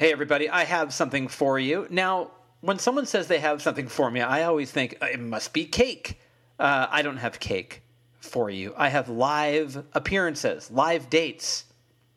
Hey, 0.00 0.12
everybody, 0.12 0.48
I 0.48 0.64
have 0.64 0.94
something 0.94 1.28
for 1.28 1.58
you. 1.58 1.86
Now, 1.90 2.30
when 2.62 2.78
someone 2.78 3.04
says 3.04 3.26
they 3.26 3.38
have 3.40 3.60
something 3.60 3.86
for 3.86 4.10
me, 4.10 4.22
I 4.22 4.44
always 4.44 4.70
think 4.70 4.96
uh, 5.02 5.08
it 5.12 5.20
must 5.20 5.52
be 5.52 5.66
cake. 5.66 6.18
Uh, 6.58 6.86
I 6.88 7.02
don't 7.02 7.18
have 7.18 7.38
cake 7.38 7.82
for 8.18 8.48
you. 8.48 8.72
I 8.78 8.88
have 8.88 9.10
live 9.10 9.84
appearances, 9.92 10.70
live 10.70 11.10
dates. 11.10 11.66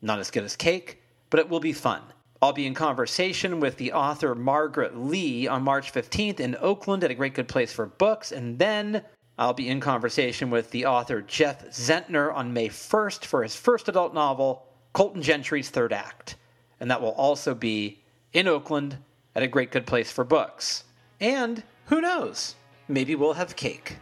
Not 0.00 0.18
as 0.18 0.30
good 0.30 0.44
as 0.44 0.56
cake, 0.56 1.02
but 1.28 1.40
it 1.40 1.50
will 1.50 1.60
be 1.60 1.74
fun. 1.74 2.00
I'll 2.40 2.54
be 2.54 2.66
in 2.66 2.72
conversation 2.72 3.60
with 3.60 3.76
the 3.76 3.92
author 3.92 4.34
Margaret 4.34 4.96
Lee 4.96 5.46
on 5.46 5.62
March 5.62 5.92
15th 5.92 6.40
in 6.40 6.56
Oakland 6.62 7.04
at 7.04 7.10
a 7.10 7.14
great 7.14 7.34
good 7.34 7.48
place 7.48 7.74
for 7.74 7.84
books, 7.84 8.32
and 8.32 8.58
then 8.58 9.02
I'll 9.36 9.52
be 9.52 9.68
in 9.68 9.80
conversation 9.80 10.48
with 10.48 10.70
the 10.70 10.86
author 10.86 11.20
Jeff 11.20 11.68
Zentner 11.68 12.34
on 12.34 12.54
May 12.54 12.70
1st 12.70 13.26
for 13.26 13.42
his 13.42 13.54
first 13.54 13.90
adult 13.90 14.14
novel, 14.14 14.64
Colton 14.94 15.20
Gentry's 15.20 15.68
Third 15.68 15.92
Act 15.92 16.36
and 16.84 16.90
that 16.90 17.00
will 17.00 17.12
also 17.12 17.54
be 17.54 17.98
in 18.34 18.46
Oakland 18.46 18.98
at 19.34 19.42
a 19.42 19.46
great 19.46 19.72
good 19.72 19.86
place 19.86 20.12
for 20.12 20.22
books. 20.22 20.84
And 21.18 21.62
who 21.86 22.02
knows? 22.02 22.56
Maybe 22.88 23.14
we'll 23.14 23.32
have 23.32 23.56
cake. 23.56 23.96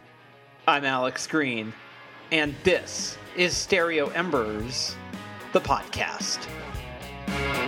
I'm 0.67 0.83
Alex 0.83 1.25
Green, 1.25 1.71
and 2.33 2.53
this 2.65 3.17
is 3.37 3.55
Stereo 3.55 4.09
Embers, 4.09 4.97
the 5.53 5.61
podcast. 5.61 6.45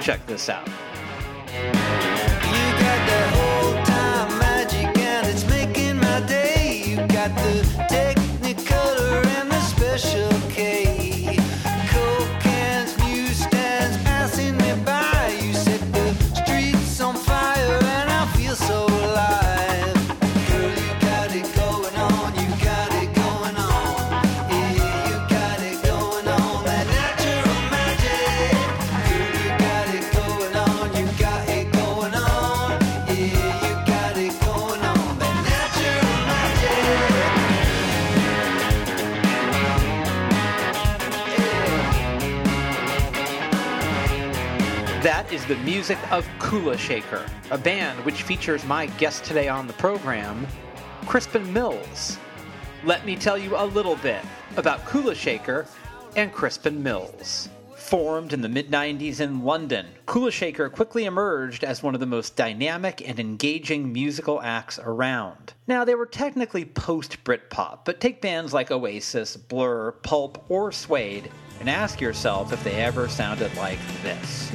Check 0.02 0.28
this 0.28 0.50
out. 0.50 0.68
The 45.48 45.56
music 45.58 46.00
of 46.12 46.28
Kula 46.40 46.76
Shaker, 46.76 47.24
a 47.52 47.58
band 47.60 48.04
which 48.04 48.24
features 48.24 48.66
my 48.66 48.88
guest 48.88 49.24
today 49.26 49.48
on 49.48 49.68
the 49.68 49.74
program, 49.74 50.48
Crispian 51.02 51.46
Mills. 51.52 52.18
Let 52.84 53.06
me 53.06 53.16
tell 53.16 53.38
you 53.38 53.56
a 53.56 53.64
little 53.64 53.96
bit 53.98 54.26
about 54.58 54.86
Kula 54.86 55.14
Shaker 55.14 55.68
and 56.16 56.34
Crispian 56.34 56.78
Mills. 56.78 57.50
Formed 57.76 58.34
in 58.34 58.42
the 58.42 58.50
mid 58.50 58.72
90s 58.72 59.20
in 59.20 59.44
London, 59.44 59.86
Kula 60.08 60.32
Shaker 60.32 60.68
quickly 60.68 61.06
emerged 61.06 61.64
as 61.64 61.84
one 61.84 61.94
of 61.94 62.00
the 62.00 62.08
most 62.08 62.36
dynamic 62.36 63.08
and 63.08 63.20
engaging 63.20 63.94
musical 63.94 64.42
acts 64.42 64.80
around. 64.80 65.54
Now, 65.68 65.86
they 65.86 65.94
were 65.94 66.08
technically 66.08 66.66
post 66.66 67.24
Britpop, 67.24 67.86
but 67.86 68.00
take 68.00 68.20
bands 68.20 68.52
like 68.52 68.72
Oasis, 68.72 69.38
Blur, 69.38 69.92
Pulp, 69.92 70.44
or 70.50 70.72
Suede 70.72 71.30
and 71.60 71.70
ask 71.70 72.02
yourself 72.02 72.52
if 72.52 72.64
they 72.64 72.82
ever 72.82 73.08
sounded 73.08 73.56
like 73.56 73.80
this. 74.02 74.52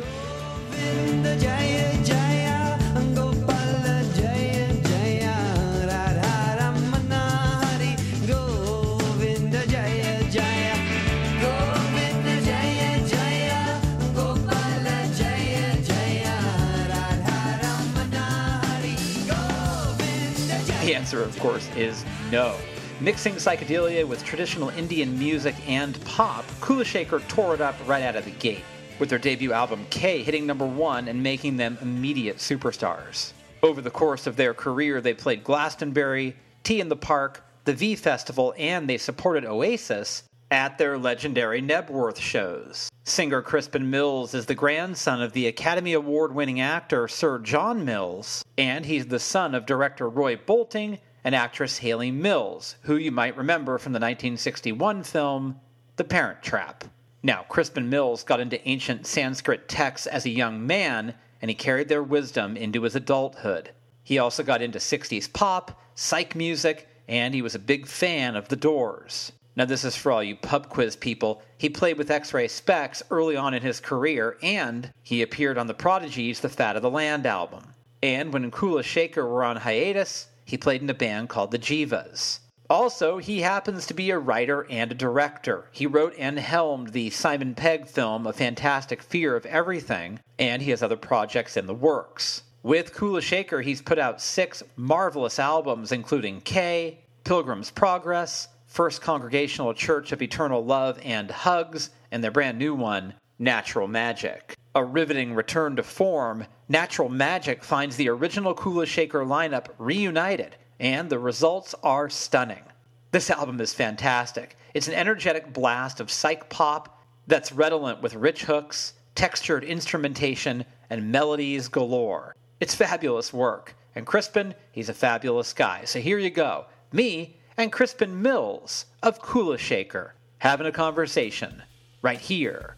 The 20.90 20.96
answer, 20.96 21.22
of 21.22 21.38
course, 21.38 21.68
is 21.76 22.04
no. 22.32 22.56
Mixing 23.00 23.34
psychedelia 23.34 24.04
with 24.08 24.24
traditional 24.24 24.70
Indian 24.70 25.16
music 25.16 25.54
and 25.68 26.02
pop, 26.04 26.44
Kula 26.60 26.84
Shaker 26.84 27.20
tore 27.28 27.54
it 27.54 27.60
up 27.60 27.76
right 27.86 28.02
out 28.02 28.16
of 28.16 28.24
the 28.24 28.32
gate 28.32 28.64
with 29.00 29.08
their 29.08 29.18
debut 29.18 29.52
album 29.52 29.86
K 29.90 30.22
hitting 30.22 30.46
number 30.46 30.66
one 30.66 31.08
and 31.08 31.22
making 31.22 31.56
them 31.56 31.78
immediate 31.80 32.36
superstars. 32.36 33.32
Over 33.62 33.80
the 33.80 33.90
course 33.90 34.26
of 34.26 34.36
their 34.36 34.54
career, 34.54 35.00
they 35.00 35.14
played 35.14 35.42
Glastonbury, 35.42 36.36
T 36.62 36.80
in 36.80 36.88
the 36.88 36.96
Park, 36.96 37.44
the 37.64 37.74
V 37.74 37.96
Festival, 37.96 38.54
and 38.56 38.88
they 38.88 38.98
supported 38.98 39.44
Oasis 39.44 40.22
at 40.50 40.78
their 40.78 40.98
legendary 40.98 41.62
Knebworth 41.62 42.18
shows. 42.18 42.90
Singer 43.04 43.42
Crispian 43.42 43.86
Mills 43.86 44.34
is 44.34 44.46
the 44.46 44.54
grandson 44.54 45.22
of 45.22 45.32
the 45.32 45.46
Academy 45.46 45.92
Award 45.92 46.34
winning 46.34 46.60
actor 46.60 47.08
Sir 47.08 47.38
John 47.38 47.84
Mills, 47.84 48.44
and 48.58 48.84
he's 48.84 49.06
the 49.06 49.18
son 49.18 49.54
of 49.54 49.66
director 49.66 50.08
Roy 50.08 50.36
Boulting 50.36 50.98
and 51.24 51.34
actress 51.34 51.78
Hayley 51.78 52.10
Mills, 52.10 52.76
who 52.82 52.96
you 52.96 53.12
might 53.12 53.36
remember 53.36 53.78
from 53.78 53.92
the 53.92 53.98
1961 53.98 55.02
film 55.04 55.60
The 55.96 56.04
Parent 56.04 56.42
Trap. 56.42 56.84
Now, 57.22 57.44
Crispian 57.50 57.88
Mills 57.88 58.22
got 58.22 58.40
into 58.40 58.66
ancient 58.68 59.06
Sanskrit 59.06 59.68
texts 59.68 60.06
as 60.06 60.24
a 60.24 60.30
young 60.30 60.66
man, 60.66 61.14
and 61.42 61.50
he 61.50 61.54
carried 61.54 61.88
their 61.88 62.02
wisdom 62.02 62.56
into 62.56 62.82
his 62.82 62.96
adulthood. 62.96 63.72
He 64.02 64.18
also 64.18 64.42
got 64.42 64.62
into 64.62 64.78
60s 64.78 65.30
pop, 65.32 65.78
psych 65.94 66.34
music, 66.34 66.88
and 67.06 67.34
he 67.34 67.42
was 67.42 67.54
a 67.54 67.58
big 67.58 67.86
fan 67.86 68.36
of 68.36 68.48
The 68.48 68.56
Doors. 68.56 69.32
Now, 69.54 69.66
this 69.66 69.84
is 69.84 69.96
for 69.96 70.12
all 70.12 70.22
you 70.22 70.36
pub 70.36 70.68
quiz 70.70 70.96
people. 70.96 71.42
He 71.58 71.68
played 71.68 71.98
with 71.98 72.10
X-Ray 72.10 72.46
Spex 72.46 73.02
early 73.10 73.36
on 73.36 73.52
in 73.52 73.62
his 73.62 73.80
career, 73.80 74.38
and 74.42 74.90
he 75.02 75.20
appeared 75.20 75.58
on 75.58 75.66
the 75.66 75.74
Prodigy's 75.74 76.40
The 76.40 76.48
Fat 76.48 76.76
of 76.76 76.82
the 76.82 76.90
Land 76.90 77.26
album. 77.26 77.74
And 78.02 78.32
when 78.32 78.50
Kula 78.50 78.82
Shaker 78.82 79.26
were 79.26 79.44
on 79.44 79.56
hiatus, 79.56 80.28
he 80.46 80.56
played 80.56 80.80
in 80.80 80.88
a 80.88 80.94
band 80.94 81.28
called 81.28 81.50
the 81.50 81.58
Jeevas. 81.58 82.40
Also, 82.70 83.18
he 83.18 83.40
happens 83.40 83.84
to 83.84 83.94
be 83.94 84.10
a 84.10 84.18
writer 84.18 84.64
and 84.70 84.92
a 84.92 84.94
director. 84.94 85.64
He 85.72 85.88
wrote 85.88 86.14
and 86.16 86.38
helmed 86.38 86.92
the 86.92 87.10
Simon 87.10 87.56
Pegg 87.56 87.88
film 87.88 88.28
A 88.28 88.32
Fantastic 88.32 89.02
Fear 89.02 89.34
of 89.34 89.44
Everything, 89.44 90.20
and 90.38 90.62
he 90.62 90.70
has 90.70 90.80
other 90.80 90.96
projects 90.96 91.56
in 91.56 91.66
the 91.66 91.74
works. 91.74 92.44
With 92.62 92.94
Kula 92.94 93.22
Shaker, 93.22 93.60
he's 93.60 93.82
put 93.82 93.98
out 93.98 94.20
six 94.20 94.62
marvelous 94.76 95.40
albums, 95.40 95.90
including 95.90 96.42
K, 96.42 97.00
Pilgrim's 97.24 97.72
Progress, 97.72 98.46
First 98.68 99.02
Congregational 99.02 99.74
Church 99.74 100.12
of 100.12 100.22
Eternal 100.22 100.64
Love 100.64 101.00
and 101.02 101.28
Hugs, 101.28 101.90
and 102.12 102.22
their 102.22 102.30
brand 102.30 102.56
new 102.56 102.76
one, 102.76 103.14
Natural 103.40 103.88
Magick. 103.88 104.54
A 104.76 104.84
riveting 104.84 105.34
return 105.34 105.74
to 105.74 105.82
form, 105.82 106.46
Natural 106.68 107.10
Magick 107.10 107.64
finds 107.64 107.96
the 107.96 108.10
original 108.10 108.54
Kula 108.54 108.86
Shaker 108.86 109.24
lineup 109.24 109.66
reunited 109.78 110.54
and 110.80 111.10
the 111.10 111.18
results 111.18 111.74
are 111.84 112.08
stunning. 112.08 112.64
This 113.12 113.30
album 113.30 113.60
is 113.60 113.74
fantastic. 113.74 114.56
It's 114.72 114.88
an 114.88 114.94
energetic 114.94 115.52
blast 115.52 116.00
of 116.00 116.10
psych 116.10 116.48
pop 116.48 116.98
that's 117.26 117.52
redolent 117.52 118.02
with 118.02 118.14
rich 118.14 118.44
hooks, 118.44 118.94
textured 119.14 119.62
instrumentation, 119.62 120.64
and 120.88 121.12
melodies 121.12 121.68
galore. 121.68 122.34
It's 122.60 122.74
fabulous 122.74 123.32
work, 123.32 123.74
and 123.94 124.06
Crispian, 124.06 124.54
he's 124.72 124.88
a 124.88 124.94
fabulous 124.94 125.52
guy. 125.52 125.84
So 125.84 126.00
here 126.00 126.18
you 126.18 126.30
go. 126.30 126.64
Me 126.92 127.36
and 127.56 127.72
Crispian 127.72 128.14
Mills 128.14 128.86
of 129.02 129.20
Kula 129.20 129.58
Shaker 129.58 130.14
having 130.38 130.66
a 130.66 130.72
conversation 130.72 131.62
right 132.00 132.18
here 132.18 132.76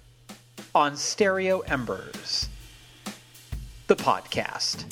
on 0.75 0.97
Stereo 0.97 1.61
Embers, 1.61 2.49
the 3.87 3.97
podcast. 3.97 4.85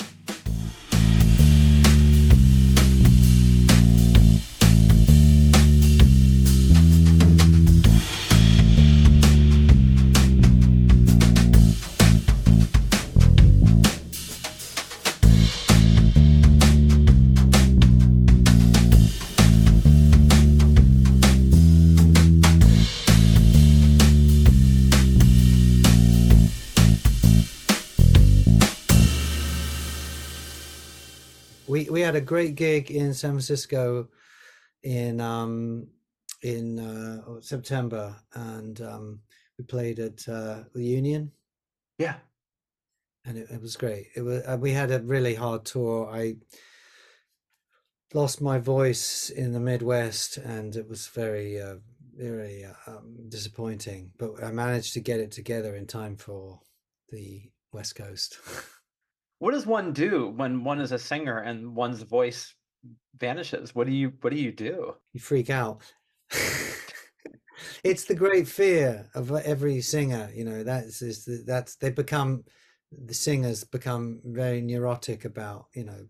A 32.21 32.25
great 32.25 32.53
gig 32.55 32.91
in 32.91 33.13
San 33.13 33.31
Francisco 33.31 34.07
in 34.83 35.19
um, 35.19 35.87
in 36.43 36.79
uh, 36.79 37.41
September, 37.41 38.15
and 38.33 38.79
um, 38.81 39.19
we 39.57 39.65
played 39.65 39.99
at 39.99 40.27
uh, 40.29 40.63
the 40.73 40.83
Union. 40.83 41.31
Yeah, 41.97 42.17
and 43.25 43.37
it, 43.37 43.47
it 43.49 43.61
was 43.61 43.75
great. 43.75 44.07
It 44.15 44.21
was 44.21 44.43
uh, 44.45 44.57
we 44.59 44.71
had 44.71 44.91
a 44.91 45.01
really 45.01 45.35
hard 45.35 45.65
tour. 45.65 46.09
I 46.11 46.35
lost 48.13 48.39
my 48.39 48.59
voice 48.59 49.29
in 49.29 49.51
the 49.51 49.59
Midwest, 49.59 50.37
and 50.37 50.75
it 50.75 50.87
was 50.87 51.07
very 51.07 51.59
uh, 51.59 51.77
very 52.15 52.65
uh, 52.65 52.91
um, 52.91 53.17
disappointing. 53.29 54.11
But 54.17 54.43
I 54.43 54.51
managed 54.51 54.93
to 54.93 54.99
get 54.99 55.19
it 55.19 55.31
together 55.31 55.75
in 55.75 55.87
time 55.87 56.17
for 56.17 56.59
the 57.09 57.49
West 57.73 57.95
Coast. 57.95 58.37
what 59.41 59.53
does 59.53 59.65
one 59.65 59.91
do 59.91 60.31
when 60.35 60.63
one 60.63 60.79
is 60.79 60.91
a 60.91 60.99
singer 60.99 61.39
and 61.39 61.75
one's 61.75 62.03
voice 62.03 62.53
vanishes? 63.17 63.73
What 63.73 63.87
do 63.87 63.91
you 63.91 64.13
What 64.21 64.31
do 64.31 64.39
you 64.39 64.51
do? 64.51 64.93
You 65.13 65.19
freak 65.19 65.49
out. 65.49 65.81
it's 67.83 68.03
the 68.03 68.13
great 68.13 68.47
fear 68.47 69.09
of 69.15 69.31
every 69.31 69.81
singer. 69.81 70.29
You 70.35 70.45
know 70.45 70.63
that's 70.63 71.01
is 71.01 71.27
that's 71.47 71.75
they 71.77 71.89
become 71.89 72.43
the 72.91 73.15
singers 73.15 73.63
become 73.63 74.21
very 74.25 74.61
neurotic 74.61 75.25
about 75.25 75.65
you 75.73 75.85
know 75.85 76.05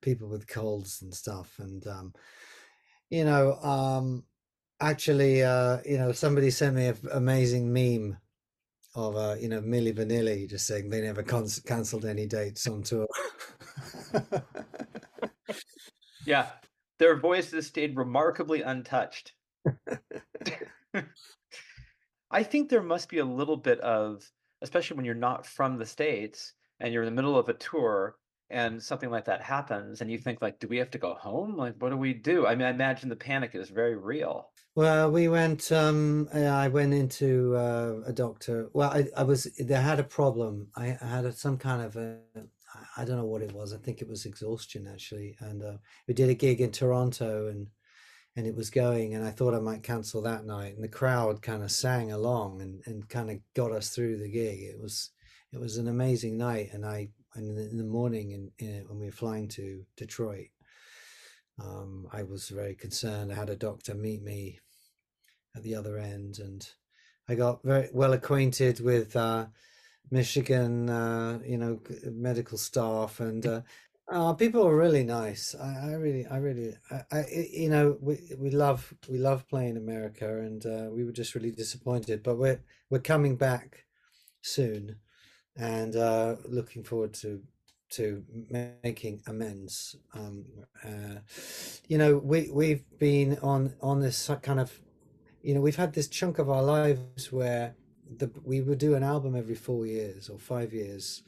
people 0.00 0.28
with 0.28 0.46
colds 0.46 1.02
and 1.02 1.12
stuff 1.12 1.56
and 1.58 1.84
um 1.88 2.12
you 3.10 3.24
know 3.24 3.54
um 3.54 4.22
actually 4.80 5.42
uh 5.42 5.78
you 5.84 5.98
know 5.98 6.12
somebody 6.12 6.48
sent 6.48 6.76
me 6.76 6.86
an 6.86 6.96
amazing 7.10 7.72
meme 7.72 8.16
of 8.98 9.16
uh 9.16 9.36
you 9.40 9.48
know 9.48 9.60
Milli 9.60 9.94
Vanilli 9.94 10.48
just 10.48 10.66
saying 10.66 10.90
they 10.90 11.00
never 11.00 11.22
cancelled 11.22 12.04
any 12.04 12.26
dates 12.26 12.66
on 12.66 12.82
tour. 12.82 13.06
Yeah 16.26 16.50
their 16.98 17.16
voices 17.16 17.66
stayed 17.66 17.96
remarkably 17.96 18.62
untouched. 18.62 19.32
I 22.30 22.42
think 22.42 22.68
there 22.68 22.82
must 22.82 23.08
be 23.08 23.18
a 23.18 23.24
little 23.24 23.56
bit 23.56 23.80
of 23.80 24.30
especially 24.60 24.96
when 24.96 25.06
you're 25.06 25.14
not 25.14 25.46
from 25.46 25.78
the 25.78 25.86
states 25.86 26.54
and 26.80 26.92
you're 26.92 27.04
in 27.04 27.06
the 27.06 27.14
middle 27.14 27.38
of 27.38 27.48
a 27.48 27.54
tour 27.54 28.16
and 28.50 28.82
something 28.82 29.10
like 29.10 29.26
that 29.26 29.40
happens 29.40 30.00
and 30.00 30.10
you 30.10 30.18
think 30.18 30.42
like 30.42 30.58
do 30.58 30.66
we 30.66 30.78
have 30.78 30.90
to 30.90 30.98
go 30.98 31.14
home? 31.14 31.56
Like 31.56 31.74
what 31.78 31.90
do 31.90 31.96
we 31.96 32.12
do? 32.12 32.46
I 32.46 32.54
mean 32.54 32.66
i 32.66 32.70
imagine 32.70 33.08
the 33.08 33.16
panic 33.16 33.54
is 33.54 33.70
very 33.70 33.96
real 33.96 34.50
well 34.78 35.10
we 35.10 35.26
went 35.26 35.72
um 35.72 36.28
i 36.32 36.68
went 36.68 36.94
into 36.94 37.56
uh, 37.56 37.94
a 38.06 38.12
doctor. 38.12 38.70
Well 38.74 38.90
I, 38.90 39.08
I 39.16 39.24
was 39.24 39.42
they 39.58 39.74
had 39.74 39.98
a 39.98 40.04
problem. 40.04 40.68
I, 40.76 40.96
I 41.02 41.06
had 41.16 41.24
a, 41.24 41.32
some 41.32 41.58
kind 41.58 41.82
of 41.82 41.96
a 41.96 42.18
i 42.96 43.04
don't 43.04 43.16
know 43.16 43.32
what 43.32 43.42
it 43.42 43.52
was. 43.52 43.74
I 43.74 43.78
think 43.78 44.00
it 44.00 44.08
was 44.08 44.24
exhaustion 44.24 44.86
actually. 44.86 45.36
And 45.40 45.64
uh, 45.64 45.78
we 46.06 46.14
did 46.14 46.30
a 46.30 46.34
gig 46.44 46.60
in 46.60 46.70
toronto 46.70 47.48
and 47.48 47.66
and 48.36 48.46
it 48.46 48.54
was 48.54 48.70
going 48.70 49.14
and 49.14 49.24
i 49.26 49.32
thought 49.32 49.52
i 49.52 49.58
might 49.58 49.82
cancel 49.82 50.22
that 50.22 50.46
night. 50.46 50.74
And 50.76 50.84
the 50.84 50.96
crowd 51.00 51.42
kind 51.42 51.64
of 51.64 51.72
sang 51.72 52.12
along 52.12 52.62
and, 52.62 52.80
and 52.86 53.08
kind 53.08 53.30
of 53.32 53.38
got 53.54 53.72
us 53.72 53.88
through 53.88 54.18
the 54.18 54.30
gig. 54.30 54.60
It 54.60 54.80
was 54.80 55.10
it 55.52 55.58
was 55.58 55.76
an 55.76 55.88
amazing 55.88 56.38
night. 56.38 56.68
And 56.72 56.86
i 56.86 57.08
and 57.34 57.58
in 57.58 57.78
the 57.78 57.92
morning 57.98 58.30
in, 58.30 58.52
in 58.64 58.84
when 58.86 59.00
we 59.00 59.06
were 59.06 59.22
flying 59.22 59.48
to 59.48 59.84
detroit 59.96 60.50
um, 61.60 62.06
i 62.12 62.22
was 62.22 62.48
very 62.48 62.76
concerned. 62.76 63.32
I 63.32 63.34
had 63.34 63.50
a 63.50 63.56
doctor 63.56 63.94
meet 63.96 64.22
me 64.22 64.60
at 65.56 65.62
the 65.62 65.74
other 65.74 65.98
end 65.98 66.38
and 66.38 66.68
i 67.28 67.34
got 67.34 67.62
very 67.62 67.88
well 67.92 68.12
acquainted 68.12 68.80
with 68.80 69.14
uh, 69.16 69.46
michigan 70.10 70.88
uh, 70.88 71.38
you 71.44 71.58
know 71.58 71.80
medical 72.10 72.58
staff 72.58 73.20
and 73.20 73.46
uh, 73.46 73.60
Oh, 74.10 74.32
people 74.32 74.66
are 74.66 74.74
really 74.74 75.04
nice. 75.04 75.54
I, 75.54 75.90
I 75.90 75.92
really, 75.92 76.26
I 76.26 76.38
really, 76.38 76.74
I, 76.90 77.02
I, 77.12 77.24
you 77.52 77.68
know, 77.68 77.98
we 78.00 78.18
we 78.38 78.50
love 78.50 78.94
we 79.06 79.18
love 79.18 79.46
playing 79.48 79.76
America, 79.76 80.38
and 80.38 80.64
uh, 80.64 80.88
we 80.90 81.04
were 81.04 81.12
just 81.12 81.34
really 81.34 81.50
disappointed. 81.50 82.22
But 82.22 82.38
we're 82.38 82.60
we're 82.88 83.00
coming 83.00 83.36
back 83.36 83.84
soon, 84.40 84.96
and 85.56 85.94
uh, 85.94 86.36
looking 86.46 86.84
forward 86.84 87.12
to 87.14 87.42
to 87.90 88.24
making 88.82 89.20
amends. 89.26 89.96
Um, 90.14 90.46
uh, 90.82 91.20
you 91.86 91.98
know, 91.98 92.16
we 92.16 92.48
we've 92.50 92.84
been 92.98 93.38
on 93.42 93.74
on 93.82 94.00
this 94.00 94.30
kind 94.42 94.58
of, 94.60 94.72
you 95.48 95.54
know, 95.54 95.62
we've 95.62 95.76
had 95.76 95.94
this 95.94 96.08
chunk 96.08 96.38
of 96.38 96.50
our 96.50 96.62
lives 96.62 97.32
where 97.32 97.74
the 98.18 98.30
we 98.44 98.60
would 98.60 98.76
do 98.76 98.94
an 98.94 99.02
album 99.02 99.34
every 99.34 99.54
four 99.54 99.86
years 99.86 100.28
or 100.28 100.38
five 100.38 100.74
years. 100.74 101.22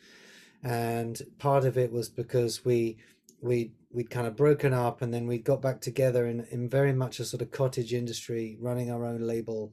And 0.63 1.19
part 1.39 1.65
of 1.65 1.79
it 1.79 1.91
was 1.91 2.11
because 2.11 2.63
we 2.63 2.99
we 3.41 3.73
we'd 3.91 4.11
kind 4.11 4.27
of 4.27 4.37
broken 4.37 4.75
up 4.75 5.01
and 5.01 5.15
then 5.15 5.27
we 5.27 5.39
got 5.39 5.63
back 5.63 5.81
together 5.81 6.27
in, 6.27 6.47
in 6.51 6.69
very 6.69 6.93
much 6.93 7.19
a 7.19 7.25
sort 7.25 7.41
of 7.41 7.51
cottage 7.51 7.95
industry 7.95 8.59
running 8.61 8.91
our 8.91 9.07
own 9.07 9.23
label. 9.23 9.73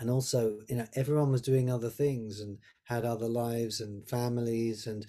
And 0.00 0.10
also 0.10 0.58
you 0.68 0.76
know 0.76 0.86
everyone 0.94 1.32
was 1.32 1.40
doing 1.40 1.70
other 1.70 1.88
things 1.88 2.40
and 2.40 2.58
had 2.84 3.06
other 3.06 3.26
lives 3.26 3.80
and 3.80 4.06
families. 4.06 4.86
And 4.86 5.06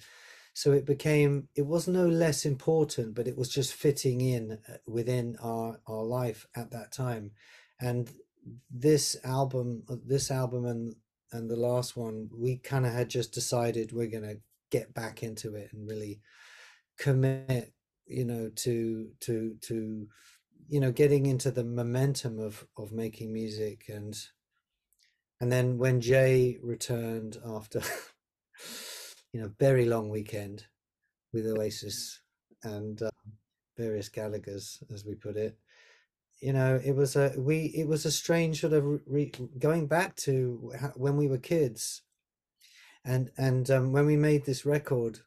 so 0.54 0.72
it 0.72 0.86
became 0.86 1.48
it 1.54 1.66
was 1.66 1.86
no 1.86 2.06
less 2.06 2.46
important 2.46 3.14
but 3.14 3.28
it 3.28 3.36
was 3.36 3.50
just 3.50 3.74
fitting 3.74 4.22
in 4.22 4.52
uh, 4.52 4.76
within 4.86 5.36
our 5.42 5.80
our 5.86 6.02
life 6.02 6.46
at 6.56 6.70
that 6.70 6.92
time. 6.92 7.32
And 7.78 8.08
this 8.70 9.16
album 9.24 9.82
uh, 9.88 9.96
this 10.06 10.30
album 10.30 10.66
and 10.66 10.94
and 11.32 11.50
the 11.50 11.56
last 11.56 11.96
one 11.96 12.28
we 12.36 12.58
kind 12.58 12.86
of 12.86 12.92
had 12.92 13.08
just 13.08 13.32
decided 13.32 13.92
we're 13.92 14.06
going 14.06 14.22
to 14.22 14.38
get 14.70 14.94
back 14.94 15.22
into 15.22 15.54
it 15.54 15.70
and 15.72 15.88
really 15.88 16.20
commit 16.98 17.72
you 18.06 18.24
know 18.24 18.50
to 18.54 19.08
to 19.20 19.56
to 19.60 20.06
you 20.68 20.80
know 20.80 20.92
getting 20.92 21.26
into 21.26 21.50
the 21.50 21.64
momentum 21.64 22.38
of 22.38 22.66
of 22.76 22.92
making 22.92 23.32
music. 23.32 23.84
And 23.88 24.16
and 25.40 25.50
then 25.50 25.78
when 25.78 26.00
jay 26.00 26.58
returned 26.62 27.38
after 27.46 27.82
you 29.32 29.40
know 29.40 29.50
very 29.58 29.86
long 29.86 30.08
weekend 30.08 30.64
with 31.32 31.46
oasis 31.46 32.20
and 32.62 33.02
uh, 33.02 33.10
various 33.76 34.08
gallagher's 34.08 34.82
as 34.92 35.04
we 35.04 35.14
put 35.14 35.36
it 35.36 35.58
you 36.44 36.52
know 36.52 36.78
it 36.84 36.94
was 36.94 37.16
a 37.16 37.32
we 37.38 37.72
it 37.74 37.88
was 37.88 38.04
a 38.04 38.10
strange 38.10 38.60
sort 38.60 38.74
of 38.74 38.84
re, 39.06 39.32
going 39.58 39.86
back 39.86 40.14
to 40.14 40.72
when 40.94 41.16
we 41.16 41.26
were 41.26 41.38
kids. 41.38 42.02
And 43.02 43.30
and 43.38 43.70
um, 43.70 43.92
when 43.92 44.04
we 44.04 44.16
made 44.16 44.44
this 44.44 44.66
record 44.66 45.20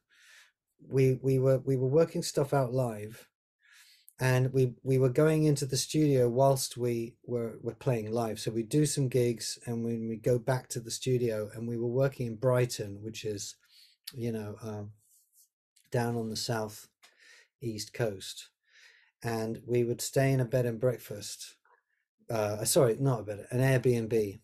we 0.88 1.18
we 1.24 1.40
were 1.40 1.58
we 1.58 1.76
were 1.76 1.88
working 1.88 2.22
stuff 2.22 2.54
out 2.54 2.72
live. 2.72 3.28
And 4.20 4.54
we 4.54 4.76
we 4.84 5.00
were 5.00 5.10
going 5.10 5.46
into 5.46 5.66
the 5.66 5.78
studio 5.78 6.30
whilst 6.30 6.78
we 6.78 7.16
were 7.26 7.58
were 7.64 7.76
playing 7.76 8.12
live. 8.12 8.40
So 8.40 8.52
we 8.52 8.62
do 8.62 8.86
some 8.86 9.08
gigs 9.08 9.58
and 9.66 9.84
when 9.84 10.08
we 10.08 10.18
go 10.18 10.38
back 10.38 10.68
to 10.70 10.80
the 10.80 10.92
studio 10.92 11.50
and 11.56 11.68
we 11.68 11.78
were 11.78 11.88
working 12.04 12.28
in 12.28 12.36
brighton 12.36 13.00
which 13.02 13.26
is 13.26 13.56
you 14.14 14.32
know 14.32 14.56
um, 14.62 14.92
down 15.92 16.16
on 16.16 16.30
the 16.30 16.36
south 16.36 16.88
east 17.62 17.92
coast 17.94 18.50
and 19.24 19.62
we 19.66 19.84
would 19.84 20.02
stay 20.02 20.32
in 20.32 20.40
a 20.40 20.46
bed 20.46 20.66
and 20.66 20.80
breakfast 20.80 21.56
uh 22.30 22.64
sorry 22.64 22.98
not 23.00 23.22
a 23.22 23.24
bed 23.24 23.48
an 23.52 23.60
airbnb 23.60 24.40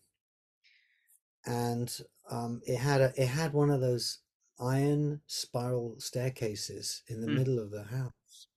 and 1.46 2.00
um, 2.30 2.62
it 2.66 2.78
had 2.78 3.00
a 3.00 3.12
it 3.16 3.26
had 3.26 3.52
one 3.52 3.70
of 3.70 3.80
those 3.80 4.20
iron 4.58 5.20
spiral 5.26 5.96
staircases 5.98 7.02
in 7.08 7.20
the 7.20 7.26
mm. 7.26 7.36
middle 7.36 7.58
of 7.58 7.70
the 7.70 7.84
house 7.84 8.48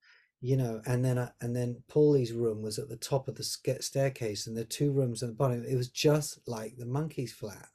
you 0.41 0.55
know 0.55 0.81
and 0.85 1.03
then 1.03 1.17
uh, 1.17 1.29
and 1.41 1.55
then 1.55 1.83
paulie's 1.89 2.31
room 2.31 2.61
was 2.61 2.79
at 2.79 2.87
the 2.87 2.97
top 2.97 3.27
of 3.27 3.35
the 3.35 3.43
staircase 3.43 4.47
and 4.47 4.55
the 4.55 4.63
two 4.63 4.91
rooms 4.91 5.21
at 5.21 5.29
the 5.29 5.35
bottom 5.35 5.65
it 5.67 5.75
was 5.75 5.89
just 5.89 6.39
like 6.47 6.77
the 6.77 6.85
Monkees' 6.85 7.31
flat 7.31 7.67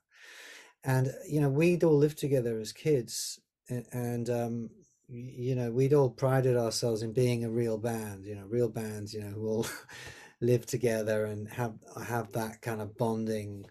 and 0.85 1.13
you 1.29 1.41
know 1.41 1.49
we'd 1.49 1.85
all 1.85 1.97
lived 1.97 2.19
together 2.19 2.61
as 2.61 2.73
kids 2.73 3.41
and, 3.69 3.85
and 3.93 4.31
um, 4.31 4.71
you 5.13 5.55
know 5.55 5.71
we'd 5.71 5.93
all 5.93 6.09
prided 6.09 6.57
ourselves 6.57 7.03
in 7.03 7.13
being 7.13 7.45
a 7.45 7.51
real 7.51 7.77
band 7.77 8.25
you 8.25 8.35
know 8.35 8.47
real 8.47 8.69
bands 8.69 9.13
you 9.13 9.21
know 9.21 9.31
who 9.31 9.47
all 9.47 9.67
live 10.41 10.65
together 10.65 11.27
and 11.27 11.49
have 11.49 11.75
have 12.07 12.33
that 12.33 12.61
kind 12.63 12.81
of 12.81 12.97
bonding 12.97 13.65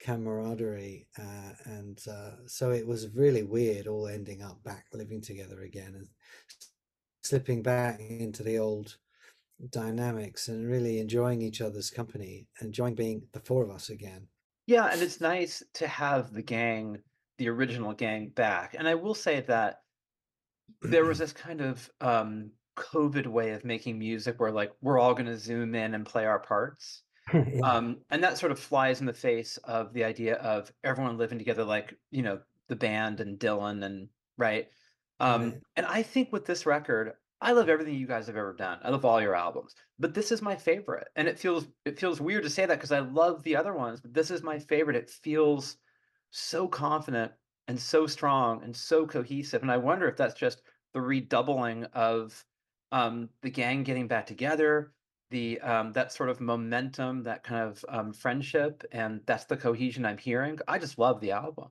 camaraderie 0.00 1.06
uh, 1.18 1.52
and 1.64 2.00
uh, 2.10 2.32
so 2.46 2.70
it 2.70 2.86
was 2.86 3.08
really 3.14 3.42
weird 3.42 3.86
all 3.86 4.06
ending 4.06 4.42
up 4.42 4.62
back 4.62 4.86
living 4.92 5.20
together 5.20 5.62
again 5.62 5.94
and 5.96 6.08
slipping 7.22 7.62
back 7.62 8.00
into 8.00 8.42
the 8.42 8.58
old 8.58 8.96
dynamics 9.70 10.48
and 10.48 10.68
really 10.68 10.98
enjoying 10.98 11.40
each 11.42 11.60
other's 11.60 11.90
company 11.90 12.46
enjoying 12.60 12.94
being 12.94 13.22
the 13.32 13.40
four 13.40 13.62
of 13.62 13.70
us 13.70 13.88
again. 13.88 14.26
Yeah 14.66 14.90
and 14.92 15.02
it's 15.02 15.20
nice 15.20 15.62
to 15.74 15.88
have 15.88 16.32
the 16.32 16.42
gang 16.42 16.98
the 17.38 17.48
original 17.48 17.92
gang 17.92 18.28
back. 18.28 18.76
And 18.78 18.86
i 18.86 18.94
will 18.94 19.14
say 19.14 19.40
that 19.40 19.80
there 20.82 21.04
was 21.04 21.18
this 21.18 21.32
kind 21.32 21.60
of 21.60 21.90
um 22.00 22.50
covid 22.76 23.26
way 23.26 23.52
of 23.52 23.64
making 23.64 23.98
music 23.98 24.40
where 24.40 24.50
like 24.50 24.72
we're 24.80 24.98
all 24.98 25.14
going 25.14 25.26
to 25.26 25.38
zoom 25.38 25.74
in 25.74 25.94
and 25.94 26.04
play 26.04 26.24
our 26.24 26.40
parts 26.40 27.04
yeah. 27.32 27.60
um, 27.62 27.98
and 28.10 28.22
that 28.22 28.38
sort 28.38 28.52
of 28.52 28.58
flies 28.58 29.00
in 29.00 29.06
the 29.06 29.12
face 29.12 29.56
of 29.64 29.92
the 29.92 30.04
idea 30.04 30.34
of 30.36 30.70
everyone 30.82 31.16
living 31.16 31.38
together, 31.38 31.64
like 31.64 31.94
you 32.10 32.22
know 32.22 32.40
the 32.68 32.76
band 32.76 33.20
and 33.20 33.38
Dylan 33.38 33.84
and 33.84 34.08
right. 34.36 34.68
Um, 35.20 35.42
right. 35.42 35.60
And 35.76 35.86
I 35.86 36.02
think 36.02 36.32
with 36.32 36.44
this 36.44 36.66
record, 36.66 37.12
I 37.40 37.52
love 37.52 37.68
everything 37.68 37.94
you 37.94 38.06
guys 38.06 38.26
have 38.26 38.36
ever 38.36 38.52
done. 38.52 38.78
I 38.82 38.90
love 38.90 39.04
all 39.04 39.22
your 39.22 39.34
albums, 39.34 39.74
but 39.98 40.12
this 40.12 40.32
is 40.32 40.42
my 40.42 40.56
favorite, 40.56 41.08
and 41.16 41.26
it 41.26 41.38
feels 41.38 41.66
it 41.84 41.98
feels 41.98 42.20
weird 42.20 42.42
to 42.42 42.50
say 42.50 42.66
that 42.66 42.74
because 42.74 42.92
I 42.92 43.00
love 43.00 43.42
the 43.42 43.56
other 43.56 43.72
ones, 43.72 44.00
but 44.00 44.12
this 44.12 44.30
is 44.30 44.42
my 44.42 44.58
favorite. 44.58 44.96
It 44.96 45.10
feels 45.10 45.76
so 46.30 46.68
confident 46.68 47.32
and 47.68 47.80
so 47.80 48.06
strong 48.06 48.62
and 48.62 48.76
so 48.76 49.06
cohesive. 49.06 49.62
And 49.62 49.70
I 49.70 49.76
wonder 49.76 50.08
if 50.08 50.16
that's 50.16 50.34
just 50.34 50.62
the 50.92 51.00
redoubling 51.00 51.84
of 51.92 52.44
um, 52.92 53.28
the 53.42 53.50
gang 53.50 53.82
getting 53.82 54.06
back 54.08 54.26
together, 54.26 54.92
the 55.30 55.60
um, 55.60 55.92
that 55.92 56.12
sort 56.12 56.28
of 56.30 56.40
momentum, 56.40 57.22
that 57.24 57.42
kind 57.42 57.68
of 57.68 57.84
um, 57.88 58.12
friendship, 58.12 58.84
and 58.92 59.20
that's 59.26 59.46
the 59.46 59.56
cohesion 59.56 60.06
I'm 60.06 60.18
hearing. 60.18 60.58
I 60.68 60.78
just 60.78 60.98
love 60.98 61.20
the 61.20 61.32
album. 61.32 61.68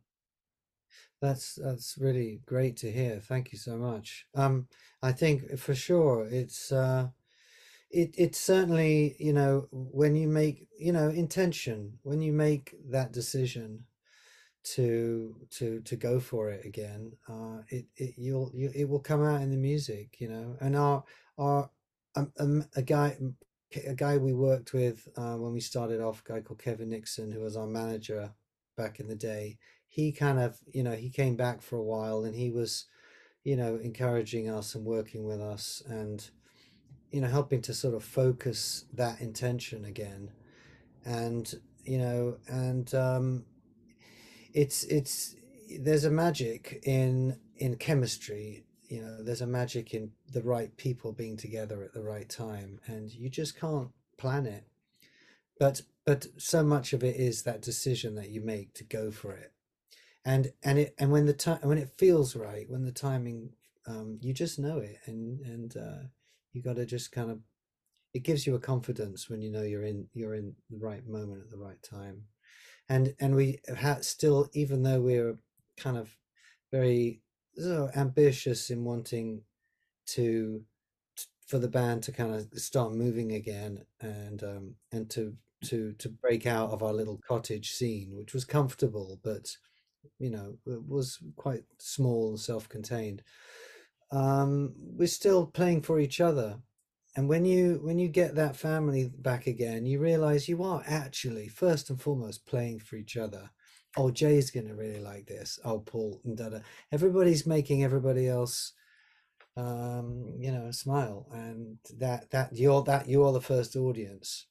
That's 1.21 1.55
that's 1.55 1.97
really 1.97 2.41
great 2.45 2.75
to 2.77 2.91
hear. 2.91 3.19
Thank 3.19 3.53
you 3.53 3.57
so 3.57 3.77
much. 3.77 4.25
Um, 4.35 4.67
I 5.01 5.13
think 5.13 5.57
for 5.57 5.73
sure 5.73 6.27
it's 6.29 6.71
uh, 6.71 7.09
it 7.89 8.13
it's 8.17 8.39
certainly 8.39 9.15
you 9.19 9.33
know 9.33 9.67
when 9.71 10.15
you 10.15 10.27
make 10.27 10.67
you 10.77 10.91
know 10.91 11.09
intention 11.09 12.00
when 12.03 12.21
you 12.21 12.33
make 12.33 12.75
that 12.89 13.13
decision 13.13 13.85
to 14.63 15.36
to 15.50 15.82
to 15.82 15.96
go 15.96 16.20
for 16.20 16.50
it 16.50 16.65
again 16.65 17.12
uh 17.27 17.58
it, 17.70 17.86
it 17.98 18.13
you'll 18.17 18.50
you, 18.53 18.72
it 18.74 18.88
will 18.88 19.00
come 19.00 19.24
out 19.24 19.41
in 19.41 19.51
the 19.51 19.58
music 19.58 20.15
you 20.20 20.29
know? 20.29 20.55
And 20.62 20.75
our 20.75 21.03
our 21.38 21.70
um, 22.15 22.32
um, 22.39 22.65
a 22.75 22.82
guy 22.82 23.17
a 23.88 23.96
guy 23.96 24.17
we 24.17 24.34
worked 24.34 24.74
with 24.74 25.08
uh, 25.17 25.36
when 25.36 25.51
we 25.51 25.60
started 25.60 26.00
off 26.00 26.22
a 26.25 26.34
guy 26.34 26.41
called 26.41 26.62
Kevin 26.62 26.89
Nixon 26.89 27.32
who 27.32 27.41
was 27.41 27.58
our 27.58 27.67
manager 27.67 28.32
back 28.77 29.00
in 29.00 29.08
the 29.08 29.15
day 29.15 29.58
he 29.88 30.12
kind 30.12 30.39
of 30.39 30.58
you 30.72 30.84
know 30.84 30.93
he 30.93 31.10
came 31.10 31.36
back 31.36 31.62
for 31.62 31.75
a 31.77 31.84
while 31.84 32.24
and 32.24 32.36
he 32.36 32.50
was 32.50 32.86
you 33.43 33.55
know 33.55 33.79
encouraging 33.84 34.50
us 34.50 34.75
and 34.75 34.86
working 34.86 35.25
with 35.25 35.41
us 35.41 35.84
and 35.88 36.29
you 37.12 37.22
know 37.22 37.27
helping 37.27 37.62
to 37.62 37.74
sort 37.74 37.93
of 37.93 38.03
focus 38.03 38.86
that 38.93 39.22
intention 39.22 39.86
again. 39.86 40.32
And 41.05 41.53
you 41.84 41.98
know 41.98 42.38
and 42.48 42.93
um 42.96 43.46
it's 44.53 44.83
it's 44.86 45.36
there's 45.79 46.05
a 46.05 46.12
magic 46.12 46.79
in 46.83 47.39
in 47.57 47.75
chemistry 47.75 48.65
you 48.89 49.01
know 49.01 49.24
there's 49.24 49.41
a 49.41 49.48
magic 49.48 49.93
in 49.93 50.12
the 50.31 50.43
right 50.43 50.75
people 50.77 51.12
being 51.12 51.38
together 51.38 51.83
at 51.83 51.93
the 51.93 52.03
right 52.03 52.29
time 52.29 52.79
and 52.86 53.12
you 53.12 53.29
just 53.29 53.60
can't 53.60 53.89
plan 54.17 54.45
it. 54.45 54.65
But 55.60 55.81
but 56.05 56.27
so 56.38 56.63
much 56.63 56.93
of 56.93 57.03
it 57.03 57.15
is 57.15 57.43
that 57.43 57.62
decision 57.62 58.15
that 58.15 58.29
you 58.29 58.41
make 58.41 58.74
to 58.75 58.83
go 58.83 59.12
for 59.12 59.33
it. 59.33 59.51
And 60.25 60.53
and 60.63 60.79
it 60.79 60.95
and 60.98 61.12
when 61.12 61.25
the 61.25 61.33
time 61.33 61.60
when 61.63 61.77
it 61.77 61.98
feels 61.98 62.36
right 62.36 62.69
when 62.69 62.86
the 62.86 62.91
timing 62.91 63.51
um 63.88 64.19
you 64.22 64.33
just 64.33 64.60
know 64.60 64.77
it 64.77 64.98
and 65.05 65.41
and 65.41 65.75
uh 65.75 66.03
you 66.53 66.62
got 66.62 66.77
to 66.77 66.86
just 66.86 67.12
kind 67.12 67.29
of 67.29 67.39
it 68.13 68.24
gives 68.24 68.45
you 68.48 68.55
a 68.55 68.60
confidence 68.60 69.29
when 69.29 69.41
you 69.41 69.51
know 69.51 69.63
you're 69.63 69.83
in 69.83 70.07
you're 70.13 70.36
in 70.36 70.55
the 70.69 70.77
right 70.77 71.05
moment 71.07 71.41
at 71.41 71.50
the 71.50 71.57
right 71.57 71.81
time 71.83 72.24
and 72.93 73.15
and 73.19 73.35
we 73.35 73.59
had 73.75 74.05
still 74.05 74.50
even 74.53 74.83
though 74.83 75.01
we're 75.01 75.38
kind 75.77 75.97
of 75.97 76.15
very 76.71 77.21
so 77.55 77.89
ambitious 77.95 78.69
in 78.69 78.83
wanting 78.83 79.41
to 80.05 80.63
for 81.47 81.59
the 81.59 81.67
band 81.67 82.03
to 82.03 82.12
kind 82.12 82.33
of 82.33 82.47
start 82.59 82.93
moving 82.93 83.33
again 83.33 83.83
and 84.01 84.43
um 84.43 84.75
and 84.91 85.09
to 85.09 85.35
to 85.63 85.93
to 85.93 86.09
break 86.09 86.45
out 86.45 86.69
of 86.71 86.83
our 86.83 86.93
little 86.93 87.19
cottage 87.27 87.71
scene 87.71 88.15
which 88.15 88.33
was 88.33 88.45
comfortable 88.45 89.19
but 89.23 89.47
you 90.19 90.29
know 90.29 90.57
it 90.65 90.88
was 90.88 91.19
quite 91.35 91.63
small 91.79 92.29
and 92.29 92.39
self-contained. 92.39 93.23
Um, 94.12 94.73
we're 94.77 95.07
still 95.07 95.47
playing 95.47 95.81
for 95.81 96.00
each 96.00 96.21
other 96.21 96.59
and 97.15 97.29
when 97.29 97.46
you 97.46 97.79
when 97.84 98.00
you 98.00 98.08
get 98.08 98.36
that 98.36 98.55
family 98.55 99.12
back 99.20 99.48
again 99.48 99.86
you 99.86 100.00
realize 100.00 100.50
you 100.50 100.63
are 100.63 100.84
actually 100.88 101.48
first 101.48 101.89
and 101.89 102.01
foremost 102.01 102.46
playing 102.46 102.79
for 102.79 102.96
each 102.96 103.17
other. 103.17 103.50
Oh 103.96 104.10
jay's 104.10 104.51
gonna 104.51 104.75
really 104.75 105.00
like 105.00 105.27
this. 105.27 105.60
Oh 105.63 105.79
paul 105.79 106.22
and 106.25 106.38
da, 106.38 106.50
da. 106.50 106.60
everybody's 106.91 107.46
making 107.46 107.84
everybody 107.84 108.27
else 108.27 108.74
um 109.55 110.34
you 110.39 110.51
know 110.51 110.72
smile. 110.72 111.27
And 111.32 111.77
that 111.98 112.32
that 112.32 112.53
you're 112.53 112.84
that 112.84 113.08
you're 113.08 113.34
the 113.34 113.41
first 113.41 113.75
audience. 113.75 114.48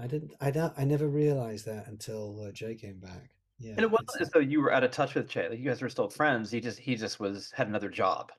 I 0.00 0.06
didn't 0.06 0.32
i 0.40 0.50
don't 0.50 0.72
i 0.76 0.84
never 0.84 1.08
realized 1.08 1.66
that 1.66 1.86
until 1.86 2.40
uh, 2.46 2.52
jay 2.52 2.74
came 2.74 2.98
back. 2.98 3.30
Yeah 3.58 3.72
and 3.72 3.80
it 3.80 3.90
wasn't 3.90 4.20
as 4.20 4.30
though 4.30 4.40
you 4.40 4.60
were 4.60 4.72
out 4.72 4.84
of 4.84 4.90
touch 4.90 5.14
with 5.14 5.28
jay. 5.28 5.48
Like 5.48 5.58
you 5.58 5.64
guys 5.66 5.82
were 5.82 5.88
still 5.88 6.08
friends. 6.08 6.50
He 6.50 6.60
just 6.60 6.78
he 6.78 6.96
just 6.96 7.20
was 7.20 7.52
had 7.54 7.68
another 7.68 7.88
job 7.88 8.32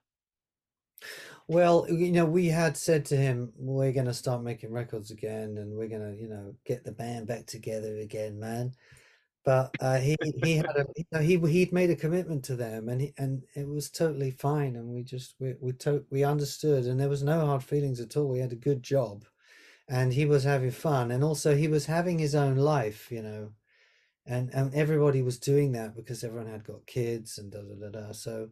well, 1.51 1.85
you 1.89 2.13
know, 2.13 2.23
we 2.23 2.47
had 2.47 2.77
said 2.77 3.03
to 3.07 3.17
him, 3.17 3.51
we're 3.57 3.91
going 3.91 4.05
to 4.05 4.13
start 4.13 4.41
making 4.41 4.71
records 4.71 5.11
again 5.11 5.57
and 5.57 5.75
we're 5.75 5.89
going 5.89 6.15
to, 6.15 6.15
you 6.17 6.29
know, 6.29 6.55
get 6.65 6.85
the 6.85 6.93
band 6.93 7.27
back 7.27 7.45
together 7.45 7.97
again, 7.97 8.39
man. 8.39 8.73
But 9.43 9.69
uh, 9.81 9.97
he 9.97 10.15
he 10.43 10.55
had 10.55 10.77
a 10.77 10.85
you 10.95 11.03
know, 11.11 11.19
he 11.19 11.37
he'd 11.51 11.73
made 11.73 11.89
a 11.89 11.95
commitment 11.95 12.45
to 12.45 12.55
them 12.55 12.87
and 12.87 13.01
he, 13.01 13.13
and 13.17 13.43
it 13.53 13.67
was 13.67 13.89
totally 13.89 14.31
fine 14.31 14.77
and 14.77 14.87
we 14.87 15.03
just 15.03 15.35
we 15.39 15.55
we 15.59 15.73
to, 15.73 16.05
we 16.09 16.23
understood 16.23 16.85
and 16.85 16.97
there 16.97 17.09
was 17.09 17.23
no 17.23 17.45
hard 17.45 17.63
feelings 17.63 17.99
at 17.99 18.15
all. 18.15 18.29
We 18.29 18.39
had 18.39 18.53
a 18.53 18.67
good 18.67 18.81
job 18.81 19.25
and 19.89 20.13
he 20.13 20.25
was 20.25 20.45
having 20.45 20.71
fun 20.71 21.11
and 21.11 21.21
also 21.21 21.53
he 21.55 21.67
was 21.67 21.87
having 21.87 22.17
his 22.17 22.33
own 22.33 22.55
life, 22.55 23.11
you 23.11 23.23
know. 23.23 23.51
And 24.25 24.51
and 24.53 24.73
everybody 24.73 25.21
was 25.21 25.37
doing 25.39 25.73
that 25.73 25.95
because 25.97 26.23
everyone 26.23 26.47
had 26.49 26.63
got 26.63 26.85
kids 26.85 27.39
and 27.39 27.51
da 27.51 27.59
da 27.61 27.89
da 27.89 27.89
da. 27.89 28.11
So 28.13 28.51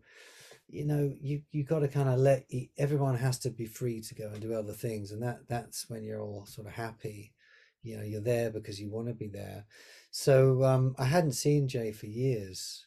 you 0.72 0.86
know 0.86 1.12
you 1.20 1.42
you 1.52 1.64
got 1.64 1.80
to 1.80 1.88
kind 1.88 2.10
of 2.10 2.20
let 2.20 2.46
everyone 2.78 3.16
has 3.16 3.40
to 3.40 3.50
be 3.50 3.66
free 3.66 4.02
to 4.02 4.16
go 4.16 4.28
and 4.28 4.42
do 4.42 4.54
other 4.54 4.74
things 4.74 5.12
and 5.12 5.22
that 5.24 5.48
that's 5.48 5.90
when 5.90 6.04
you're 6.04 6.22
all 6.22 6.46
sort 6.46 6.68
of 6.68 6.74
happy. 6.74 7.34
You 7.82 7.98
know 7.98 8.04
you're 8.04 8.22
there 8.22 8.50
because 8.50 8.80
you 8.80 8.90
want 8.90 9.08
to 9.08 9.14
be 9.14 9.28
there. 9.28 9.66
So 10.12 10.64
um 10.64 10.96
i 10.98 11.06
hadn't 11.06 11.34
seen 11.34 11.68
jay 11.68 11.92
for 11.92 12.08
years 12.08 12.86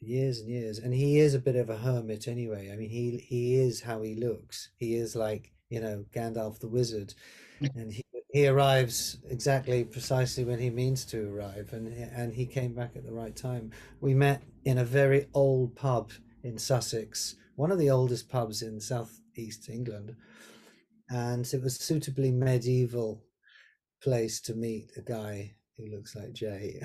years 0.00 0.40
and 0.40 0.48
years 0.50 0.78
and 0.78 0.92
he 0.92 1.18
is 1.18 1.34
a 1.34 1.38
bit 1.38 1.56
of 1.56 1.70
a 1.70 1.76
hermit 1.78 2.28
anyway. 2.28 2.70
I 2.72 2.76
mean 2.76 2.90
he 2.90 3.18
he 3.18 3.56
is 3.56 3.80
how 3.80 4.02
he 4.02 4.14
looks. 4.14 4.70
He 4.76 4.96
is 4.96 5.16
like 5.16 5.52
you 5.70 5.80
know 5.80 6.04
gandalf 6.14 6.58
the 6.58 6.68
wizard 6.68 7.14
and 7.74 7.92
he 7.92 8.02
he 8.32 8.48
arrives 8.48 9.18
exactly 9.30 9.84
precisely 9.84 10.42
when 10.42 10.58
he 10.58 10.68
means 10.68 11.04
to 11.04 11.32
arrive 11.32 11.72
and 11.72 11.86
and 11.88 12.34
he 12.34 12.44
came 12.44 12.74
back 12.74 12.96
at 12.96 13.04
the 13.04 13.12
right 13.12 13.36
time. 13.36 13.70
We 14.00 14.12
met 14.12 14.42
in 14.64 14.78
a 14.78 14.84
very 14.84 15.28
old 15.34 15.76
pub 15.76 16.10
in 16.44 16.58
Sussex, 16.58 17.34
one 17.56 17.72
of 17.72 17.78
the 17.78 17.90
oldest 17.90 18.28
pubs 18.28 18.62
in 18.62 18.78
southeast 18.78 19.68
England, 19.68 20.14
and 21.08 21.46
it 21.52 21.62
was 21.62 21.76
suitably 21.76 22.30
medieval 22.30 23.24
place 24.02 24.40
to 24.42 24.54
meet 24.54 24.92
a 24.96 25.00
guy 25.00 25.54
who 25.76 25.86
looks 25.86 26.14
like 26.14 26.32
Jay. 26.32 26.80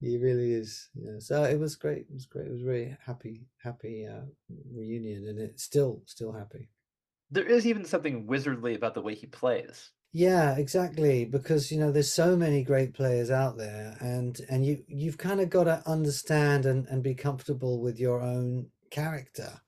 he 0.00 0.18
really 0.18 0.52
is. 0.52 0.88
Yeah. 0.94 1.18
So 1.18 1.44
it 1.44 1.60
was 1.60 1.76
great. 1.76 2.06
It 2.08 2.14
was 2.14 2.26
great. 2.26 2.46
It 2.46 2.52
was 2.52 2.62
really 2.62 2.96
happy, 3.04 3.46
happy 3.62 4.06
uh, 4.06 4.24
reunion, 4.74 5.26
and 5.28 5.38
it's 5.38 5.62
still 5.62 6.02
still 6.06 6.32
happy. 6.32 6.70
There 7.30 7.46
is 7.46 7.66
even 7.66 7.84
something 7.84 8.26
wizardly 8.26 8.74
about 8.74 8.94
the 8.94 9.02
way 9.02 9.14
he 9.14 9.26
plays. 9.26 9.90
Yeah, 10.18 10.56
exactly. 10.56 11.26
Because 11.26 11.70
you 11.70 11.78
know, 11.78 11.92
there's 11.92 12.10
so 12.10 12.38
many 12.38 12.62
great 12.62 12.94
players 12.94 13.30
out 13.30 13.58
there, 13.58 13.98
and 14.00 14.40
and 14.48 14.64
you 14.64 14.82
you've 14.88 15.18
kind 15.18 15.42
of 15.42 15.50
got 15.50 15.64
to 15.64 15.82
understand 15.84 16.64
and 16.64 16.86
and 16.86 17.02
be 17.02 17.14
comfortable 17.14 17.82
with 17.82 18.00
your 18.00 18.22
own 18.22 18.70
character, 18.90 19.60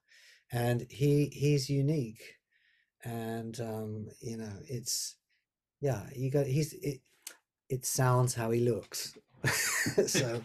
and 0.50 0.87
he 0.88 1.26
he's 1.35 1.69
unique, 1.69 2.38
and 3.05 3.61
um, 3.61 4.09
you 4.23 4.38
know, 4.38 4.55
it's 4.67 5.17
yeah, 5.83 6.05
you 6.17 6.31
got 6.31 6.47
he's 6.47 6.73
it. 6.73 7.02
It 7.69 7.85
sounds 7.85 8.35
how 8.35 8.50
he 8.50 8.61
looks, 8.61 9.19
so. 10.07 10.43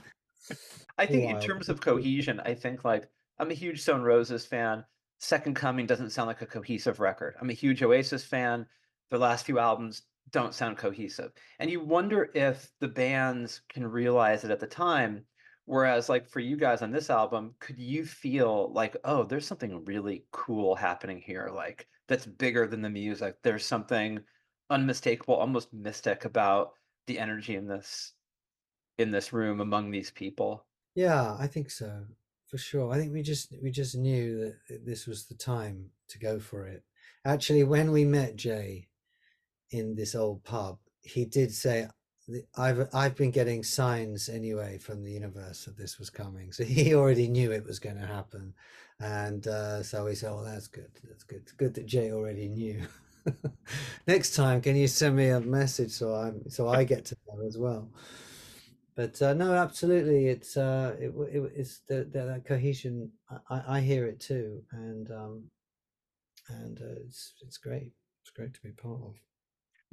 I 0.98 1.05
think 1.05 1.33
in 1.33 1.39
terms 1.39 1.69
of 1.69 1.79
cohesion, 1.79 2.41
I 2.41 2.55
think 2.55 2.83
like 2.83 3.07
I'm 3.39 3.51
a 3.51 3.53
huge 3.53 3.81
Stone 3.81 4.01
Roses 4.01 4.45
fan. 4.45 4.83
Second 5.19 5.55
Coming 5.55 5.86
doesn't 5.86 6.10
sound 6.10 6.27
like 6.27 6.41
a 6.41 6.45
cohesive 6.45 7.00
record. 7.00 7.36
I'm 7.39 7.50
a 7.50 7.53
huge 7.53 7.81
Oasis 7.81 8.25
fan 8.25 8.65
the 9.10 9.17
last 9.17 9.45
few 9.45 9.60
albums 9.60 10.03
don't 10.31 10.53
sound 10.53 10.77
cohesive. 10.77 11.31
And 11.60 11.69
you 11.69 11.79
wonder 11.79 12.29
if 12.33 12.72
the 12.79 12.88
bands 12.88 13.62
can 13.69 13.86
realize 13.86 14.43
it 14.43 14.51
at 14.51 14.60
the 14.60 14.67
time. 14.67 15.25
Whereas, 15.65 16.10
like 16.10 16.27
for 16.27 16.39
you 16.39 16.57
guys 16.57 16.81
on 16.81 16.91
this 16.91 17.10
album, 17.10 17.55
could 17.60 17.79
you 17.79 18.05
feel 18.05 18.72
like, 18.74 18.98
oh, 19.05 19.24
there's 19.24 19.48
something 19.48 19.86
really 19.86 20.25
cool 20.31 20.75
happening 20.75 21.22
here, 21.22 21.50
like 21.53 21.88
that's 22.07 22.25
bigger 22.25 22.67
than 22.67 22.81
the 22.81 22.89
music? 22.89 23.38
There's 23.43 23.65
something 23.65 24.19
unmistakable, 24.69 25.36
almost 25.36 25.74
mystic 25.74 26.25
about 26.25 26.72
the 27.07 27.19
energy 27.19 27.55
in 27.55 27.67
this 27.67 28.13
in 28.98 29.10
this 29.10 29.31
room 29.33 29.62
among 29.62 29.89
these 29.89 30.12
people. 30.12 30.65
Yeah, 30.95 31.36
I 31.39 31.48
think 31.48 31.72
so 31.72 32.03
for 32.53 32.60
sure. 32.60 32.93
I 32.93 33.00
think 33.00 33.12
we 33.12 33.24
just 33.24 33.51
we 33.63 33.72
just 33.72 33.95
knew 33.95 34.53
that 34.69 34.86
this 34.86 35.07
was 35.07 35.25
the 35.25 35.33
time 35.33 35.89
to 36.10 36.19
go 36.19 36.39
for 36.39 36.67
it. 36.67 36.83
Actually, 37.25 37.63
when 37.63 37.91
we 37.91 38.05
met 38.05 38.36
Jay, 38.36 38.89
in 39.74 39.96
this 39.96 40.15
old 40.15 40.44
pub, 40.44 40.77
he 41.01 41.25
did 41.25 41.51
say, 41.51 41.88
"I've 42.56 42.88
I've 42.94 43.15
been 43.15 43.32
getting 43.32 43.63
signs 43.63 44.30
anyway 44.30 44.77
from 44.77 45.03
the 45.03 45.12
universe 45.12 45.65
that 45.65 45.77
this 45.77 46.00
was 46.00 46.10
coming." 46.10 46.51
So 46.51 46.63
he 46.77 46.94
already 46.96 47.27
knew 47.27 47.51
it 47.51 47.65
was 47.65 47.80
going 47.80 47.98
to 47.98 48.06
happen, 48.06 48.53
and 49.00 49.46
uh, 49.48 49.84
so 49.84 50.06
he 50.08 50.15
said, 50.15 50.32
"Well, 50.32 50.44
that's 50.44 50.68
good. 50.68 50.92
That's 51.03 51.24
good. 51.24 51.42
It's 51.44 51.51
good 51.51 51.74
that 51.75 51.86
Jay 51.86 52.12
already 52.12 52.48
knew." 52.50 52.82
Next 54.08 54.36
time, 54.36 54.62
can 54.62 54.75
you 54.75 54.88
send 54.88 55.15
me 55.15 55.30
a 55.30 55.39
message 55.39 55.92
so 55.92 56.13
I'm 56.13 56.50
so 56.50 56.68
I 56.70 56.84
get 56.84 57.06
to 57.06 57.18
know 57.27 57.46
as 57.48 57.58
well? 57.58 57.89
but 58.96 59.20
uh, 59.22 59.34
no, 59.34 59.53
absolutely, 59.53 60.27
it's 60.27 60.56
uh, 60.56 60.96
it, 61.00 61.13
it 61.32 61.51
it's 61.56 61.80
the, 61.88 62.03
the 62.12 62.25
that 62.25 62.46
cohesion. 62.46 63.12
I, 63.50 63.62
I 63.68 63.80
hear 63.82 64.06
it 64.06 64.20
too, 64.20 64.62
and 64.72 65.10
um, 65.12 65.44
and 66.50 66.80
uh, 66.80 67.01
it's 67.06 67.34
it's 67.42 67.58
great. 67.58 67.92
It's 68.22 68.32
great 68.36 68.53
to 68.53 68.62
be 68.62 68.72
part 68.72 69.01
of. 69.01 69.15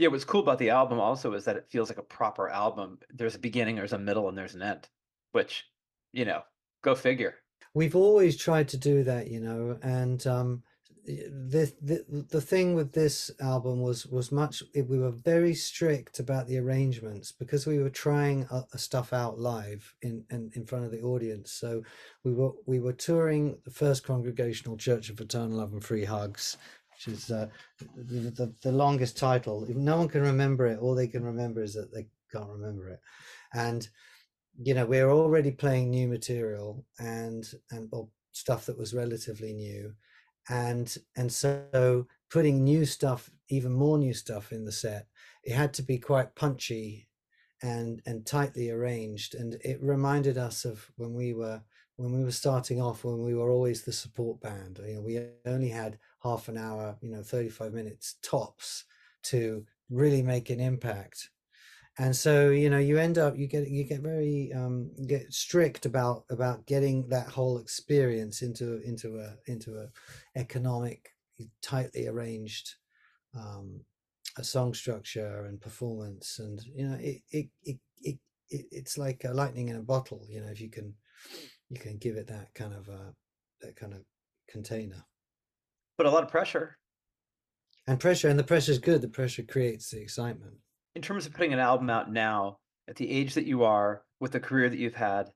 Yeah, 0.00 0.08
what's 0.08 0.24
cool 0.24 0.40
about 0.40 0.58
the 0.58 0.70
album 0.70 0.98
also 0.98 1.34
is 1.34 1.44
that 1.44 1.56
it 1.56 1.66
feels 1.68 1.90
like 1.90 1.98
a 1.98 2.02
proper 2.02 2.48
album. 2.48 3.00
There's 3.10 3.34
a 3.34 3.38
beginning, 3.38 3.76
there's 3.76 3.92
a 3.92 3.98
middle, 3.98 4.30
and 4.30 4.38
there's 4.38 4.54
an 4.54 4.62
end. 4.62 4.88
Which, 5.32 5.66
you 6.14 6.24
know, 6.24 6.40
go 6.80 6.94
figure. 6.94 7.34
We've 7.74 7.94
always 7.94 8.38
tried 8.38 8.68
to 8.68 8.78
do 8.78 9.04
that, 9.04 9.30
you 9.30 9.40
know, 9.40 9.78
and 9.82 10.26
um, 10.26 10.62
the, 11.04 11.72
the 11.82 12.26
the 12.30 12.40
thing 12.40 12.74
with 12.74 12.92
this 12.92 13.30
album 13.40 13.80
was 13.80 14.06
was 14.06 14.32
much 14.32 14.62
we 14.74 14.98
were 14.98 15.10
very 15.10 15.54
strict 15.54 16.18
about 16.18 16.46
the 16.46 16.58
arrangements 16.58 17.32
because 17.32 17.66
we 17.66 17.78
were 17.78 17.90
trying 17.90 18.46
uh, 18.50 18.62
stuff 18.76 19.12
out 19.12 19.38
live 19.38 19.94
in, 20.02 20.24
in 20.30 20.50
in 20.54 20.66
front 20.66 20.84
of 20.84 20.90
the 20.90 21.02
audience 21.02 21.52
so 21.52 21.82
we 22.24 22.32
were 22.32 22.52
we 22.66 22.80
were 22.80 22.92
touring 22.92 23.56
the 23.64 23.70
first 23.70 24.04
congregational 24.04 24.76
church 24.76 25.10
of 25.10 25.20
eternal 25.20 25.58
love 25.58 25.72
and 25.72 25.84
free 25.84 26.04
hugs 26.04 26.56
which 27.06 27.14
is 27.14 27.30
uh, 27.30 27.48
the, 27.96 28.30
the, 28.30 28.54
the 28.62 28.72
longest 28.72 29.16
title. 29.16 29.66
No 29.68 29.96
one 29.98 30.08
can 30.08 30.22
remember 30.22 30.66
it 30.66 30.78
all 30.78 30.94
they 30.94 31.06
can 31.06 31.24
remember 31.24 31.62
is 31.62 31.74
that 31.74 31.92
they 31.92 32.06
can't 32.32 32.50
remember 32.50 32.88
it. 32.88 33.00
And 33.54 33.88
you 34.62 34.74
know 34.74 34.84
we 34.84 34.98
we're 34.98 35.12
already 35.12 35.50
playing 35.50 35.90
new 35.90 36.08
material 36.08 36.84
and 36.98 37.50
and 37.70 37.88
or 37.92 38.08
stuff 38.32 38.66
that 38.66 38.78
was 38.78 38.94
relatively 38.94 39.52
new. 39.52 39.94
And 40.48 40.94
and 41.16 41.32
so 41.32 42.06
putting 42.30 42.64
new 42.64 42.84
stuff 42.84 43.30
even 43.48 43.72
more 43.72 43.98
new 43.98 44.14
stuff 44.14 44.52
in 44.52 44.64
the 44.64 44.72
set 44.72 45.06
it 45.42 45.52
had 45.52 45.72
to 45.74 45.82
be 45.82 45.98
quite 45.98 46.34
punchy 46.34 47.08
and 47.62 48.02
and 48.06 48.26
tightly 48.26 48.70
arranged. 48.70 49.34
And 49.34 49.54
it 49.64 49.78
reminded 49.82 50.38
us 50.38 50.64
of 50.64 50.90
when 50.96 51.14
we 51.14 51.32
were 51.32 51.62
when 51.96 52.12
we 52.12 52.24
were 52.24 52.30
starting 52.30 52.80
off 52.80 53.04
when 53.04 53.22
we 53.22 53.34
were 53.34 53.50
always 53.50 53.82
the 53.82 53.92
support 53.92 54.40
band. 54.40 54.80
You 54.86 54.94
know 54.96 55.00
we 55.00 55.20
only 55.46 55.68
had 55.68 55.98
half 56.22 56.48
an 56.48 56.58
hour 56.58 56.96
you 57.00 57.10
know 57.10 57.22
35 57.22 57.72
minutes 57.72 58.16
tops 58.22 58.84
to 59.22 59.64
really 59.90 60.22
make 60.22 60.50
an 60.50 60.60
impact. 60.60 61.30
And 61.98 62.14
so 62.14 62.50
you 62.50 62.70
know 62.70 62.78
you 62.78 62.98
end 62.98 63.18
up 63.18 63.36
you 63.36 63.46
get 63.46 63.68
you 63.68 63.84
get 63.84 64.00
very 64.00 64.52
um 64.54 64.90
get 65.06 65.32
strict 65.32 65.84
about 65.86 66.24
about 66.30 66.66
getting 66.66 67.08
that 67.08 67.28
whole 67.28 67.58
experience 67.58 68.42
into 68.42 68.80
into 68.82 69.18
a 69.18 69.34
into 69.50 69.78
a 69.78 69.88
economic 70.38 71.10
tightly 71.62 72.06
arranged 72.06 72.74
um 73.36 73.80
a 74.38 74.44
song 74.44 74.72
structure 74.72 75.46
and 75.46 75.60
performance. 75.60 76.38
And 76.38 76.62
you 76.64 76.88
know 76.88 76.96
it 77.00 77.22
it 77.30 77.48
it, 77.64 77.78
it, 78.02 78.18
it 78.48 78.66
it's 78.70 78.96
like 78.96 79.24
a 79.24 79.34
lightning 79.34 79.68
in 79.68 79.76
a 79.76 79.82
bottle 79.82 80.24
you 80.28 80.40
know 80.40 80.50
if 80.50 80.60
you 80.60 80.70
can 80.70 80.94
you 81.68 81.78
can 81.78 81.98
give 81.98 82.16
it 82.16 82.28
that 82.28 82.54
kind 82.54 82.72
of 82.72 82.88
uh 82.88 83.12
that 83.60 83.76
kind 83.76 83.92
of 83.92 84.00
container 84.48 85.04
but 86.00 86.06
a 86.06 86.10
lot 86.10 86.24
of 86.24 86.30
pressure 86.30 86.78
and 87.86 88.00
pressure 88.00 88.28
and 88.28 88.38
the 88.38 88.44
pressure 88.44 88.72
is 88.72 88.78
good 88.78 89.02
the 89.02 89.08
pressure 89.08 89.42
creates 89.42 89.90
the 89.90 90.00
excitement 90.00 90.54
in 90.94 91.02
terms 91.02 91.26
of 91.26 91.32
putting 91.32 91.52
an 91.52 91.58
album 91.58 91.90
out 91.90 92.12
now, 92.12 92.58
at 92.88 92.96
the 92.96 93.10
age 93.10 93.34
that 93.34 93.46
you 93.46 93.64
are, 93.64 94.02
with 94.18 94.32
the 94.32 94.40
career 94.40 94.68
that 94.68 94.78
you've 94.78 94.94
had, 94.94 95.30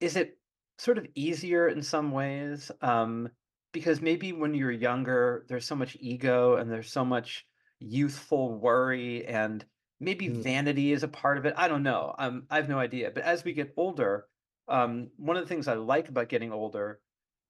is 0.00 0.16
it 0.16 0.38
sort 0.78 0.98
of 0.98 1.06
easier 1.14 1.68
in 1.68 1.82
some 1.82 2.10
ways? 2.10 2.70
Um, 2.80 3.28
because 3.72 4.02
maybe 4.02 4.32
when 4.32 4.54
you're 4.54 4.72
younger, 4.72 5.46
there's 5.48 5.64
so 5.64 5.76
much 5.76 5.96
ego 6.00 6.56
and 6.56 6.70
there's 6.70 6.90
so 6.90 7.04
much 7.04 7.46
youthful 7.78 8.54
worry 8.58 9.26
and 9.26 9.64
maybe 10.00 10.28
mm. 10.28 10.42
vanity 10.42 10.92
is 10.92 11.04
a 11.04 11.08
part 11.08 11.38
of 11.38 11.46
it. 11.46 11.54
I 11.56 11.68
don't 11.68 11.82
know. 11.82 12.14
Um, 12.18 12.44
I 12.50 12.56
have 12.56 12.68
no 12.68 12.78
idea. 12.78 13.10
But 13.14 13.22
as 13.22 13.44
we 13.44 13.52
get 13.52 13.72
older, 13.76 14.26
um, 14.68 15.08
one 15.16 15.36
of 15.36 15.42
the 15.42 15.48
things 15.48 15.68
I 15.68 15.74
like 15.74 16.08
about 16.08 16.28
getting 16.28 16.52
older 16.52 17.00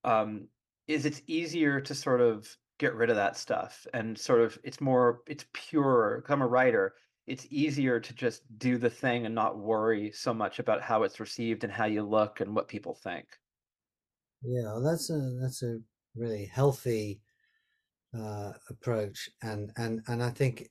um, 0.05 0.49
is 0.89 1.05
it's 1.07 1.23
easier 1.27 1.81
to 1.81 1.95
sort 1.95 2.21
of 2.21 2.57
get 2.79 2.95
rid 2.95 3.11
of 3.11 3.17
that 3.17 3.37
stuff 3.37 3.87
and 3.95 4.19
sort 4.19 4.41
of 4.41 4.59
it's 4.65 4.81
more 4.81 5.21
it's 5.27 5.47
pure. 5.53 6.25
I'm 6.29 6.43
a 6.43 6.47
writer 6.47 6.95
it's 7.27 7.47
easier 7.51 8.01
to 8.01 8.15
just 8.15 8.43
do 8.59 8.79
the 8.79 8.91
thing 8.91 9.27
and 9.27 9.35
not 9.35 9.59
worry 9.59 10.11
so 10.13 10.35
much 10.35 10.59
about 10.59 10.83
how 10.83 11.05
it's 11.05 11.21
received 11.21 11.65
and 11.65 11.73
how 11.73 11.85
you 11.85 12.03
look 12.03 12.41
and 12.41 12.55
what 12.55 12.69
people 12.69 12.95
think. 12.95 13.27
Yeah, 14.43 14.81
that's 14.83 15.09
a 15.11 15.39
that's 15.41 15.63
a 15.63 15.79
really 16.17 16.47
healthy 16.47 17.21
uh, 18.17 18.53
approach, 18.69 19.31
and 19.41 19.73
and 19.77 20.03
and 20.09 20.21
I 20.21 20.31
think 20.31 20.69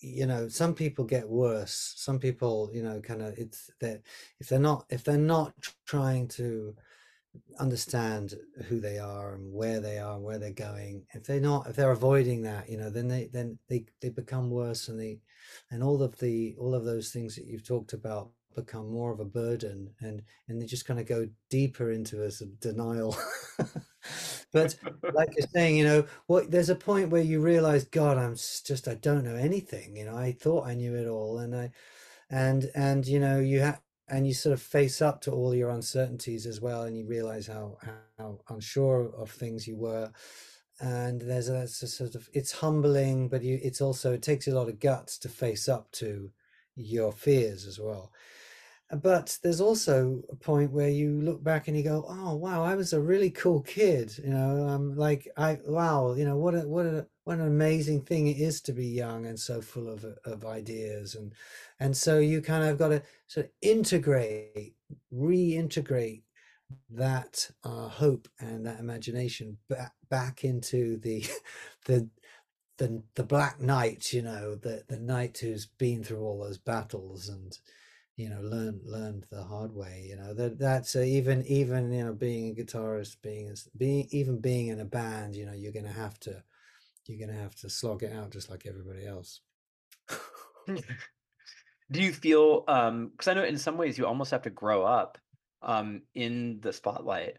you 0.00 0.26
know 0.26 0.48
some 0.48 0.74
people 0.74 1.06
get 1.06 1.26
worse. 1.26 1.94
Some 1.96 2.18
people, 2.18 2.68
you 2.74 2.82
know, 2.82 3.00
kind 3.00 3.22
of 3.22 3.38
it's 3.38 3.70
that 3.80 4.02
if 4.38 4.50
they're 4.50 4.58
not 4.58 4.84
if 4.90 5.02
they're 5.02 5.16
not 5.16 5.54
trying 5.86 6.28
to 6.28 6.76
understand 7.58 8.34
who 8.68 8.80
they 8.80 8.98
are 8.98 9.34
and 9.34 9.52
where 9.52 9.80
they 9.80 9.98
are 9.98 10.14
and 10.16 10.24
where 10.24 10.38
they're 10.38 10.50
going. 10.50 11.06
If 11.14 11.24
they're 11.24 11.40
not 11.40 11.68
if 11.68 11.76
they're 11.76 11.90
avoiding 11.90 12.42
that 12.42 12.68
you 12.68 12.76
know 12.76 12.90
then 12.90 13.08
they 13.08 13.28
then 13.32 13.58
they 13.68 13.86
they 14.00 14.10
become 14.10 14.50
worse 14.50 14.88
and 14.88 14.98
they 14.98 15.20
and 15.70 15.82
all 15.82 16.02
of 16.02 16.18
the 16.18 16.54
all 16.58 16.74
of 16.74 16.84
those 16.84 17.10
things 17.10 17.36
that 17.36 17.46
you've 17.46 17.66
talked 17.66 17.92
about 17.92 18.30
become 18.54 18.90
more 18.90 19.12
of 19.12 19.20
a 19.20 19.24
burden 19.24 19.90
and 20.00 20.22
and 20.48 20.60
they 20.60 20.66
just 20.66 20.86
kind 20.86 20.98
of 20.98 21.06
go 21.06 21.28
deeper 21.50 21.90
into 21.92 22.22
a 22.22 22.30
sort 22.30 22.50
of 22.50 22.60
denial. 22.60 23.16
But 24.52 24.76
like 25.12 25.28
you're 25.36 25.48
saying 25.52 25.76
you 25.76 25.84
know 25.84 26.06
what 26.26 26.50
there's 26.50 26.70
a 26.70 26.74
point 26.74 27.10
where 27.10 27.22
you 27.22 27.40
realize 27.40 27.84
god 27.84 28.16
i'm 28.16 28.34
just 28.34 28.88
i 28.88 28.94
don't 28.94 29.24
know 29.24 29.34
anything 29.34 29.96
you 29.96 30.04
know 30.04 30.16
i 30.16 30.32
thought 30.32 30.66
i 30.66 30.74
knew 30.74 30.94
it 30.94 31.06
all 31.08 31.38
and 31.38 31.54
i 31.54 31.70
and 32.30 32.70
and 32.74 33.06
you 33.06 33.20
know 33.20 33.38
you 33.38 33.60
have 33.60 33.80
and 34.08 34.26
you 34.26 34.34
sort 34.34 34.52
of 34.52 34.62
face 34.62 35.02
up 35.02 35.20
to 35.22 35.32
all 35.32 35.54
your 35.54 35.70
uncertainties 35.70 36.46
as 36.46 36.60
well 36.60 36.82
and 36.84 36.96
you 36.96 37.06
realize 37.06 37.46
how 37.46 37.76
how 38.18 38.38
unsure 38.48 39.10
of 39.16 39.30
things 39.30 39.66
you 39.66 39.76
were. 39.76 40.10
And 40.80 41.22
there's 41.22 41.48
a, 41.48 41.62
a 41.62 41.66
sort 41.68 42.14
of 42.14 42.28
it's 42.32 42.52
humbling 42.52 43.28
but 43.28 43.42
you 43.42 43.58
it's 43.62 43.80
also 43.80 44.12
it 44.12 44.22
takes 44.22 44.46
a 44.46 44.54
lot 44.54 44.68
of 44.68 44.78
guts 44.80 45.18
to 45.18 45.28
face 45.28 45.68
up 45.68 45.90
to 45.92 46.30
your 46.76 47.12
fears 47.12 47.66
as 47.66 47.80
well 47.80 48.12
but 49.02 49.36
there's 49.42 49.60
also 49.60 50.22
a 50.30 50.36
point 50.36 50.70
where 50.70 50.88
you 50.88 51.20
look 51.20 51.42
back 51.42 51.66
and 51.66 51.76
you 51.76 51.82
go 51.82 52.04
oh 52.08 52.36
wow 52.36 52.62
i 52.62 52.74
was 52.74 52.92
a 52.92 53.00
really 53.00 53.30
cool 53.30 53.60
kid 53.62 54.16
you 54.22 54.30
know 54.30 54.68
um 54.68 54.96
like 54.96 55.26
i 55.36 55.58
wow 55.66 56.14
you 56.14 56.24
know 56.24 56.36
what 56.36 56.54
a 56.54 56.60
what 56.60 56.86
a 56.86 57.06
what 57.26 57.40
an 57.40 57.46
amazing 57.48 58.00
thing 58.02 58.28
it 58.28 58.38
is 58.38 58.60
to 58.60 58.72
be 58.72 58.86
young 58.86 59.26
and 59.26 59.38
so 59.38 59.60
full 59.60 59.88
of 59.88 60.04
of 60.24 60.44
ideas. 60.44 61.16
And 61.16 61.34
and 61.80 61.96
so 61.96 62.20
you 62.20 62.40
kind 62.40 62.62
of 62.62 62.78
got 62.78 62.88
to 62.88 63.02
sort 63.26 63.46
of 63.46 63.52
integrate 63.62 64.74
reintegrate 65.12 66.22
that 66.88 67.50
uh, 67.64 67.88
hope 67.88 68.28
and 68.38 68.64
that 68.64 68.78
imagination 68.78 69.58
back, 69.68 69.92
back 70.08 70.44
into 70.44 70.98
the 70.98 71.26
the 71.86 72.08
the 72.78 73.02
the 73.16 73.24
black 73.24 73.60
knight 73.60 74.12
you 74.12 74.22
know 74.22 74.54
the 74.54 74.84
the 74.86 74.98
knight 74.98 75.38
who's 75.38 75.66
been 75.66 76.04
through 76.04 76.22
all 76.22 76.38
those 76.44 76.58
battles 76.58 77.28
and 77.28 77.58
you 78.16 78.30
know 78.30 78.40
learned 78.40 78.80
learned 78.84 79.26
the 79.30 79.42
hard 79.44 79.74
way 79.74 80.06
you 80.08 80.16
know 80.16 80.32
that 80.32 80.58
that's 80.58 80.96
uh, 80.96 81.00
even 81.00 81.44
even 81.46 81.92
you 81.92 82.04
know 82.04 82.14
being 82.14 82.50
a 82.50 82.54
guitarist 82.54 83.16
being 83.22 83.54
being 83.76 84.08
even 84.10 84.40
being 84.40 84.68
in 84.68 84.80
a 84.80 84.84
band 84.84 85.36
you 85.36 85.44
know 85.44 85.52
you're 85.52 85.72
gonna 85.72 85.88
have 85.92 86.18
to 86.18 86.42
you're 87.06 87.26
gonna 87.26 87.38
have 87.38 87.54
to 87.54 87.68
slog 87.68 88.02
it 88.02 88.12
out 88.12 88.30
just 88.30 88.50
like 88.50 88.66
everybody 88.66 89.06
else. 89.06 89.40
Do 91.92 92.02
you 92.02 92.12
feel 92.12 92.64
um 92.66 93.08
because 93.10 93.28
i 93.28 93.34
know 93.34 93.44
in 93.44 93.58
some 93.58 93.76
ways 93.76 93.96
you 93.96 94.06
almost 94.06 94.32
have 94.32 94.42
to 94.42 94.50
grow 94.50 94.84
up 94.84 95.18
um 95.62 96.02
in 96.14 96.58
the 96.60 96.72
spotlight 96.72 97.38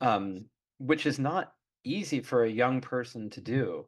um 0.00 0.46
which 0.78 1.06
is 1.06 1.18
not 1.18 1.52
easy 1.84 2.20
for 2.20 2.44
a 2.44 2.50
young 2.50 2.80
person 2.80 3.28
to 3.30 3.40
do 3.40 3.86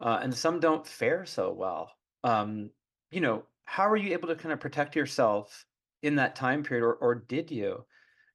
uh, 0.00 0.18
and 0.22 0.34
some 0.34 0.60
don't 0.60 0.86
fare 0.86 1.24
so 1.24 1.52
well 1.52 1.92
um 2.24 2.70
you 3.12 3.20
know 3.20 3.44
how 3.64 3.88
are 3.88 3.96
you 3.96 4.12
able 4.12 4.28
to 4.28 4.34
kind 4.34 4.52
of 4.52 4.60
protect 4.60 4.96
yourself 4.96 5.64
in 6.04 6.16
that 6.16 6.36
time 6.36 6.62
period 6.62 6.84
or, 6.84 6.94
or 6.94 7.14
did 7.14 7.50
you? 7.50 7.84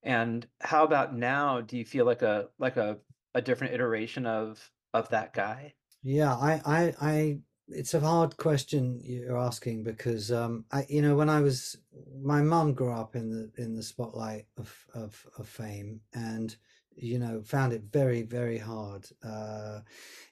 And 0.03 0.47
how 0.61 0.83
about 0.83 1.15
now? 1.15 1.61
Do 1.61 1.77
you 1.77 1.85
feel 1.85 2.05
like 2.05 2.21
a 2.21 2.47
like 2.57 2.77
a, 2.77 2.97
a 3.35 3.41
different 3.41 3.73
iteration 3.73 4.25
of 4.25 4.71
of 4.93 5.09
that 5.09 5.33
guy? 5.33 5.73
Yeah 6.03 6.35
i 6.35 6.61
i 6.65 6.93
i 7.01 7.37
it's 7.67 7.93
a 7.93 7.99
hard 7.99 8.35
question 8.37 8.99
you're 9.03 9.37
asking 9.37 9.83
because 9.83 10.31
um 10.31 10.65
i 10.71 10.85
you 10.89 11.01
know 11.01 11.15
when 11.15 11.29
i 11.29 11.39
was 11.39 11.77
my 12.21 12.41
mum 12.41 12.73
grew 12.73 12.91
up 12.91 13.15
in 13.15 13.29
the 13.29 13.61
in 13.61 13.75
the 13.75 13.83
spotlight 13.83 14.45
of 14.57 14.87
of, 14.95 15.25
of 15.37 15.47
fame 15.47 15.99
and 16.13 16.55
you 16.95 17.19
know 17.19 17.41
found 17.41 17.73
it 17.73 17.83
very 17.91 18.23
very 18.23 18.57
hard 18.57 19.05
uh 19.23 19.79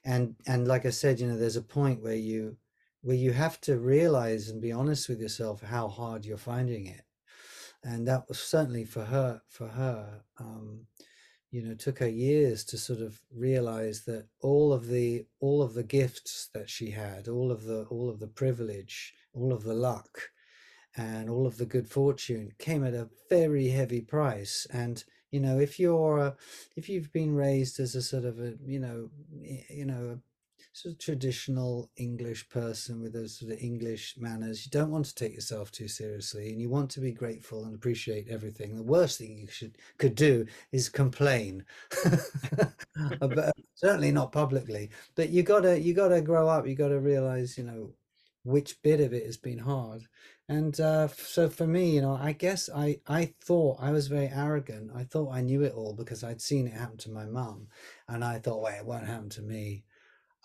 and 0.04 0.34
and 0.46 0.66
like 0.66 0.84
i 0.84 0.90
said 0.90 1.20
you 1.20 1.28
know 1.28 1.36
there's 1.36 1.56
a 1.56 1.62
point 1.62 2.02
where 2.02 2.16
you 2.16 2.56
where 3.02 3.16
you 3.16 3.32
have 3.32 3.60
to 3.60 3.78
realize 3.78 4.48
and 4.48 4.60
be 4.60 4.72
honest 4.72 5.08
with 5.08 5.20
yourself 5.20 5.62
how 5.62 5.86
hard 5.86 6.24
you're 6.24 6.36
finding 6.36 6.86
it 6.86 7.02
and 7.84 8.06
that 8.06 8.28
was 8.28 8.38
certainly 8.38 8.84
for 8.84 9.04
her 9.04 9.40
for 9.48 9.68
her 9.68 10.22
um, 10.38 10.86
you 11.50 11.62
know 11.62 11.74
took 11.74 11.98
her 11.98 12.08
years 12.08 12.64
to 12.64 12.76
sort 12.76 13.00
of 13.00 13.20
realize 13.34 14.04
that 14.04 14.26
all 14.40 14.72
of 14.72 14.86
the 14.88 15.26
all 15.40 15.62
of 15.62 15.74
the 15.74 15.84
gifts 15.84 16.48
that 16.54 16.68
she 16.68 16.90
had 16.90 17.28
all 17.28 17.50
of 17.50 17.64
the 17.64 17.84
all 17.84 18.10
of 18.10 18.18
the 18.20 18.26
privilege 18.26 19.14
all 19.32 19.52
of 19.52 19.62
the 19.62 19.74
luck 19.74 20.30
and 20.96 21.30
all 21.30 21.46
of 21.46 21.58
the 21.58 21.66
good 21.66 21.88
fortune 21.88 22.52
came 22.58 22.84
at 22.84 22.94
a 22.94 23.08
very 23.28 23.68
heavy 23.68 24.00
price. 24.00 24.66
And 24.72 25.02
you 25.30 25.40
know, 25.40 25.58
if 25.58 25.78
you're 25.78 26.36
if 26.76 26.88
you've 26.88 27.12
been 27.12 27.34
raised 27.34 27.78
as 27.80 27.94
a 27.94 28.02
sort 28.02 28.24
of 28.24 28.38
a 28.40 28.54
you 28.64 28.80
know 28.80 29.10
you 29.70 29.84
know 29.84 30.20
sort 30.82 30.92
of 30.94 30.98
traditional 30.98 31.90
English 31.96 32.48
person 32.48 33.00
with 33.02 33.12
those 33.12 33.38
sort 33.38 33.52
of 33.52 33.58
English 33.58 34.14
manners. 34.16 34.64
You 34.64 34.70
don't 34.70 34.90
want 34.90 35.06
to 35.06 35.14
take 35.14 35.34
yourself 35.34 35.72
too 35.72 35.88
seriously, 35.88 36.50
and 36.50 36.60
you 36.60 36.70
want 36.70 36.90
to 36.92 37.00
be 37.00 37.12
grateful 37.12 37.64
and 37.64 37.74
appreciate 37.74 38.28
everything. 38.28 38.76
The 38.76 38.82
worst 38.82 39.18
thing 39.18 39.38
you 39.38 39.48
should 39.48 39.76
could 39.98 40.14
do 40.14 40.46
is 40.70 40.88
complain, 40.88 41.64
but 43.20 43.52
certainly 43.74 44.12
not 44.12 44.30
publicly. 44.32 44.90
But 45.16 45.30
you 45.30 45.42
gotta 45.42 45.80
you 45.80 45.94
gotta 45.94 46.20
grow 46.20 46.48
up. 46.48 46.66
You 46.66 46.76
gotta 46.76 47.00
realize, 47.00 47.58
you 47.58 47.64
know, 47.64 47.90
which 48.44 48.80
bit 48.82 49.00
of 49.00 49.12
it 49.12 49.26
has 49.26 49.36
been 49.36 49.58
hard. 49.58 50.04
And 50.48 50.78
uh, 50.80 51.08
so 51.08 51.48
for 51.50 51.66
me, 51.66 51.90
you 51.90 52.00
know, 52.00 52.18
I 52.20 52.32
guess 52.32 52.70
I, 52.74 53.00
I 53.06 53.34
thought 53.44 53.76
I 53.80 53.90
was 53.90 54.06
very 54.08 54.28
arrogant. 54.28 54.90
I 54.94 55.04
thought 55.04 55.30
I 55.32 55.42
knew 55.42 55.62
it 55.62 55.74
all 55.74 55.92
because 55.92 56.24
I'd 56.24 56.40
seen 56.40 56.66
it 56.66 56.72
happen 56.72 56.96
to 56.98 57.10
my 57.10 57.26
mum. 57.26 57.66
And 58.08 58.24
I 58.24 58.38
thought, 58.38 58.62
well, 58.62 58.74
it 58.74 58.86
won't 58.86 59.06
happen 59.06 59.28
to 59.30 59.42
me. 59.42 59.84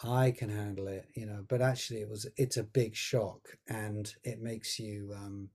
I 0.03 0.31
can 0.31 0.49
handle 0.49 0.87
it, 0.87 1.07
you 1.15 1.25
know. 1.25 1.45
But 1.47 1.61
actually, 1.61 2.01
it 2.01 2.09
was 2.09 2.27
it's 2.37 2.57
a 2.57 2.63
big 2.63 2.95
shock, 2.95 3.57
and 3.67 4.13
it 4.23 4.41
makes 4.41 4.79
you 4.79 5.13
um, 5.15 5.49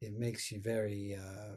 it 0.00 0.14
makes 0.18 0.52
you 0.52 0.60
very 0.60 1.16
uh, 1.16 1.56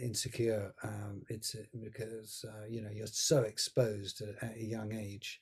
insecure. 0.00 0.72
Um, 0.82 1.22
it's 1.28 1.54
uh, 1.54 1.62
because 1.82 2.44
uh, 2.48 2.66
you 2.68 2.82
know 2.82 2.90
you're 2.92 3.06
so 3.06 3.42
exposed 3.42 4.22
at, 4.22 4.42
at 4.50 4.56
a 4.56 4.64
young 4.64 4.92
age, 4.92 5.40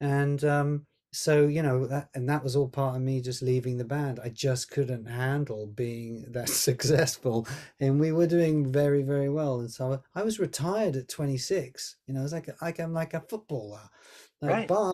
and 0.00 0.42
um, 0.44 0.86
so 1.12 1.46
you 1.46 1.62
know 1.62 1.86
that 1.86 2.08
and 2.14 2.28
that 2.28 2.44
was 2.44 2.56
all 2.56 2.68
part 2.68 2.96
of 2.96 3.02
me 3.02 3.20
just 3.20 3.42
leaving 3.42 3.76
the 3.78 3.84
band. 3.84 4.20
I 4.22 4.28
just 4.28 4.70
couldn't 4.70 5.06
handle 5.06 5.66
being 5.66 6.26
that 6.32 6.48
successful, 6.68 7.46
and 7.80 8.00
we 8.00 8.12
were 8.12 8.26
doing 8.26 8.70
very 8.70 9.02
very 9.02 9.28
well. 9.28 9.60
And 9.60 9.70
so 9.70 10.02
I 10.14 10.22
was 10.22 10.38
retired 10.40 10.96
at 10.96 11.08
26. 11.08 11.96
You 12.06 12.14
know, 12.14 12.20
I 12.20 12.22
was 12.24 12.32
like 12.32 12.48
like 12.62 12.78
I'm 12.78 12.92
like 12.92 13.14
a 13.14 13.20
footballer. 13.20 13.90
Like, 14.42 14.50
Right. 14.50 14.66
but 14.66 14.92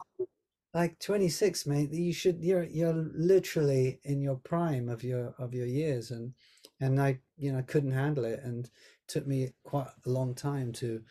like 0.77 0.99
26 1.01 1.67
mate 1.67 1.93
you 1.93 2.13
should 2.13 2.39
you're 2.43 2.65
you're 2.65 3.09
literally 3.15 4.01
in 4.05 4.21
your 4.23 4.37
prime 4.37 4.89
of 4.91 5.03
your 5.05 5.35
of 5.39 5.55
your 5.55 5.67
years 5.67 6.11
and 6.11 6.35
and 6.81 7.01
i 7.01 7.19
you 7.39 7.53
know 7.53 7.63
couldn't 7.67 7.93
handle 7.93 8.27
it 8.27 8.41
and 8.45 8.71
took 9.09 9.27
me 9.27 9.51
quite 9.65 9.89
a 10.07 10.11
long 10.11 10.35
time 10.35 10.73
to 10.73 11.03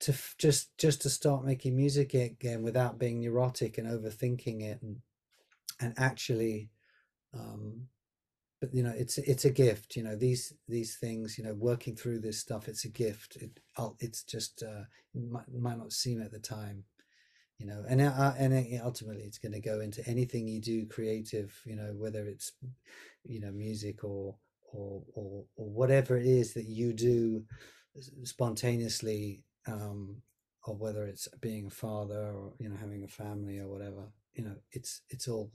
to 0.00 0.14
just 0.38 0.76
just 0.78 1.02
to 1.02 1.10
start 1.10 1.44
making 1.44 1.76
music 1.76 2.14
again 2.14 2.62
without 2.62 2.98
being 2.98 3.20
neurotic 3.20 3.78
and 3.78 3.88
overthinking 3.88 4.62
it 4.62 4.80
and 4.82 4.98
and 5.80 5.94
actually 5.98 6.70
um 7.34 7.88
but 8.60 8.74
you 8.74 8.82
know 8.82 8.94
it's 8.96 9.18
it's 9.18 9.44
a 9.44 9.50
gift 9.50 9.96
you 9.96 10.02
know 10.02 10.16
these 10.16 10.52
these 10.68 10.96
things 10.96 11.38
you 11.38 11.44
know 11.44 11.54
working 11.54 11.96
through 11.96 12.20
this 12.20 12.40
stuff 12.40 12.68
it's 12.68 12.84
a 12.84 12.88
gift. 12.90 13.36
It 13.36 13.60
I'll- 13.76 13.96
it's 14.00 14.22
just 14.24 14.62
uh 14.62 14.84
might, 15.14 15.52
might 15.52 15.78
not 15.78 15.92
seem 15.92 16.22
at 16.22 16.32
the 16.32 16.40
time 16.40 16.84
you 17.58 17.66
know 17.66 17.84
and 17.88 18.00
uh, 18.00 18.32
and 18.38 18.80
ultimately 18.84 19.22
it's 19.24 19.38
going 19.38 19.52
to 19.52 19.60
go 19.60 19.80
into 19.80 20.06
anything 20.08 20.46
you 20.46 20.60
do 20.60 20.86
creative 20.86 21.60
you 21.64 21.76
know 21.76 21.92
whether 21.96 22.26
it's 22.26 22.52
you 23.24 23.40
know 23.40 23.50
music 23.50 24.04
or 24.04 24.36
or 24.72 25.02
or, 25.14 25.44
or 25.56 25.68
whatever 25.68 26.16
it 26.16 26.26
is 26.26 26.54
that 26.54 26.66
you 26.66 26.92
do 26.92 27.44
spontaneously 28.22 29.44
um 29.66 30.22
or 30.64 30.76
whether 30.76 31.04
it's 31.04 31.26
being 31.40 31.66
a 31.66 31.70
father 31.70 32.32
or 32.32 32.52
you 32.58 32.68
know 32.68 32.76
having 32.76 33.02
a 33.02 33.08
family 33.08 33.58
or 33.58 33.68
whatever 33.68 34.12
you 34.34 34.44
know 34.44 34.54
it's 34.70 35.02
it's 35.10 35.26
all 35.26 35.50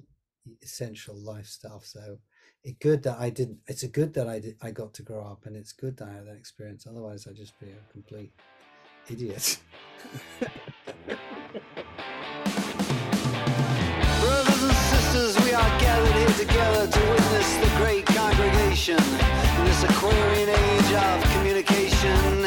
essential 0.62 1.16
life 1.16 1.48
stuff. 1.48 1.86
So 1.86 2.18
it's 2.63 2.78
good 2.80 3.04
that 3.04 3.20
i 3.20 3.30
didn't 3.30 3.60
it's 3.68 3.84
a 3.84 3.88
good 3.88 4.13
that 4.13 4.28
i 4.28 4.39
did 4.39 4.56
i 4.62 4.72
got 4.72 4.94
to 4.94 5.04
grow 5.04 5.26
up 5.26 5.46
and 5.46 5.56
it's 5.56 5.74
good 5.74 5.98
that 5.98 6.08
i 6.08 6.13
had 6.13 6.28
that 6.28 6.36
experience. 6.36 6.88
Otherwise 6.88 7.28
i'd 7.28 7.36
just 7.36 7.60
be 7.60 7.68
a 7.68 7.92
complete 7.92 8.32
idiot 9.10 9.60
in 18.74 18.98
this 19.66 19.84
Aquarian 19.84 20.50
age 20.50 20.94
of 20.94 21.22
communication 21.34 22.43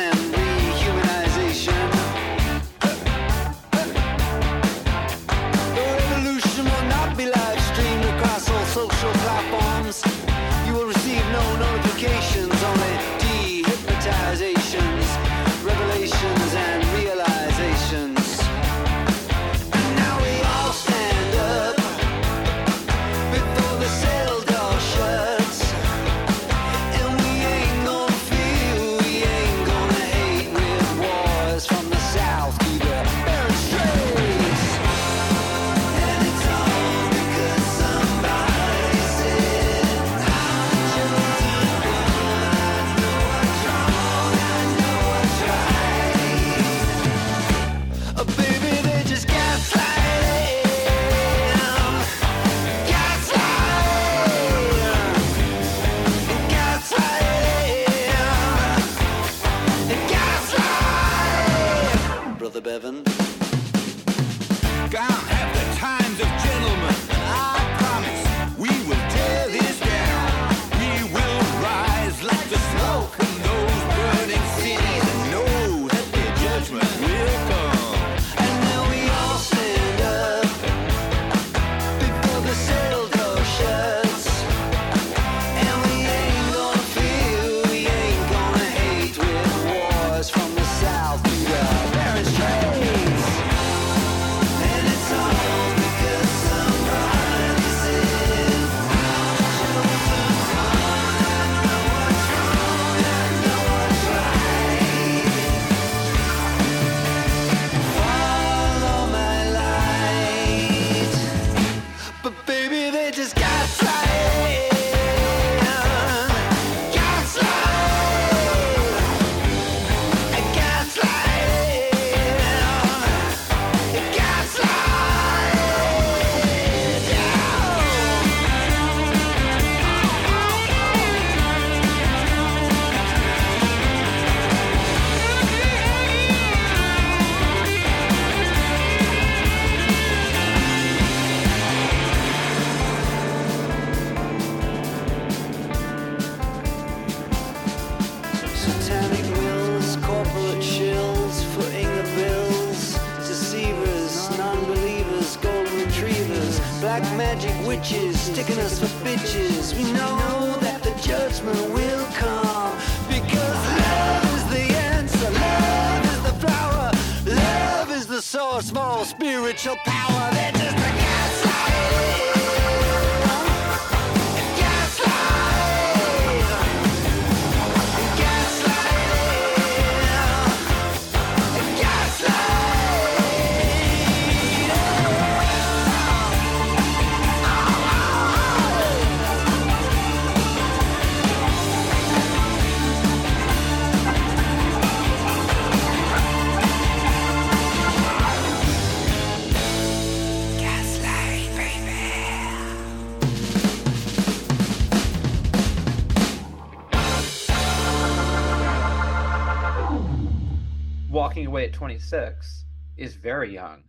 is 212.96 213.14
very 213.14 213.52
young. 213.52 213.84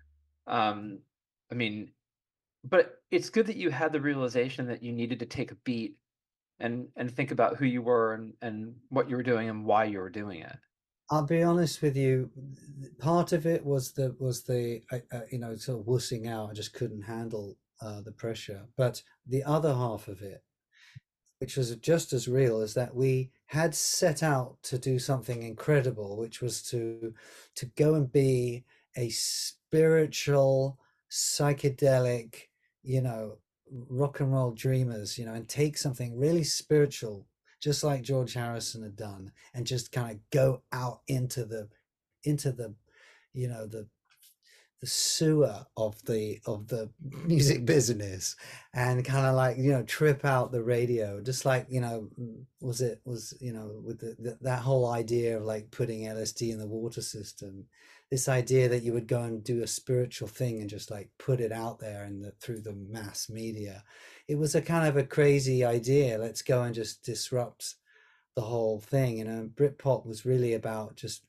Um, 0.48 1.00
I 1.52 1.56
mean, 1.56 1.92
but 2.64 3.02
it's 3.12 3.30
good 3.30 3.48
that 3.48 3.56
you 3.56 3.70
had 3.70 3.92
the 3.92 4.02
realization 4.02 4.68
that 4.68 4.84
you 4.84 4.92
needed 4.92 5.20
to 5.20 5.26
take 5.26 5.52
a 5.52 5.56
beat 5.56 5.96
and 6.60 6.88
and 6.96 7.12
think 7.12 7.32
about 7.32 7.58
who 7.58 7.66
you 7.66 7.82
were 7.82 8.14
and 8.14 8.34
and 8.42 8.76
what 8.90 9.10
you 9.10 9.16
were 9.16 9.24
doing 9.24 9.50
and 9.50 9.66
why 9.66 9.86
you 9.86 10.00
were 10.00 10.10
doing 10.10 10.42
it. 10.42 10.56
I'll 11.10 11.26
be 11.26 11.44
honest 11.44 11.82
with 11.82 11.96
you. 11.96 12.30
Part 13.00 13.32
of 13.32 13.46
it 13.46 13.66
was 13.66 13.94
the 13.94 14.16
was 14.20 14.44
the 14.44 14.82
uh, 14.92 15.20
you 15.32 15.40
know 15.40 15.56
sort 15.56 15.80
of 15.80 15.86
wussing 15.86 16.28
out. 16.28 16.50
I 16.50 16.54
just 16.54 16.74
couldn't 16.74 17.04
handle 17.04 17.56
uh, 17.82 18.02
the 18.02 18.12
pressure. 18.12 18.66
But 18.76 19.02
the 19.26 19.44
other 19.44 19.74
half 19.74 20.08
of 20.08 20.22
it, 20.22 20.44
which 21.40 21.56
was 21.56 21.76
just 21.78 22.12
as 22.12 22.28
real, 22.28 22.62
is 22.62 22.74
that 22.74 22.96
we 22.96 23.32
had 23.46 23.74
set 23.74 24.22
out 24.22 24.58
to 24.64 24.78
do 24.78 25.00
something 25.00 25.44
incredible, 25.44 26.18
which 26.18 26.42
was 26.42 26.62
to 26.70 27.14
to 27.56 27.66
go 27.66 27.94
and 27.94 28.12
be 28.12 28.66
a 28.98 29.10
spiritual, 29.10 30.80
psychedelic, 31.10 32.48
you 32.84 33.02
know, 33.02 33.38
rock 33.90 34.20
and 34.20 34.34
roll 34.34 34.52
dreamers, 34.52 35.18
you 35.18 35.26
know, 35.26 35.34
and 35.34 35.48
take 35.48 35.78
something 35.78 36.18
really 36.18 36.44
spiritual 36.44 37.28
just 37.62 37.84
like 37.84 38.04
George 38.04 38.34
Harrison 38.34 38.84
had 38.84 38.96
done, 38.96 39.32
and 39.54 39.66
just 39.66 39.92
kind 39.92 40.12
of 40.12 40.30
go 40.30 40.62
out 40.72 41.02
into 41.08 41.46
the 41.46 41.70
into 42.24 42.52
the 42.52 42.76
you 43.34 43.48
know 43.48 43.66
the 43.66 43.88
the 44.80 44.88
sewer 44.88 45.66
of 45.76 46.04
the 46.06 46.40
of 46.46 46.68
the 46.68 46.90
music 47.26 47.66
business 47.66 48.36
and 48.74 49.04
kind 49.04 49.26
of 49.26 49.36
like 49.36 49.58
you 49.58 49.72
know 49.72 49.84
trip 49.84 50.24
out 50.24 50.52
the 50.52 50.62
radio 50.62 51.20
just 51.20 51.46
like 51.46 51.66
you 51.68 51.82
know 51.82 52.08
mm, 52.20 52.44
was 52.62 52.82
it 52.82 53.02
was 53.04 53.34
you 53.42 53.52
know 53.52 53.82
with 53.84 54.00
the, 54.00 54.16
the, 54.20 54.38
that 54.42 54.62
whole 54.62 54.92
idea 54.92 55.36
of 55.36 55.44
like 55.44 55.72
putting 55.72 56.02
lsd 56.02 56.52
in 56.52 56.60
the 56.60 56.68
water 56.68 57.02
system 57.02 57.66
this 58.10 58.30
idea 58.30 58.70
that 58.70 58.84
you 58.84 58.94
would 58.94 59.08
go 59.08 59.22
and 59.24 59.44
do 59.44 59.62
a 59.62 59.68
spiritual 59.68 60.28
thing 60.28 60.62
and 60.62 60.70
just 60.70 60.90
like 60.90 61.10
put 61.18 61.42
it 61.42 61.52
out 61.52 61.80
there 61.80 62.04
and 62.04 62.24
the 62.24 62.32
through 62.42 62.62
the 62.62 62.74
mass 62.74 63.30
media. 63.30 63.84
It 64.28 64.38
was 64.38 64.56
a 64.56 64.62
kind 64.62 64.88
of 64.88 64.96
a 64.98 65.04
crazy 65.04 65.66
idea 65.66 66.18
let's 66.18 66.42
go 66.42 66.64
and 66.64 66.74
just 66.74 67.04
disrupt 67.04 67.76
the 68.36 68.42
whole 68.42 68.80
thing 68.80 69.18
you 69.18 69.26
know? 69.26 69.50
Britpop 69.56 70.06
was 70.06 70.26
really 70.26 70.54
about 70.54 70.96
just 70.96 71.24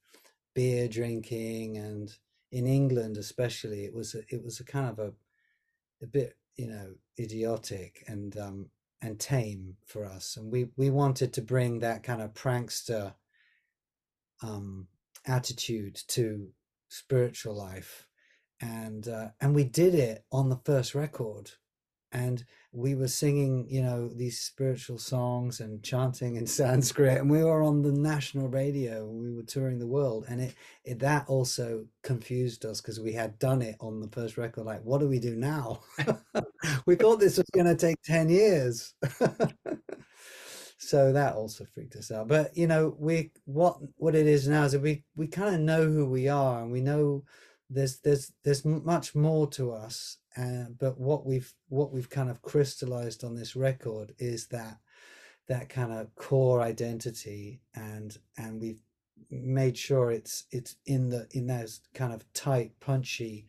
beer 0.55 0.89
drinking 0.89 1.77
and 1.77 2.17
in 2.51 2.67
england 2.67 3.17
especially 3.17 3.85
it 3.85 3.95
was 3.95 4.15
a, 4.15 4.19
it 4.29 4.43
was 4.43 4.59
a 4.59 4.65
kind 4.65 4.89
of 4.89 4.99
a 4.99 5.13
a 6.03 6.07
bit 6.07 6.37
you 6.57 6.67
know 6.67 6.95
idiotic 7.19 8.03
and 8.09 8.37
um 8.37 8.67
and 9.01 9.21
tame 9.21 9.77
for 9.87 10.05
us 10.05 10.37
and 10.37 10.51
we 10.51 10.67
we 10.77 10.91
wanted 10.91 11.33
to 11.33 11.43
bring 11.43 11.79
that 11.79 12.03
kind 12.03 12.21
of 12.21 12.35
prankster 12.35 13.15
um 14.43 14.89
attitude 15.27 15.95
to 16.09 16.49
spiritual 16.89 17.55
life 17.55 18.07
and 18.61 19.09
uh, 19.09 19.29
and 19.41 19.55
we 19.55 19.65
did 19.65 19.95
it 19.95 20.25
on 20.33 20.49
the 20.49 20.61
first 20.65 20.95
record 20.95 21.51
and 22.11 22.45
we 22.73 22.95
were 22.95 23.09
singing 23.09 23.67
you 23.69 23.83
know 23.83 24.09
these 24.09 24.41
spiritual 24.41 24.99
songs 24.99 25.61
and 25.61 25.83
chanting 25.83 26.37
in 26.37 26.47
sanskrit 26.61 27.19
and 27.19 27.31
we 27.31 27.43
were 27.43 27.63
on 27.63 27.83
the 27.83 27.93
national 27.93 28.49
radio 28.49 29.07
we 29.07 29.33
were 29.33 29.43
touring 29.43 29.79
the 29.79 29.87
world 29.87 30.25
and 30.29 30.41
it, 30.41 30.55
it 30.85 30.99
that 30.99 31.25
also 31.29 31.85
confused 32.03 32.65
us 32.65 32.81
because 32.81 32.99
we 32.99 33.13
had 33.13 33.39
done 33.39 33.63
it 33.63 33.77
on 33.81 34.01
the 34.01 34.09
first 34.09 34.39
record 34.39 34.65
like 34.65 34.83
what 34.83 35.01
do 35.01 35.09
we 35.09 35.19
do 35.19 35.37
now? 35.37 35.81
We 36.87 36.97
thought 36.97 37.21
this 37.21 37.37
was 37.37 37.47
going 37.55 37.67
to 37.67 37.77
take 37.77 38.03
10 38.03 38.29
years 38.31 38.95
so 40.79 41.13
that 41.13 41.35
also 41.35 41.65
freaked 41.65 41.97
us 41.97 42.11
out. 42.11 42.29
But 42.29 42.57
you 42.57 42.67
know 42.67 42.97
we 42.99 43.33
what 43.45 43.79
what 43.97 44.15
it 44.15 44.27
is 44.27 44.49
now 44.49 44.65
is 44.65 44.73
that 44.73 44.81
we 44.81 45.05
we 45.17 45.27
kind 45.27 45.55
of 45.55 45.61
know 45.61 45.87
who 45.87 46.07
we 46.07 46.29
are 46.29 46.63
and 46.63 46.73
we 46.73 46.81
know 46.81 47.25
there's 47.69 47.99
there's 48.01 48.33
there's 48.45 48.65
much 48.65 49.15
more 49.15 49.47
to 49.49 49.73
us 49.73 50.19
uh, 50.37 50.65
but 50.79 50.99
what 50.99 51.27
we've 51.27 51.53
what 51.69 51.93
we've 51.93 52.09
kind 52.09 52.31
of 52.31 52.43
crystallized 52.43 53.25
on 53.25 53.35
this 53.35 53.55
record 53.55 54.15
is 54.19 54.47
that 54.49 54.79
that 55.49 55.69
kind 55.69 55.93
of 55.93 56.15
core 56.15 56.63
identity 56.63 57.61
and 57.75 58.19
and 58.37 58.61
we've 58.61 58.81
made 59.31 59.77
sure 59.77 60.11
it's 60.11 60.45
it's 60.51 60.77
in 60.87 61.11
the 61.11 61.27
in 61.33 61.47
those 61.47 61.81
kind 61.93 62.13
of 62.13 62.25
tight 62.33 62.73
punchy 62.81 63.47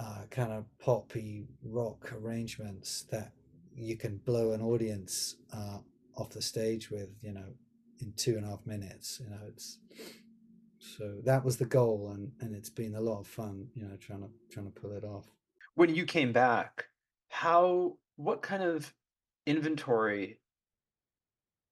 uh, 0.00 0.22
kind 0.30 0.52
of 0.52 0.64
poppy 0.78 1.46
rock 1.64 2.12
arrangements 2.12 3.04
that 3.10 3.32
you 3.74 3.96
can 3.96 4.18
blow 4.18 4.52
an 4.52 4.60
audience 4.60 5.36
uh, 5.52 5.78
off 6.18 6.30
the 6.30 6.42
stage 6.42 6.90
with 6.90 7.10
you 7.22 7.32
know 7.32 7.54
in 8.00 8.12
two 8.16 8.36
and 8.36 8.44
a 8.44 8.48
half 8.48 8.66
minutes 8.66 9.20
you 9.22 9.30
know 9.30 9.40
it's 9.46 9.78
so 10.78 11.20
that 11.24 11.44
was 11.44 11.56
the 11.56 11.64
goal 11.64 12.12
and 12.14 12.32
and 12.40 12.54
it's 12.54 12.70
been 12.70 12.94
a 12.94 13.00
lot 13.00 13.20
of 13.20 13.26
fun 13.26 13.68
you 13.74 13.82
know 13.82 13.96
trying 13.96 14.20
to 14.20 14.28
trying 14.50 14.66
to 14.66 14.80
pull 14.80 14.92
it 14.92 15.04
off 15.04 15.26
When 15.74 15.94
you 15.94 16.04
came 16.04 16.32
back, 16.32 16.86
how 17.28 17.96
what 18.16 18.42
kind 18.42 18.62
of 18.62 18.92
inventory 19.46 20.40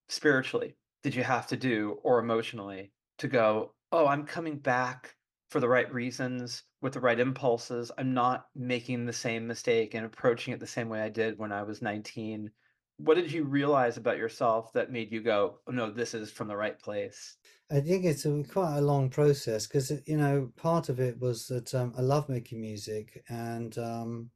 spiritually 0.08 0.76
did 1.02 1.14
you 1.14 1.24
have 1.24 1.46
to 1.48 1.56
do 1.56 1.98
or 2.02 2.18
emotionally 2.20 2.92
to 3.18 3.28
go, 3.28 3.74
"Oh, 3.92 4.06
I'm 4.06 4.24
coming 4.24 4.58
back 4.58 5.16
for 5.50 5.60
the 5.60 5.68
right 5.68 5.92
reasons 5.92 6.62
with 6.82 6.92
the 6.92 7.00
right 7.00 7.18
impulses. 7.18 7.90
I'm 7.98 8.14
not 8.14 8.46
making 8.54 9.06
the 9.06 9.12
same 9.12 9.46
mistake 9.46 9.94
and 9.94 10.06
approaching 10.06 10.54
it 10.54 10.60
the 10.60 10.66
same 10.66 10.88
way 10.88 11.00
I 11.00 11.08
did 11.08 11.38
when 11.38 11.52
I 11.52 11.62
was 11.64 11.82
19." 11.82 12.50
What 12.98 13.16
did 13.16 13.30
you 13.30 13.44
realize 13.44 13.96
about 13.96 14.16
yourself 14.16 14.72
that 14.72 14.90
made 14.90 15.12
you 15.12 15.20
go, 15.20 15.58
"Oh 15.66 15.72
no, 15.72 15.90
this 15.90 16.14
is 16.14 16.30
from 16.30 16.48
the 16.48 16.56
right 16.56 16.78
place?" 16.78 17.36
I 17.70 17.80
think 17.80 18.04
it's 18.04 18.24
a, 18.24 18.44
quite 18.44 18.78
a 18.78 18.80
long 18.80 19.10
process 19.10 19.66
because 19.66 19.92
you 20.06 20.16
know 20.16 20.52
part 20.56 20.88
of 20.88 21.00
it 21.00 21.18
was 21.20 21.46
that 21.48 21.74
um, 21.74 21.92
I 21.98 22.02
love 22.02 22.28
making 22.28 22.60
music 22.60 23.22
and 23.28 23.76
um, 23.78 24.30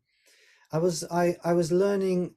I 0.72 0.78
was 0.78 1.04
I 1.10 1.36
I 1.44 1.52
was 1.52 1.72
learning 1.72 2.34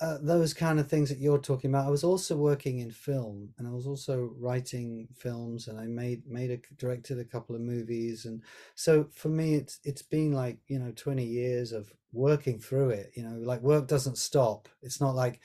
uh, 0.00 0.18
those 0.20 0.52
kind 0.52 0.80
of 0.80 0.88
things 0.88 1.08
that 1.08 1.18
you're 1.18 1.38
talking 1.38 1.70
about. 1.70 1.86
I 1.86 1.90
was 1.90 2.04
also 2.04 2.36
working 2.36 2.80
in 2.80 2.90
film 2.90 3.50
and 3.58 3.68
I 3.68 3.70
was 3.70 3.86
also 3.86 4.34
writing 4.38 5.08
films 5.16 5.68
and 5.68 5.78
I 5.78 5.86
made 5.86 6.26
made 6.26 6.50
a 6.50 6.58
directed 6.76 7.18
a 7.18 7.24
couple 7.24 7.54
of 7.54 7.62
movies 7.62 8.24
and 8.24 8.42
so 8.74 9.08
for 9.14 9.28
me 9.28 9.54
it's 9.54 9.78
it's 9.84 10.02
been 10.02 10.32
like 10.32 10.58
you 10.66 10.78
know 10.78 10.92
20 10.96 11.24
years 11.24 11.72
of 11.72 11.92
working 12.12 12.58
through 12.58 12.90
it. 12.90 13.12
You 13.14 13.24
know, 13.24 13.36
like 13.38 13.60
work 13.60 13.86
doesn't 13.86 14.18
stop. 14.18 14.68
It's 14.82 15.00
not 15.00 15.14
like 15.14 15.40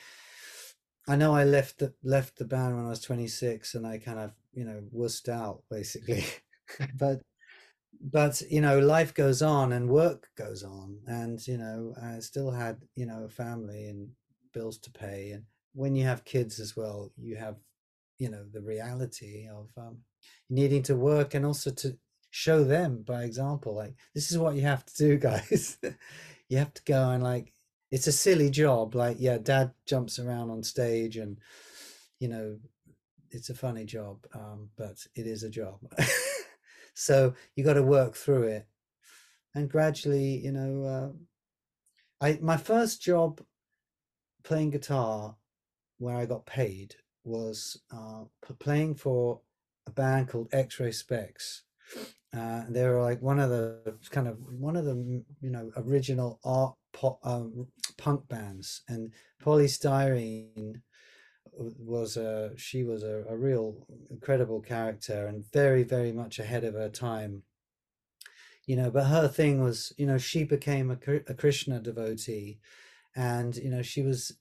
I 1.07 1.15
know 1.15 1.33
I 1.33 1.43
left 1.43 1.79
the 1.79 1.93
left 2.03 2.37
the 2.37 2.45
band 2.45 2.75
when 2.75 2.85
I 2.85 2.89
was 2.89 3.01
26 3.01 3.75
and 3.75 3.85
I 3.85 3.97
kind 3.97 4.19
of 4.19 4.31
you 4.53 4.65
know 4.65 4.83
wussed 4.95 5.29
out 5.29 5.63
basically 5.69 6.25
but 6.95 7.21
but 8.01 8.41
you 8.49 8.61
know 8.61 8.79
life 8.79 9.13
goes 9.13 9.41
on 9.41 9.73
and 9.73 9.89
work 9.89 10.29
goes 10.37 10.63
on 10.63 10.99
and 11.07 11.45
you 11.47 11.57
know 11.57 11.95
I 12.01 12.19
still 12.19 12.51
had 12.51 12.83
you 12.95 13.05
know 13.05 13.23
a 13.25 13.29
family 13.29 13.87
and 13.87 14.09
bills 14.53 14.77
to 14.77 14.91
pay 14.91 15.31
and 15.31 15.43
when 15.73 15.95
you 15.95 16.03
have 16.05 16.25
kids 16.25 16.59
as 16.59 16.75
well 16.75 17.11
you 17.17 17.35
have 17.35 17.55
you 18.19 18.29
know 18.29 18.43
the 18.51 18.61
reality 18.61 19.47
of 19.47 19.69
um, 19.77 19.99
needing 20.49 20.83
to 20.83 20.95
work 20.95 21.33
and 21.33 21.45
also 21.45 21.71
to 21.71 21.97
show 22.29 22.63
them 22.63 23.01
by 23.01 23.23
example 23.23 23.73
like 23.73 23.95
this 24.13 24.31
is 24.31 24.37
what 24.37 24.55
you 24.55 24.61
have 24.61 24.85
to 24.85 24.95
do 24.97 25.17
guys. 25.29 25.77
You 26.49 26.57
have 26.57 26.73
to 26.73 26.83
go 26.83 27.09
and 27.09 27.23
like 27.23 27.53
it's 27.91 28.07
a 28.07 28.11
silly 28.11 28.49
job 28.49 28.93
like 28.93 29.17
yeah 29.19 29.37
dad 29.37 29.71
jumps 29.85 30.19
around 30.19 30.51
on 30.51 30.63
stage 30.63 31.17
and 31.17 31.37
you 32.19 32.27
know 32.27 32.57
it's 33.31 33.49
a 33.49 33.55
funny 33.55 33.85
job 33.85 34.25
um, 34.33 34.69
but 34.77 34.97
it 35.15 35.25
is 35.25 35.43
a 35.43 35.49
job. 35.49 35.79
So 36.95 37.33
you 37.55 37.63
got 37.63 37.75
to 37.75 37.81
work 37.81 38.13
through 38.13 38.43
it. 38.43 38.67
And 39.55 39.69
gradually 39.69 40.37
you 40.43 40.51
know 40.51 40.83
uh, 40.83 42.25
i 42.25 42.37
my 42.41 42.57
first 42.57 43.01
job 43.01 43.41
playing 44.43 44.69
guitar 44.71 45.35
where 45.97 46.15
i 46.15 46.25
got 46.25 46.45
paid 46.45 46.95
was 47.23 47.81
uh, 47.91 48.23
playing 48.59 48.95
for 48.95 49.41
a 49.87 49.91
band 49.91 50.29
called 50.29 50.49
X-Ray 50.51 50.89
Spex. 50.89 51.61
Uh, 52.35 52.63
they 52.69 52.85
were 52.85 53.01
like 53.01 53.21
one 53.21 53.39
of 53.39 53.49
the 53.49 53.97
kind 54.11 54.27
of 54.27 54.37
one 54.59 54.75
of 54.75 54.85
the 54.85 55.23
you 55.41 55.49
know 55.49 55.71
original 55.77 56.39
art 56.43 56.75
pop 56.93 57.19
um, 57.23 57.67
punk 57.97 58.27
bands, 58.27 58.83
and 58.87 59.11
Poly 59.41 59.65
Styrene 59.65 60.81
was 61.51 62.17
a 62.17 62.51
she 62.55 62.83
was 62.83 63.03
a, 63.03 63.23
a 63.27 63.35
real 63.35 63.87
incredible 64.11 64.61
character 64.61 65.25
and 65.25 65.51
very 65.51 65.83
very 65.83 66.11
much 66.11 66.37
ahead 66.37 66.63
of 66.63 66.75
her 66.75 66.87
time 66.87 67.43
you 68.65 68.75
know 68.77 68.89
but 68.89 69.05
her 69.05 69.27
thing 69.27 69.61
was 69.61 69.91
you 69.97 70.05
know 70.05 70.17
she 70.17 70.43
became 70.45 70.89
a, 70.91 70.97
a 71.27 71.33
krishna 71.33 71.79
devotee 71.79 72.59
and 73.15 73.55
you 73.57 73.69
know 73.69 73.81
she 73.81 74.01
was 74.01 74.33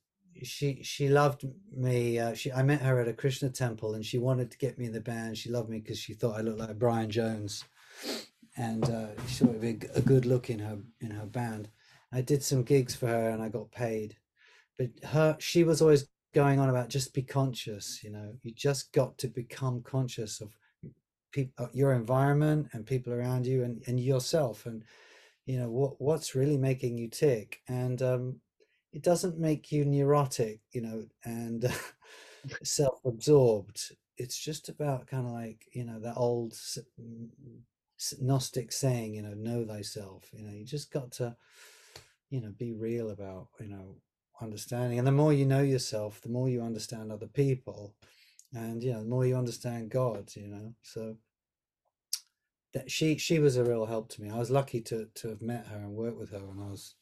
she 0.42 0.82
she 0.82 1.08
loved 1.08 1.44
me 1.74 2.18
uh, 2.18 2.34
she 2.34 2.52
i 2.52 2.62
met 2.62 2.80
her 2.80 3.00
at 3.00 3.08
a 3.08 3.12
krishna 3.12 3.48
temple 3.48 3.94
and 3.94 4.04
she 4.04 4.18
wanted 4.18 4.50
to 4.50 4.58
get 4.58 4.78
me 4.78 4.86
in 4.86 4.92
the 4.92 5.00
band. 5.00 5.36
She 5.36 5.50
loved 5.50 5.68
me 5.68 5.80
because 5.80 5.98
she 5.98 6.14
thought 6.14 6.38
i 6.38 6.42
looked 6.42 6.60
like 6.60 6.78
brian 6.78 7.10
jones 7.10 7.64
and 8.56 8.84
uh, 8.84 9.08
she 9.26 9.44
thought 9.44 9.54
it'd 9.54 9.80
be 9.80 9.86
a 9.94 10.00
good 10.00 10.26
look 10.26 10.50
in 10.50 10.58
her 10.58 10.78
in 11.00 11.10
her 11.10 11.26
band. 11.26 11.68
I 12.12 12.22
did 12.22 12.42
some 12.42 12.62
gigs 12.62 12.94
for 12.94 13.06
her 13.06 13.30
and 13.30 13.42
i 13.42 13.48
got 13.48 13.70
paid. 13.72 14.16
But 14.76 14.90
her 15.04 15.36
she 15.40 15.64
was 15.64 15.82
always 15.82 16.08
going 16.34 16.60
on 16.60 16.68
about 16.68 16.88
just 16.90 17.14
be 17.14 17.22
conscious 17.22 18.00
you 18.04 18.10
know 18.10 18.34
you 18.42 18.52
just 18.54 18.92
got 18.92 19.16
to 19.18 19.28
become 19.28 19.82
conscious 19.82 20.40
of 20.40 20.50
people 21.32 21.68
your 21.72 21.94
environment 21.94 22.68
and 22.72 22.86
people 22.86 23.12
around 23.12 23.46
you 23.46 23.64
and, 23.64 23.82
and 23.86 23.98
yourself 23.98 24.66
and 24.66 24.84
you 25.48 25.58
know 25.58 25.70
what 25.70 26.00
what's 26.00 26.34
really 26.34 26.58
making 26.58 26.98
you 26.98 27.08
tick? 27.08 27.60
And 27.68 28.00
um 28.02 28.40
it 28.92 29.02
doesn't 29.02 29.38
make 29.38 29.70
you 29.70 29.84
neurotic 29.84 30.60
you 30.72 30.80
know 30.80 31.04
and 31.24 31.72
self-absorbed. 32.62 33.92
It's 34.16 34.38
just 34.38 34.68
about 34.68 35.06
kind 35.06 35.26
of 35.26 35.32
like 35.32 35.66
you 35.72 35.84
know 35.84 36.00
that 36.00 36.16
old 36.16 36.54
gnostic 38.20 38.72
saying 38.72 39.14
you 39.14 39.22
know 39.22 39.34
know 39.34 39.64
thyself 39.66 40.30
you 40.32 40.44
know 40.44 40.52
you 40.52 40.64
just 40.64 40.92
got 40.92 41.10
to 41.10 41.34
you 42.30 42.40
know 42.40 42.52
be 42.56 42.72
real 42.72 43.10
about 43.10 43.48
you 43.60 43.68
know 43.68 43.96
understanding. 44.40 44.98
And 44.98 45.06
the 45.06 45.12
more 45.12 45.32
you 45.32 45.46
know 45.46 45.62
yourself 45.62 46.20
the 46.20 46.28
more 46.28 46.48
you 46.48 46.62
understand 46.62 47.10
other 47.10 47.26
people 47.26 47.94
and 48.54 48.82
you 48.82 48.92
know 48.92 49.00
the 49.02 49.08
more 49.08 49.26
you 49.26 49.36
understand 49.36 49.90
god 49.90 50.30
you 50.34 50.48
know? 50.48 50.74
So 50.82 51.16
that 52.74 52.90
she 52.90 53.16
she 53.18 53.38
was 53.38 53.56
a 53.56 53.64
real 53.64 53.86
help 53.86 54.08
to 54.10 54.22
me. 54.22 54.30
I 54.30 54.38
was 54.38 54.50
lucky 54.50 54.80
to 54.82 55.08
to 55.14 55.28
have 55.28 55.42
met 55.42 55.66
her 55.66 55.76
and 55.76 55.94
worked 55.94 56.18
with 56.18 56.30
her 56.30 56.44
when 56.44 56.64
i 56.64 56.70
was 56.70 56.94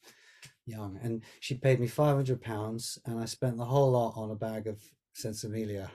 young 0.66 0.98
and 1.02 1.22
she 1.40 1.54
paid 1.54 1.78
me 1.80 1.86
500 1.86 2.40
pounds 2.42 2.98
and 3.06 3.18
i 3.20 3.24
spent 3.24 3.56
the 3.56 3.64
whole 3.64 3.90
lot 3.92 4.14
on 4.16 4.30
a 4.30 4.34
bag 4.34 4.66
of 4.66 4.80
sinsemilla 5.16 5.88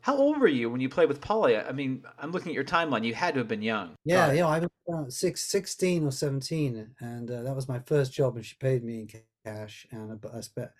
How 0.03 0.17
old 0.17 0.41
were 0.41 0.49
you 0.49 0.71
when 0.71 0.81
you 0.81 0.89
played 0.89 1.09
with 1.11 1.21
Poly? 1.21 1.59
I 1.59 1.73
mean, 1.73 2.05
I'm 2.19 2.33
looking 2.33 2.49
at 2.51 2.55
your 2.55 2.65
timeline. 2.65 3.05
You 3.05 3.13
had 3.15 3.35
to 3.35 3.41
have 3.41 3.49
been 3.49 3.61
young. 3.63 3.95
yeah 4.05 4.33
yeah 4.33 4.47
i 4.47 4.59
was 4.59 4.69
about 4.89 5.13
six, 5.13 5.43
16 5.43 6.07
or 6.07 6.11
17 6.11 6.95
and 7.01 7.31
uh, 7.31 7.43
that 7.43 7.55
was 7.55 7.69
my 7.69 7.79
first 7.81 8.13
job 8.13 8.37
and 8.37 8.45
she 8.45 8.57
paid 8.59 8.83
me 8.83 9.01
in 9.01 9.09
cash 9.45 9.87
and 9.93 10.19
I- 10.35 10.41
spent 10.41 10.71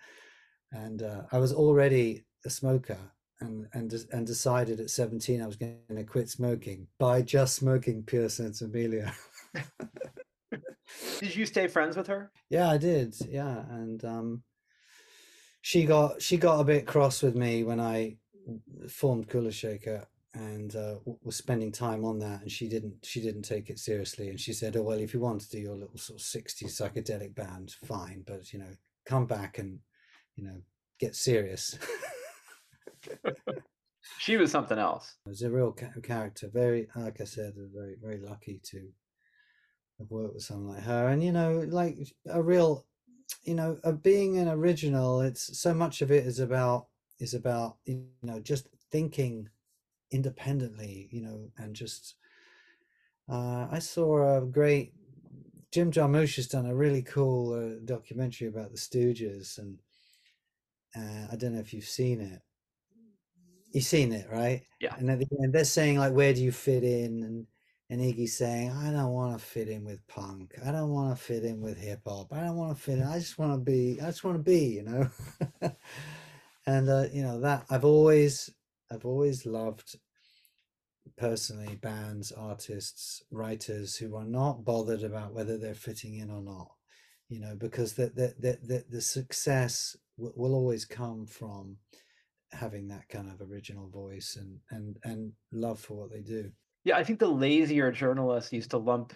and 0.71 1.03
uh, 1.03 1.21
i 1.31 1.37
was 1.37 1.53
already 1.53 2.25
a 2.45 2.49
smoker 2.49 2.97
and 3.41 3.67
and 3.73 3.93
and 4.11 4.25
decided 4.25 4.79
at 4.79 4.89
17 4.89 5.39
i 5.41 5.45
was 5.45 5.55
going 5.55 5.77
to 5.95 6.03
quit 6.03 6.27
smoking 6.29 6.87
by 6.97 7.21
just 7.21 7.55
smoking 7.55 8.01
pure 8.03 8.27
sinsemilla 8.27 9.13
Did 11.19 11.35
you 11.35 11.45
stay 11.45 11.67
friends 11.67 11.95
with 11.95 12.07
her? 12.07 12.31
Yeah, 12.49 12.69
I 12.69 12.77
did. 12.77 13.15
Yeah, 13.29 13.63
and 13.69 14.03
um, 14.05 14.43
she 15.61 15.85
got 15.85 16.21
she 16.21 16.37
got 16.37 16.59
a 16.59 16.63
bit 16.63 16.87
cross 16.87 17.21
with 17.21 17.35
me 17.35 17.63
when 17.63 17.79
I 17.79 18.17
formed 18.89 19.29
Kula 19.29 19.51
Shaker 19.51 20.07
and 20.33 20.75
uh, 20.75 20.95
was 21.23 21.35
spending 21.35 21.71
time 21.71 22.05
on 22.05 22.19
that, 22.19 22.41
and 22.41 22.51
she 22.51 22.67
didn't 22.69 22.95
she 23.03 23.21
didn't 23.21 23.43
take 23.43 23.69
it 23.69 23.79
seriously, 23.79 24.29
and 24.29 24.39
she 24.39 24.53
said, 24.53 24.75
"Oh 24.75 24.83
well, 24.83 24.99
if 24.99 25.13
you 25.13 25.19
want 25.19 25.41
to 25.41 25.49
do 25.49 25.59
your 25.59 25.75
little 25.75 25.97
sort 25.97 26.19
of 26.19 26.25
60s 26.25 26.63
psychedelic 26.63 27.35
band, 27.35 27.75
fine, 27.85 28.23
but 28.25 28.53
you 28.53 28.59
know, 28.59 28.71
come 29.05 29.25
back 29.25 29.57
and 29.59 29.79
you 30.35 30.45
know 30.45 30.61
get 30.99 31.15
serious." 31.15 31.77
She 34.17 34.37
was 34.37 34.51
something 34.51 34.77
else. 34.77 35.15
It 35.25 35.29
was 35.29 35.41
a 35.41 35.49
real 35.49 35.71
ca- 35.71 35.99
character. 36.01 36.49
Very, 36.51 36.87
like 36.95 37.21
I 37.21 37.25
said, 37.25 37.53
very, 37.73 37.95
very 38.01 38.19
lucky 38.19 38.59
to 38.65 38.89
have 40.01 40.11
worked 40.11 40.35
with 40.35 40.43
someone 40.43 40.75
like 40.75 40.83
her. 40.83 41.07
And 41.09 41.23
you 41.23 41.31
know, 41.31 41.65
like 41.69 41.97
a 42.29 42.41
real, 42.41 42.85
you 43.43 43.55
know, 43.55 43.79
uh, 43.83 43.93
being 43.93 44.37
an 44.37 44.47
original. 44.49 45.21
It's 45.21 45.57
so 45.59 45.73
much 45.73 46.01
of 46.01 46.11
it 46.11 46.25
is 46.25 46.39
about 46.39 46.87
is 47.19 47.33
about 47.33 47.77
you 47.85 48.05
know 48.23 48.39
just 48.39 48.67
thinking 48.91 49.49
independently. 50.11 51.09
You 51.11 51.21
know, 51.23 51.51
and 51.57 51.75
just. 51.75 52.15
Uh, 53.29 53.67
I 53.71 53.79
saw 53.79 54.37
a 54.37 54.41
great 54.45 54.93
Jim 55.71 55.91
Jarmusch 55.91 56.35
has 56.35 56.47
done 56.47 56.65
a 56.65 56.75
really 56.75 57.01
cool 57.01 57.53
uh, 57.53 57.79
documentary 57.85 58.47
about 58.47 58.71
the 58.71 58.77
Stooges, 58.77 59.57
and 59.57 59.79
uh, 60.95 61.27
I 61.31 61.35
don't 61.35 61.53
know 61.53 61.59
if 61.59 61.73
you've 61.73 61.85
seen 61.85 62.19
it. 62.21 62.41
You've 63.71 63.85
seen 63.85 64.11
it, 64.11 64.27
right? 64.29 64.63
Yeah. 64.81 64.95
And 64.97 65.09
at 65.09 65.19
the 65.19 65.27
end, 65.41 65.53
they're 65.53 65.63
saying 65.63 65.97
like, 65.97 66.13
"Where 66.13 66.33
do 66.33 66.43
you 66.43 66.51
fit 66.51 66.83
in?" 66.83 67.23
And 67.23 67.47
and 67.91 67.99
Iggy's 67.99 68.37
saying, 68.37 68.71
"I 68.71 68.89
don't 68.89 69.11
want 69.11 69.37
to 69.37 69.45
fit 69.45 69.67
in 69.67 69.83
with 69.83 70.07
punk. 70.07 70.55
I 70.65 70.71
don't 70.71 70.91
want 70.91 71.15
to 71.15 71.21
fit 71.21 71.43
in 71.43 71.59
with 71.59 71.77
hip 71.77 72.03
hop. 72.07 72.31
I 72.31 72.39
don't 72.39 72.55
want 72.55 72.73
to 72.75 72.81
fit 72.81 72.99
in. 72.99 73.03
I 73.03 73.19
just 73.19 73.37
want 73.37 73.51
to 73.51 73.57
be. 73.57 73.99
I 74.01 74.05
just 74.05 74.23
want 74.23 74.37
to 74.37 74.43
be. 74.43 74.65
You 74.65 74.83
know." 74.83 75.09
and 76.65 76.89
uh, 76.89 77.07
you 77.11 77.21
know 77.21 77.41
that 77.41 77.65
I've 77.69 77.83
always, 77.83 78.49
I've 78.89 79.05
always 79.05 79.45
loved 79.45 79.97
personally 81.17 81.75
bands, 81.75 82.31
artists, 82.31 83.23
writers 83.29 83.97
who 83.97 84.15
are 84.15 84.25
not 84.25 84.63
bothered 84.63 85.03
about 85.03 85.33
whether 85.33 85.57
they're 85.57 85.73
fitting 85.73 86.15
in 86.15 86.31
or 86.31 86.41
not. 86.41 86.71
You 87.27 87.41
know, 87.41 87.55
because 87.57 87.95
the 87.95 88.05
the 88.07 88.33
the 88.39 88.59
the, 88.63 88.85
the 88.89 89.01
success 89.01 89.97
will, 90.15 90.31
will 90.37 90.53
always 90.53 90.85
come 90.85 91.25
from 91.25 91.75
having 92.53 92.87
that 92.87 93.09
kind 93.09 93.29
of 93.29 93.41
original 93.51 93.89
voice 93.89 94.37
and 94.39 94.59
and 94.69 94.97
and 95.03 95.33
love 95.51 95.81
for 95.81 95.95
what 95.95 96.11
they 96.13 96.21
do. 96.21 96.53
Yeah, 96.83 96.97
I 96.97 97.03
think 97.03 97.19
the 97.19 97.27
lazier 97.27 97.91
journalists 97.91 98.51
used 98.53 98.71
to 98.71 98.77
lump, 98.77 99.13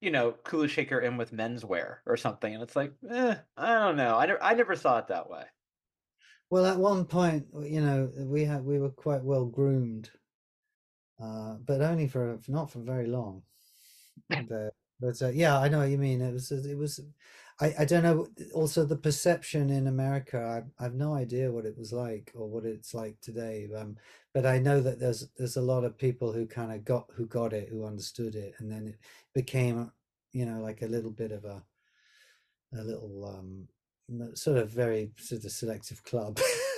you 0.00 0.10
know, 0.10 0.32
Kula 0.44 0.68
Shaker 0.68 1.00
in 1.00 1.16
with 1.16 1.32
menswear 1.32 1.98
or 2.06 2.16
something, 2.16 2.52
and 2.52 2.62
it's 2.62 2.76
like, 2.76 2.92
eh, 3.10 3.36
I 3.56 3.74
don't 3.78 3.96
know. 3.96 4.16
I 4.16 4.26
never, 4.26 4.42
I 4.42 4.54
never 4.54 4.76
saw 4.76 4.98
it 4.98 5.08
that 5.08 5.28
way. 5.30 5.44
Well, 6.50 6.66
at 6.66 6.78
one 6.78 7.04
point, 7.04 7.46
you 7.62 7.80
know, 7.80 8.10
we 8.16 8.44
had 8.44 8.64
we 8.64 8.78
were 8.78 8.90
quite 8.90 9.22
well 9.22 9.46
groomed, 9.46 10.10
uh, 11.22 11.54
but 11.64 11.82
only 11.82 12.08
for 12.08 12.38
not 12.48 12.70
for 12.70 12.80
very 12.80 13.06
long. 13.06 13.42
But, 14.48 14.74
but 15.00 15.22
uh, 15.22 15.28
yeah, 15.28 15.58
I 15.58 15.68
know 15.68 15.78
what 15.78 15.90
you 15.90 15.98
mean. 15.98 16.20
It 16.20 16.32
was 16.32 16.50
it 16.50 16.76
was, 16.76 17.00
I 17.60 17.74
I 17.80 17.84
don't 17.84 18.02
know. 18.02 18.28
Also, 18.54 18.84
the 18.84 18.96
perception 18.96 19.70
in 19.70 19.86
America, 19.86 20.64
I 20.80 20.84
I've 20.84 20.94
no 20.94 21.14
idea 21.14 21.50
what 21.52 21.66
it 21.66 21.76
was 21.78 21.92
like 21.92 22.32
or 22.34 22.48
what 22.48 22.64
it's 22.64 22.94
like 22.94 23.20
today. 23.20 23.68
Um, 23.76 23.96
but 24.34 24.46
I 24.46 24.58
know 24.58 24.80
that 24.80 24.98
there's 25.00 25.28
there's 25.36 25.56
a 25.56 25.62
lot 25.62 25.84
of 25.84 25.98
people 25.98 26.32
who 26.32 26.46
kind 26.46 26.72
of 26.72 26.84
got 26.84 27.06
who 27.14 27.26
got 27.26 27.52
it, 27.52 27.68
who 27.68 27.84
understood 27.84 28.34
it, 28.36 28.54
and 28.58 28.70
then 28.70 28.88
it 28.88 28.98
became, 29.34 29.90
you 30.32 30.46
know, 30.46 30.60
like 30.60 30.82
a 30.82 30.86
little 30.86 31.10
bit 31.12 31.32
of 31.32 31.44
a 31.44 31.62
a 32.74 32.82
little 32.82 33.24
um 33.26 33.68
sort 34.34 34.56
of 34.56 34.70
very 34.70 35.10
sort 35.18 35.44
of 35.44 35.50
selective 35.50 36.02
club. 36.04 36.38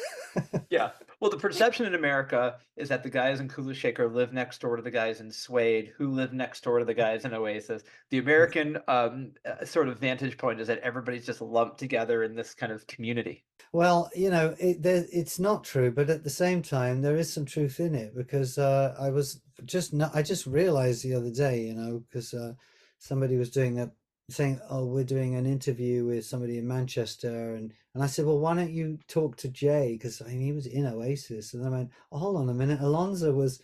Yeah. 0.70 0.90
Well, 1.18 1.30
the 1.30 1.36
perception 1.36 1.84
in 1.84 1.94
America 1.94 2.56
is 2.76 2.88
that 2.88 3.02
the 3.02 3.10
guys 3.10 3.40
in 3.40 3.48
Kula 3.48 3.74
Shaker 3.74 4.08
live 4.08 4.32
next 4.32 4.60
door 4.60 4.76
to 4.76 4.82
the 4.82 4.90
guys 4.90 5.20
in 5.20 5.30
Suede, 5.30 5.92
who 5.96 6.10
live 6.10 6.32
next 6.32 6.62
door 6.62 6.78
to 6.78 6.84
the 6.84 6.94
guys 6.94 7.24
in 7.24 7.34
Oasis. 7.34 7.82
The 8.10 8.18
American 8.18 8.78
um, 8.88 9.32
uh, 9.44 9.64
sort 9.64 9.88
of 9.88 9.98
vantage 9.98 10.38
point 10.38 10.60
is 10.60 10.68
that 10.68 10.78
everybody's 10.78 11.26
just 11.26 11.42
lumped 11.42 11.78
together 11.78 12.22
in 12.22 12.34
this 12.34 12.54
kind 12.54 12.72
of 12.72 12.86
community. 12.86 13.44
Well, 13.72 14.10
you 14.14 14.30
know, 14.30 14.54
it, 14.58 14.82
there, 14.82 15.04
it's 15.12 15.38
not 15.38 15.64
true, 15.64 15.90
but 15.90 16.08
at 16.08 16.24
the 16.24 16.30
same 16.30 16.62
time, 16.62 17.02
there 17.02 17.16
is 17.16 17.32
some 17.32 17.44
truth 17.44 17.80
in 17.80 17.94
it 17.94 18.16
because 18.16 18.56
uh, 18.56 18.96
I 18.98 19.10
was 19.10 19.42
just 19.64 19.92
not, 19.92 20.14
I 20.14 20.22
just 20.22 20.46
realized 20.46 21.04
the 21.04 21.14
other 21.14 21.30
day, 21.30 21.62
you 21.62 21.74
know, 21.74 22.02
because 22.08 22.32
uh, 22.32 22.54
somebody 22.98 23.36
was 23.36 23.50
doing 23.50 23.78
a 23.80 23.90
saying, 24.30 24.60
"Oh, 24.68 24.86
we're 24.86 25.04
doing 25.04 25.34
an 25.34 25.46
interview 25.46 26.06
with 26.06 26.24
somebody 26.24 26.58
in 26.58 26.66
Manchester," 26.66 27.54
and 27.54 27.72
and 27.94 28.02
I 28.02 28.06
said, 28.06 28.26
"Well, 28.26 28.38
why 28.38 28.54
don't 28.54 28.72
you 28.72 28.98
talk 29.08 29.36
to 29.38 29.48
Jay?" 29.48 29.92
Because 29.92 30.22
I 30.22 30.26
mean, 30.28 30.40
he 30.40 30.52
was 30.52 30.66
in 30.66 30.86
Oasis, 30.86 31.54
and 31.54 31.66
I 31.66 31.70
went, 31.70 31.90
oh, 32.12 32.18
"Hold 32.18 32.36
on 32.36 32.48
a 32.48 32.54
minute, 32.54 32.80
Alonza 32.80 33.34
was 33.34 33.60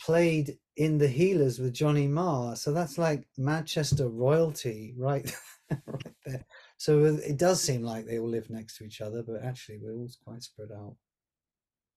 played 0.00 0.58
in 0.76 0.98
the 0.98 1.08
Healers 1.08 1.58
with 1.58 1.74
Johnny 1.74 2.08
Marr, 2.08 2.56
so 2.56 2.72
that's 2.72 2.98
like 2.98 3.26
Manchester 3.36 4.08
royalty, 4.08 4.94
right, 4.96 5.34
right 5.70 6.14
there." 6.26 6.44
So 6.76 7.04
it 7.04 7.36
does 7.36 7.62
seem 7.62 7.82
like 7.82 8.06
they 8.06 8.18
all 8.18 8.28
live 8.28 8.50
next 8.50 8.76
to 8.78 8.84
each 8.84 9.00
other, 9.00 9.22
but 9.22 9.44
actually 9.44 9.78
we're 9.78 9.94
all 9.94 10.10
quite 10.24 10.42
spread 10.42 10.70
out. 10.72 10.96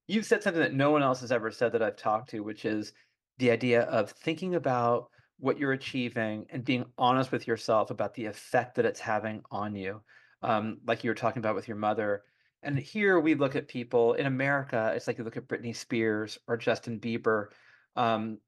You've 0.08 0.26
said 0.26 0.44
something 0.44 0.62
that 0.62 0.76
no 0.76 0.92
one 0.92 1.02
else 1.02 1.22
has 1.22 1.32
ever 1.32 1.50
said 1.50 1.72
that 1.72 1.82
I've 1.82 1.98
talked 1.98 2.30
to, 2.30 2.42
which 2.42 2.66
is 2.66 2.94
the 3.38 3.52
idea 3.52 3.82
of 3.82 4.12
thinking 4.12 4.56
about 4.56 5.10
what 5.38 5.58
you're 5.60 5.74
achieving 5.74 6.46
and 6.50 6.64
being 6.66 6.86
honest 6.98 7.32
with 7.32 7.48
yourself 7.48 7.92
about 7.92 8.14
the 8.14 8.26
effect 8.26 8.76
that 8.76 8.86
it's 8.86 9.00
having 9.00 9.42
on 9.52 9.76
you. 9.76 10.02
Um, 10.42 10.80
like 10.86 11.04
you 11.04 11.10
were 11.10 11.16
talking 11.16 11.40
about 11.40 11.56
with 11.56 11.68
your 11.68 11.78
mother, 11.78 12.24
And 12.62 12.78
here 12.80 13.20
we 13.20 13.36
look 13.36 13.56
at 13.56 13.68
people 13.68 14.14
in 14.14 14.26
America, 14.26 14.92
it's 14.96 15.08
like 15.08 15.18
you 15.18 15.24
look 15.24 15.38
at 15.38 15.48
Britney 15.48 15.76
Spears 15.76 16.40
or 16.48 16.58
Justin 16.58 17.00
Bieber, 17.00 17.48
um, 17.96 18.40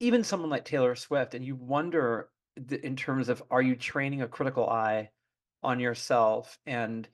even 0.00 0.24
someone 0.24 0.50
like 0.50 0.64
Taylor 0.64 0.94
Swift, 0.94 1.34
and 1.34 1.44
you 1.44 1.56
wonder 1.56 2.30
th- 2.68 2.80
in 2.82 2.96
terms 2.96 3.28
of 3.28 3.42
are 3.50 3.62
you 3.62 3.76
training 3.76 4.22
a 4.22 4.28
critical 4.28 4.68
eye 4.68 5.10
on 5.62 5.80
yourself 5.80 6.58
and 6.66 7.08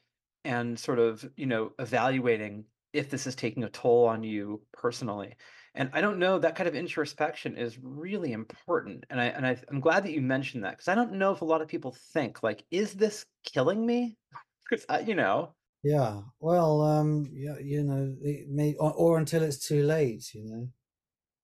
and 0.44 0.78
sort 0.78 0.98
of 0.98 1.28
you 1.36 1.46
know 1.46 1.72
evaluating 1.78 2.64
if 2.92 3.10
this 3.10 3.26
is 3.26 3.34
taking 3.34 3.64
a 3.64 3.68
toll 3.70 4.06
on 4.06 4.22
you 4.22 4.62
personally. 4.72 5.34
And 5.74 5.90
I 5.92 6.00
don't 6.00 6.18
know 6.18 6.38
that 6.38 6.54
kind 6.54 6.68
of 6.68 6.74
introspection 6.74 7.56
is 7.56 7.78
really 7.82 8.32
important. 8.32 9.04
And 9.10 9.20
I 9.20 9.26
and 9.26 9.46
I, 9.46 9.56
I'm 9.68 9.80
glad 9.80 10.04
that 10.04 10.12
you 10.12 10.20
mentioned 10.20 10.64
that 10.64 10.72
because 10.72 10.88
I 10.88 10.94
don't 10.94 11.14
know 11.14 11.32
if 11.32 11.40
a 11.40 11.44
lot 11.44 11.62
of 11.62 11.68
people 11.68 11.96
think 12.12 12.42
like, 12.42 12.64
is 12.70 12.94
this 12.94 13.26
killing 13.44 13.84
me? 13.84 14.16
Because 14.70 15.06
you 15.06 15.14
know, 15.14 15.54
Yeah. 15.82 16.22
Well, 16.40 16.80
um, 16.80 17.28
yeah, 17.34 17.58
you 17.62 17.82
know, 17.82 18.16
it 18.22 18.48
may 18.48 18.74
or, 18.76 18.94
or 18.94 19.18
until 19.18 19.42
it's 19.42 19.58
too 19.58 19.82
late, 19.82 20.32
you 20.34 20.46
know. 20.46 20.68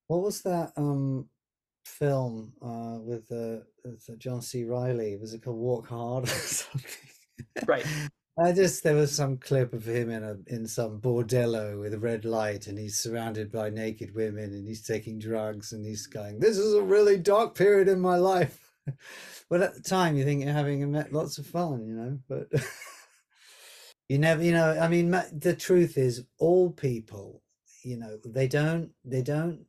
What 0.07 0.23
was 0.23 0.41
that 0.41 0.71
um 0.75 1.29
film 1.85 2.53
uh 2.61 2.97
with 2.99 3.31
uh, 3.31 3.63
with 3.85 4.03
uh, 4.09 4.15
John 4.17 4.41
C. 4.41 4.63
Reilly? 4.63 5.17
Was 5.17 5.35
it 5.35 5.43
called 5.43 5.57
Walk 5.57 5.87
Hard 5.87 6.23
or 6.27 6.27
something? 6.27 6.91
right? 7.67 7.85
I 8.37 8.53
just 8.53 8.83
there 8.83 8.95
was 8.95 9.13
some 9.13 9.37
clip 9.37 9.73
of 9.73 9.87
him 9.87 10.09
in 10.09 10.23
a 10.23 10.37
in 10.47 10.65
some 10.65 10.99
bordello 11.01 11.79
with 11.79 11.93
a 11.93 11.99
red 11.99 12.23
light 12.23 12.67
and 12.67 12.77
he's 12.77 12.97
surrounded 12.97 13.51
by 13.51 13.69
naked 13.69 14.15
women 14.15 14.45
and 14.53 14.67
he's 14.67 14.85
taking 14.85 15.19
drugs 15.19 15.73
and 15.73 15.85
he's 15.85 16.07
going, 16.07 16.39
This 16.39 16.57
is 16.57 16.73
a 16.73 16.81
really 16.81 17.17
dark 17.17 17.55
period 17.55 17.87
in 17.87 17.99
my 17.99 18.17
life. 18.17 18.59
But 19.49 19.61
at 19.61 19.75
the 19.75 19.81
time 19.81 20.15
you 20.15 20.23
think 20.23 20.41
you're 20.43 20.53
having 20.53 20.93
lots 21.11 21.37
of 21.37 21.45
fun, 21.45 21.85
you 21.85 21.93
know, 21.93 22.19
but 22.29 22.47
you 24.09 24.17
never 24.17 24.41
you 24.41 24.53
know, 24.53 24.79
I 24.79 24.87
mean 24.87 25.11
the 25.11 25.55
truth 25.55 25.97
is 25.97 26.23
all 26.39 26.71
people, 26.71 27.43
you 27.83 27.97
know, 27.97 28.17
they 28.25 28.47
don't 28.47 28.91
they 29.03 29.21
don't 29.21 29.65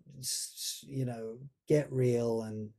you 0.83 1.05
know 1.05 1.39
get 1.69 1.93
real 1.93 2.43
and 2.43 2.71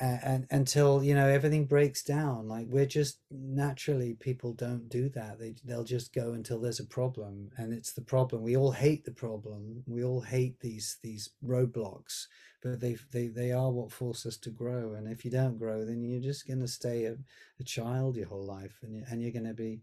and, 0.00 0.46
until 0.50 1.02
you 1.02 1.14
know 1.14 1.28
everything 1.28 1.66
breaks 1.66 2.02
down 2.02 2.48
like 2.48 2.66
we're 2.68 2.86
just 2.86 3.20
naturally 3.30 4.14
people 4.14 4.52
don't 4.52 4.88
do 4.88 5.08
that. 5.10 5.38
They 5.38 5.54
they'll 5.64 5.84
just 5.84 6.12
go 6.12 6.32
until 6.32 6.60
there's 6.60 6.80
a 6.80 6.86
problem 6.86 7.50
and 7.56 7.72
it's 7.72 7.92
the 7.92 8.02
problem. 8.02 8.42
We 8.42 8.56
all 8.56 8.72
hate 8.72 9.04
the 9.04 9.12
problem. 9.12 9.82
We 9.86 10.02
all 10.04 10.20
hate 10.20 10.58
these 10.60 10.98
these 11.02 11.30
roadblocks 11.44 12.26
but 12.62 12.80
they 12.80 12.96
they 13.12 13.28
they 13.28 13.52
are 13.52 13.70
what 13.70 13.92
force 13.92 14.26
us 14.26 14.36
to 14.38 14.50
grow 14.50 14.94
and 14.94 15.06
if 15.06 15.24
you 15.24 15.30
don't 15.30 15.58
grow 15.58 15.84
then 15.84 16.02
you're 16.02 16.20
just 16.22 16.46
going 16.46 16.60
to 16.60 16.66
stay 16.66 17.04
a, 17.04 17.14
a 17.60 17.64
child 17.64 18.16
your 18.16 18.26
whole 18.26 18.46
life 18.46 18.78
and, 18.82 18.96
you, 18.96 19.04
and 19.10 19.22
you're 19.22 19.30
going 19.30 19.44
to 19.44 19.54
be 19.54 19.82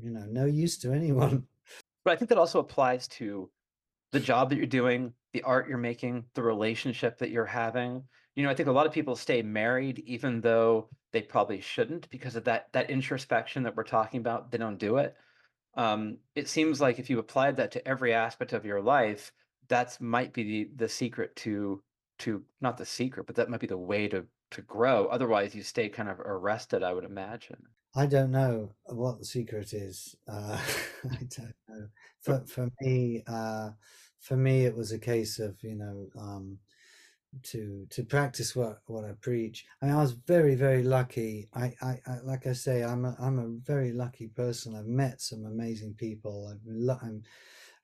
you 0.00 0.10
know 0.10 0.24
no 0.30 0.46
use 0.46 0.78
to 0.78 0.92
anyone. 0.92 1.46
But 2.04 2.14
I 2.14 2.16
think 2.16 2.30
that 2.30 2.38
also 2.38 2.58
applies 2.58 3.06
to 3.08 3.48
the 4.10 4.18
job 4.18 4.50
that 4.50 4.56
you're 4.56 4.66
doing, 4.66 5.12
the 5.32 5.44
art 5.44 5.68
you're 5.68 5.78
making, 5.78 6.24
the 6.34 6.42
relationship 6.42 7.18
that 7.18 7.30
you're 7.30 7.46
having. 7.46 8.02
You 8.34 8.42
know, 8.42 8.50
I 8.50 8.54
think 8.54 8.68
a 8.68 8.72
lot 8.72 8.86
of 8.86 8.92
people 8.92 9.16
stay 9.16 9.42
married 9.42 9.98
even 10.00 10.40
though 10.40 10.88
they 11.12 11.22
probably 11.22 11.60
shouldn't 11.60 12.08
because 12.10 12.36
of 12.36 12.44
that 12.44 12.68
that 12.72 12.90
introspection 12.90 13.62
that 13.64 13.76
we're 13.76 13.84
talking 13.84 14.20
about. 14.20 14.50
They 14.50 14.58
don't 14.58 14.78
do 14.78 14.96
it. 14.96 15.16
Um, 15.74 16.18
it 16.34 16.48
seems 16.48 16.80
like 16.80 16.98
if 16.98 17.08
you 17.10 17.18
applied 17.18 17.56
that 17.56 17.70
to 17.72 17.88
every 17.88 18.12
aspect 18.12 18.52
of 18.52 18.64
your 18.64 18.80
life, 18.80 19.32
that's 19.68 20.00
might 20.00 20.32
be 20.32 20.42
the, 20.42 20.70
the 20.76 20.88
secret 20.88 21.34
to 21.36 21.82
to 22.18 22.42
not 22.60 22.76
the 22.76 22.86
secret, 22.86 23.26
but 23.26 23.36
that 23.36 23.48
might 23.48 23.60
be 23.60 23.66
the 23.66 23.76
way 23.76 24.08
to 24.08 24.26
to 24.52 24.62
grow. 24.62 25.06
Otherwise, 25.06 25.54
you 25.54 25.62
stay 25.62 25.88
kind 25.88 26.08
of 26.08 26.20
arrested, 26.20 26.82
I 26.82 26.92
would 26.92 27.04
imagine. 27.04 27.62
I 27.94 28.06
don't 28.06 28.30
know 28.30 28.70
what 28.86 29.18
the 29.18 29.24
secret 29.24 29.72
is. 29.72 30.16
Uh, 30.28 30.58
I 31.10 31.26
don't 31.36 31.54
know. 31.68 31.88
For 32.20 32.44
for 32.46 32.68
me, 32.80 33.22
uh, 33.26 33.70
for 34.20 34.36
me, 34.36 34.64
it 34.64 34.76
was 34.76 34.92
a 34.92 34.98
case 34.98 35.38
of 35.38 35.62
you 35.62 35.74
know 35.74 36.08
um, 36.18 36.58
to 37.42 37.86
to 37.90 38.04
practice 38.04 38.54
what 38.54 38.80
what 38.86 39.04
I 39.04 39.12
preach. 39.20 39.66
I 39.80 39.86
mean, 39.86 39.94
I 39.94 40.00
was 40.00 40.12
very 40.12 40.54
very 40.54 40.82
lucky. 40.82 41.48
I, 41.54 41.74
I, 41.80 42.00
I 42.06 42.18
like 42.22 42.46
I 42.46 42.52
say, 42.52 42.82
I'm 42.82 43.04
a, 43.04 43.16
I'm 43.18 43.38
a 43.38 43.48
very 43.48 43.92
lucky 43.92 44.28
person. 44.28 44.76
I've 44.76 44.86
met 44.86 45.20
some 45.20 45.44
amazing 45.44 45.94
people. 45.94 46.48
I'm, 46.48 46.90
I'm 47.02 47.22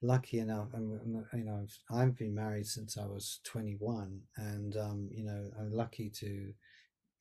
lucky 0.02 0.38
enough. 0.38 0.68
I'm, 0.74 1.24
you 1.32 1.44
know 1.44 1.66
I've, 1.90 2.16
been 2.16 2.34
married 2.34 2.66
since 2.66 2.98
I 2.98 3.06
was 3.06 3.40
21, 3.44 4.20
and 4.36 4.76
um, 4.76 5.08
you 5.12 5.24
know 5.24 5.50
I'm 5.58 5.72
lucky 5.72 6.10
to 6.10 6.52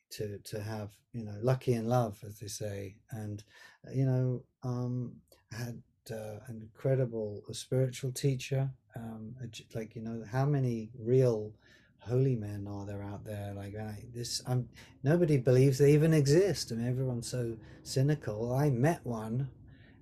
to 0.09 0.38
to 0.39 0.61
have 0.61 0.91
you 1.13 1.23
know 1.23 1.36
lucky 1.41 1.73
in 1.73 1.88
love 1.88 2.17
as 2.25 2.39
they 2.39 2.47
say 2.47 2.95
and 3.11 3.43
uh, 3.86 3.91
you 3.91 4.05
know 4.05 4.43
um 4.63 5.13
I 5.51 5.57
had 5.57 5.82
uh, 6.11 6.39
an 6.47 6.61
incredible 6.61 7.43
spiritual 7.51 8.11
teacher 8.11 8.69
um 8.95 9.36
like 9.75 9.95
you 9.95 10.01
know 10.01 10.23
how 10.32 10.45
many 10.45 10.91
real 10.97 11.51
holy 12.08 12.36
men 12.36 12.68
are 12.70 12.86
there 12.86 13.03
out 13.03 13.26
there 13.26 13.53
like 13.55 13.76
I, 13.76 14.03
this 14.14 14.41
i'm 14.47 14.70
nobody 15.03 15.38
believes 15.38 15.78
they 15.78 15.93
even 15.93 16.14
exist. 16.14 16.72
I 16.72 16.76
mean 16.76 16.88
everyone's 16.88 17.30
so 17.30 17.58
cynical. 17.84 18.53
I 18.53 18.70
met 18.70 19.05
one 19.05 19.49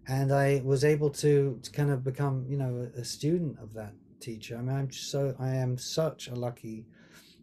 and 0.07 0.31
i 0.31 0.61
was 0.63 0.83
able 0.83 1.09
to, 1.09 1.59
to 1.61 1.71
kind 1.71 1.91
of 1.91 2.03
become 2.03 2.45
you 2.47 2.57
know 2.57 2.89
a, 2.95 3.01
a 3.01 3.05
student 3.05 3.57
of 3.59 3.73
that 3.73 3.93
teacher. 4.19 4.57
I 4.57 4.61
mean 4.61 4.75
i'm 4.75 4.91
so 4.91 5.35
i 5.39 5.49
am 5.49 5.77
such 5.77 6.27
a 6.27 6.35
lucky 6.35 6.85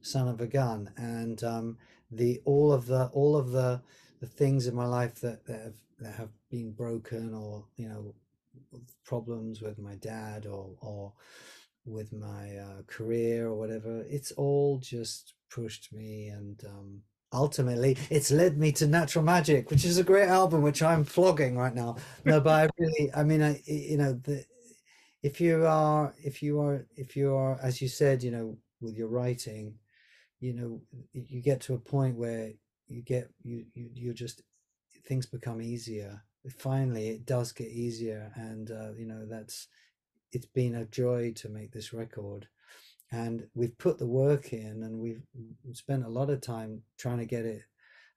son 0.01 0.29
of 0.29 0.41
a 0.41 0.47
gun. 0.47 0.91
And 0.97 1.43
um 1.45 1.79
the 2.11 2.41
all 2.45 2.73
of 2.73 2.87
the 2.87 3.07
all 3.13 3.37
of 3.37 3.51
the 3.51 3.81
the 4.21 4.27
things 4.27 4.67
in 4.67 4.75
my 4.75 4.87
life 4.87 5.17
that, 5.21 5.45
that 5.47 5.61
have 5.61 5.77
that 5.99 6.15
have 6.15 6.31
been 6.51 6.73
broken 6.73 7.35
or 7.35 7.65
you 7.77 7.89
know 7.89 8.15
problems 9.05 9.61
with 9.61 9.79
my 9.79 9.95
dad 9.97 10.47
or 10.47 10.71
or 10.81 11.13
with 11.85 12.13
my 12.13 12.57
uh, 12.57 12.83
career 12.87 13.49
or 13.49 13.55
whatever 13.55 14.05
it's 14.09 14.33
all 14.33 14.79
just 14.79 15.35
pushed 15.51 15.93
me 15.93 16.29
and 16.29 16.63
um 16.67 17.01
ultimately 17.33 17.97
it's 18.11 18.31
led 18.31 18.59
me 18.59 18.73
to 18.73 18.87
Natural 18.87 19.25
Magick 19.25 19.71
which 19.71 19.85
is 19.85 19.99
a 19.99 20.05
great 20.05 20.29
album 20.29 20.63
which 20.63 20.83
i'm 20.83 21.05
flogging 21.05 21.57
right 21.57 21.75
now. 21.75 21.97
No 22.25 22.41
but 22.41 22.53
i 22.53 22.69
really 22.79 23.11
i 23.15 23.23
mean 23.23 23.43
i 23.43 23.61
you 23.67 23.97
know 23.97 24.13
the 24.13 24.45
if 25.23 25.41
you 25.41 25.67
are 25.67 26.15
if 26.23 26.43
you 26.43 26.61
are 26.61 26.87
if 26.97 27.17
you 27.17 27.35
are 27.35 27.59
as 27.63 27.81
you 27.81 27.89
said 27.89 28.23
you 28.23 28.31
know 28.31 28.57
with 28.81 28.97
your 28.97 29.09
writing 29.09 29.75
you 30.41 30.53
know 30.53 30.81
you 31.13 31.41
get 31.41 31.61
to 31.63 31.75
a 31.75 31.79
point 31.79 32.17
where 32.17 32.51
you 32.89 33.03
get 33.03 33.31
you, 33.43 33.65
you 33.75 33.91
you're 33.95 34.15
just 34.15 34.43
things 35.07 35.27
become 35.27 35.61
easier. 35.63 36.23
Finally 36.59 37.09
it 37.09 37.27
does 37.27 37.53
get 37.53 37.69
easier 37.69 38.33
and 38.35 38.71
uh, 38.71 38.93
you 38.97 39.07
know 39.07 39.25
that's 39.27 39.69
it's 40.33 40.47
been 40.47 40.75
a 40.75 40.87
joy 40.87 41.33
to 41.37 41.49
make 41.49 41.73
this 41.73 41.93
record. 41.93 42.49
And 43.11 43.47
we've 43.55 43.77
put 43.77 43.99
the 43.99 44.07
work 44.07 44.53
in 44.53 44.83
and 44.83 44.99
we've 44.99 45.23
spent 45.73 46.05
a 46.05 46.09
lot 46.09 46.31
of 46.31 46.41
time 46.41 46.83
trying 46.99 47.19
to 47.19 47.27
get 47.27 47.45
it 47.45 47.63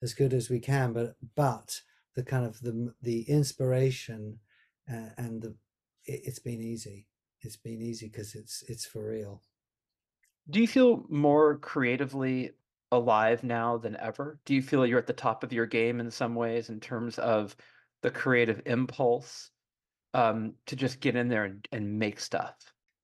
as 0.01 0.13
good 0.13 0.34
as 0.34 0.49
we 0.49 0.59
can 0.59 0.93
but 0.93 1.16
but 1.36 1.82
the 2.16 2.24
kind 2.24 2.45
of 2.45 2.59
the 2.61 2.93
the 3.01 3.22
inspiration 3.24 4.39
uh, 4.91 5.09
and 5.18 5.41
the 5.41 5.55
it, 6.05 6.22
it's 6.26 6.39
been 6.39 6.61
easy. 6.61 7.07
It's 7.41 7.57
been 7.57 7.82
easy 7.82 8.07
because 8.07 8.36
it's 8.36 8.63
it's 8.68 8.86
for 8.86 9.09
real. 9.09 9.41
Do 10.49 10.61
you 10.61 10.68
feel 10.68 11.05
more 11.09 11.57
creatively 11.57 12.51
alive 12.91 13.43
now 13.43 13.78
than 13.78 13.97
ever? 13.97 14.39
Do 14.45 14.53
you 14.53 14.61
feel 14.61 14.86
you're 14.86 14.99
at 14.99 15.07
the 15.07 15.13
top 15.13 15.43
of 15.43 15.51
your 15.51 15.66
game 15.66 15.99
in 15.99 16.09
some 16.09 16.36
ways 16.36 16.70
in 16.70 16.80
terms 16.80 17.18
of 17.18 17.55
the 18.01 18.11
creative 18.11 18.61
impulse 18.66 19.49
um, 20.16 20.53
to 20.66 20.76
just 20.78 21.01
get 21.01 21.16
in 21.16 21.28
there 21.28 21.43
and, 21.43 21.68
and 21.74 21.99
make 21.99 22.20
stuff? 22.20 22.55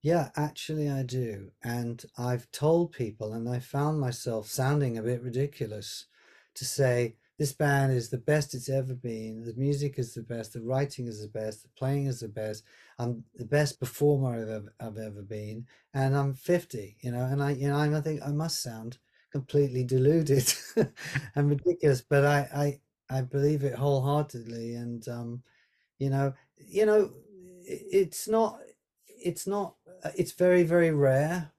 Yeah, 0.02 0.30
actually, 0.34 0.90
I 0.90 1.02
do. 1.02 1.50
And 1.62 2.02
I've 2.18 2.50
told 2.50 2.92
people, 2.92 3.34
and 3.34 3.48
I 3.48 3.58
found 3.58 4.00
myself 4.00 4.48
sounding 4.48 4.96
a 4.98 5.02
bit 5.02 5.22
ridiculous 5.22 6.06
to 6.54 6.64
say, 6.64 7.16
this 7.38 7.52
band 7.52 7.92
is 7.92 8.08
the 8.08 8.18
best 8.18 8.54
it's 8.54 8.68
ever 8.68 8.94
been. 8.94 9.44
The 9.44 9.54
music 9.54 9.98
is 9.98 10.14
the 10.14 10.22
best. 10.22 10.54
The 10.54 10.60
writing 10.62 11.06
is 11.06 11.20
the 11.20 11.28
best. 11.28 11.62
The 11.62 11.68
playing 11.76 12.06
is 12.06 12.20
the 12.20 12.28
best. 12.28 12.64
I'm 12.98 13.24
the 13.34 13.44
best 13.44 13.78
performer 13.78 14.34
I've 14.34 14.48
ever, 14.48 14.74
I've 14.80 14.98
ever 14.98 15.22
been. 15.22 15.66
And 15.92 16.16
I'm 16.16 16.34
50, 16.34 16.96
you 17.00 17.10
know, 17.10 17.24
and 17.24 17.42
I, 17.42 17.52
you 17.52 17.68
know, 17.68 17.78
I 17.78 18.00
think 18.00 18.22
I 18.24 18.30
must 18.30 18.62
sound 18.62 18.98
completely 19.32 19.84
deluded 19.84 20.52
and 21.34 21.50
ridiculous, 21.50 22.00
but 22.00 22.24
I, 22.24 22.80
I, 23.10 23.18
I 23.18 23.20
believe 23.22 23.64
it 23.64 23.74
wholeheartedly. 23.74 24.74
And, 24.74 25.06
um, 25.08 25.42
you 25.98 26.10
know, 26.10 26.34
you 26.68 26.86
know, 26.86 27.10
it's 27.64 28.28
not, 28.28 28.58
it's 29.24 29.46
not 29.46 29.76
uh, 30.04 30.10
it's 30.16 30.32
very 30.32 30.62
very 30.64 30.90
rare 30.90 31.52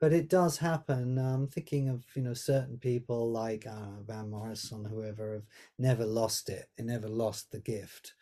but 0.00 0.14
it 0.14 0.30
does 0.30 0.56
happen. 0.56 1.18
I'm 1.18 1.46
thinking 1.46 1.90
of 1.90 2.04
you 2.14 2.22
know 2.22 2.34
certain 2.34 2.78
people 2.78 3.30
like 3.30 3.66
uh, 3.66 4.00
van 4.06 4.30
morrison 4.30 4.84
whoever 4.84 5.34
have 5.34 5.42
never 5.78 6.06
lost 6.06 6.48
it 6.48 6.68
they 6.76 6.84
never 6.84 7.08
lost 7.08 7.50
the 7.52 7.60
gift. 7.60 8.14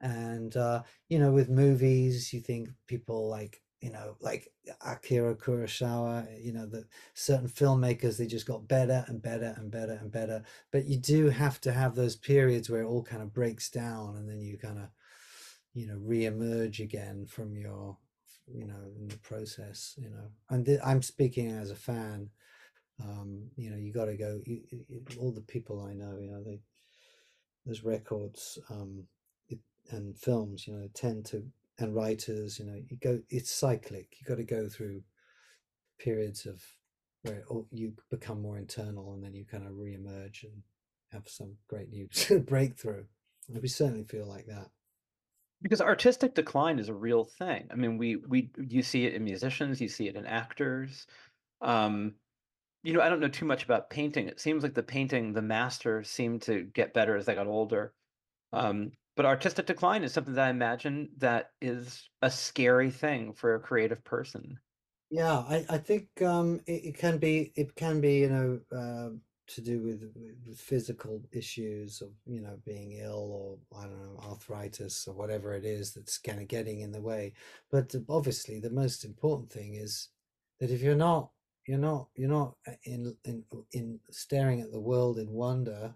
And 0.00 0.56
uh 0.56 0.82
you 1.08 1.18
know 1.18 1.32
with 1.32 1.48
movies 1.48 2.32
you 2.32 2.40
think 2.40 2.70
people 2.86 3.28
like 3.28 3.62
you 3.80 3.90
know 3.90 4.16
like 4.20 4.52
akira 4.84 5.34
kurosawa 5.34 6.26
you 6.42 6.52
know 6.52 6.66
that 6.66 6.84
certain 7.14 7.48
filmmakers 7.48 8.16
they 8.18 8.26
just 8.26 8.46
got 8.46 8.68
better 8.68 9.04
and 9.08 9.20
better 9.22 9.54
and 9.56 9.70
better 9.70 9.98
and 10.00 10.10
better. 10.12 10.42
But 10.70 10.86
you 10.86 10.98
do 10.98 11.30
have 11.30 11.60
to 11.62 11.72
have 11.72 11.94
those 11.94 12.16
periods 12.16 12.70
where 12.70 12.82
it 12.82 12.86
all 12.86 13.02
kind 13.02 13.22
of 13.22 13.34
breaks 13.34 13.68
down 13.70 14.16
and 14.16 14.28
then 14.28 14.40
you 14.40 14.58
kind 14.58 14.78
of 14.78 14.88
you 15.76 15.86
know 15.88 15.98
re-emerge 16.02 16.80
again 16.80 17.26
from 17.26 17.56
your 17.56 17.98
you 18.48 18.66
know 18.66 18.82
in 18.98 19.08
the 19.08 19.18
process 19.18 19.94
you 19.98 20.10
know. 20.10 20.28
And 20.50 20.66
th- 20.66 20.80
i'm 20.84 21.02
speaking 21.02 21.50
as 21.52 21.70
a 21.70 21.76
fan 21.76 22.30
um 23.02 23.50
you 23.56 23.70
know 23.70 23.76
you 23.76 23.92
got 23.92 24.06
to 24.06 24.16
go 24.16 24.40
you, 24.46 24.62
you- 24.88 25.04
all 25.20 25.32
the 25.32 25.42
people 25.42 25.84
i 25.84 25.94
know 25.94 26.18
you 26.20 26.30
know 26.30 26.42
they 26.44 26.60
there's 27.66 27.84
records 27.84 28.58
um 28.70 29.04
it, 29.48 29.58
and 29.90 30.18
films 30.18 30.66
you 30.66 30.74
know 30.74 30.88
tend 30.94 31.26
to 31.26 31.44
and 31.78 31.94
writers 31.94 32.58
you 32.58 32.64
know 32.66 32.80
you 32.88 32.96
go 32.98 33.20
it's 33.28 33.50
cyclic 33.50 34.16
you 34.20 34.26
got 34.26 34.36
to 34.36 34.44
go 34.44 34.68
through 34.68 35.02
periods 35.98 36.46
of 36.46 36.62
where 37.22 37.42
you 37.70 37.92
become 38.10 38.40
more 38.40 38.58
internal 38.58 39.14
and 39.14 39.24
then 39.24 39.34
you 39.34 39.44
kind 39.44 39.66
of 39.66 39.76
re-emerge 39.76 40.44
and 40.44 40.62
have 41.12 41.28
some 41.28 41.54
great 41.68 41.90
new 41.90 42.08
breakthrough. 42.46 43.04
And 43.48 43.62
we 43.62 43.68
certainly 43.68 44.04
feel 44.04 44.26
like 44.26 44.46
that 44.46 44.68
Because 45.66 45.80
artistic 45.80 46.32
decline 46.34 46.78
is 46.78 46.88
a 46.88 46.94
real 46.94 47.24
thing. 47.24 47.66
I 47.72 47.74
mean, 47.74 47.98
we 47.98 48.14
we 48.14 48.52
you 48.56 48.84
see 48.84 49.04
it 49.04 49.14
in 49.14 49.24
musicians, 49.24 49.80
you 49.80 49.88
see 49.88 50.06
it 50.06 50.14
in 50.14 50.24
actors. 50.24 51.08
Um, 51.60 52.14
you 52.84 52.92
know, 52.92 53.00
I 53.00 53.08
don't 53.08 53.18
know 53.18 53.26
too 53.26 53.46
much 53.46 53.64
about 53.64 53.90
painting. 53.90 54.28
It 54.28 54.38
seems 54.38 54.62
like 54.62 54.74
the 54.74 54.84
painting, 54.84 55.32
the 55.32 55.42
master 55.42 56.04
seemed 56.04 56.42
to 56.42 56.62
get 56.62 56.94
better 56.94 57.16
as 57.16 57.26
they 57.26 57.34
got 57.34 57.48
older. 57.48 57.92
Um, 58.52 58.92
but 59.16 59.26
artistic 59.26 59.66
decline 59.66 60.04
is 60.04 60.12
something 60.12 60.34
that 60.34 60.46
I 60.46 60.50
imagine 60.50 61.08
that 61.16 61.50
is 61.60 62.08
a 62.22 62.30
scary 62.30 62.92
thing 62.92 63.32
for 63.32 63.56
a 63.56 63.60
creative 63.60 64.04
person. 64.04 64.60
Yeah, 65.10 65.38
I, 65.38 65.66
I 65.68 65.78
think 65.78 66.06
um, 66.22 66.60
it, 66.66 66.84
it 66.84 66.96
can 66.96 67.18
be 67.18 67.52
it 67.56 67.74
can 67.74 68.00
be 68.00 68.18
you 68.18 68.28
know 68.28 68.60
uh, 68.70 69.16
to 69.48 69.60
do 69.60 69.80
with, 69.80 70.02
with 70.46 70.58
physical 70.58 71.22
issues 71.32 72.00
of 72.00 72.10
you 72.26 72.40
know 72.40 72.58
being 72.64 72.92
ill 72.92 73.58
or 73.72 73.78
I 73.78 73.84
don't 73.84 74.02
know 74.02 74.20
arthritis 74.28 75.06
or 75.06 75.14
whatever 75.14 75.54
it 75.54 75.64
is 75.64 75.92
that's 75.92 76.18
kind 76.18 76.40
of 76.40 76.48
getting 76.48 76.80
in 76.80 76.92
the 76.92 77.00
way. 77.00 77.34
But 77.70 77.94
obviously, 78.08 78.60
the 78.60 78.70
most 78.70 79.04
important 79.04 79.50
thing 79.50 79.74
is 79.74 80.08
that 80.60 80.70
if 80.70 80.82
you're 80.82 80.96
not 80.96 81.30
you're 81.66 81.78
not 81.78 82.08
you're 82.14 82.28
not 82.28 82.54
uh, 82.66 82.72
in 82.84 83.16
in 83.24 83.44
in 83.72 84.00
staring 84.10 84.60
at 84.60 84.72
the 84.72 84.80
world 84.80 85.18
in 85.18 85.30
wonder, 85.30 85.94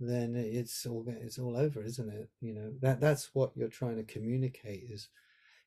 then 0.00 0.34
it's 0.36 0.86
all 0.86 1.04
it's 1.08 1.38
all 1.38 1.56
over, 1.56 1.82
isn't 1.82 2.12
it? 2.12 2.28
You 2.40 2.54
know 2.54 2.72
that 2.80 3.00
that's 3.00 3.30
what 3.32 3.52
you're 3.56 3.68
trying 3.68 3.96
to 3.96 4.12
communicate 4.12 4.84
is 4.90 5.08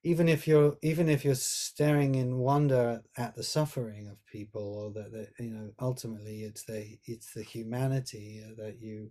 even 0.06 0.30
if 0.30 0.48
you're 0.48 0.78
even 0.84 1.10
if 1.10 1.26
you're 1.26 1.34
staring 1.34 2.14
in 2.14 2.38
wonder 2.38 3.02
at 3.18 3.36
the 3.36 3.42
suffering 3.42 4.08
of 4.08 4.24
people 4.28 4.62
or 4.62 4.92
that, 4.92 5.30
you 5.40 5.50
know 5.50 5.72
ultimately 5.82 6.44
it's 6.44 6.64
the 6.64 7.00
it's 7.06 7.34
the 7.34 7.42
humanity 7.42 8.44
that 8.56 8.80
you 8.80 9.10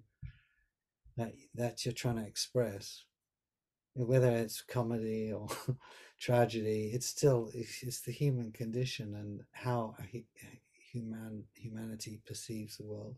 that 1.16 1.32
that 1.54 1.84
you're 1.84 1.92
trying 1.92 2.16
to 2.16 2.26
express. 2.26 3.04
Whether 3.96 4.30
it's 4.30 4.62
comedy 4.62 5.32
or 5.32 5.48
tragedy 6.20 6.92
it's 6.94 7.06
still 7.06 7.50
it's, 7.52 7.82
it's 7.82 8.00
the 8.02 8.12
human 8.12 8.52
condition 8.52 9.16
and 9.16 9.40
how 9.50 9.96
hu- 10.12 10.22
human 10.92 11.42
humanity 11.54 12.20
perceives 12.24 12.76
the 12.76 12.86
world. 12.86 13.16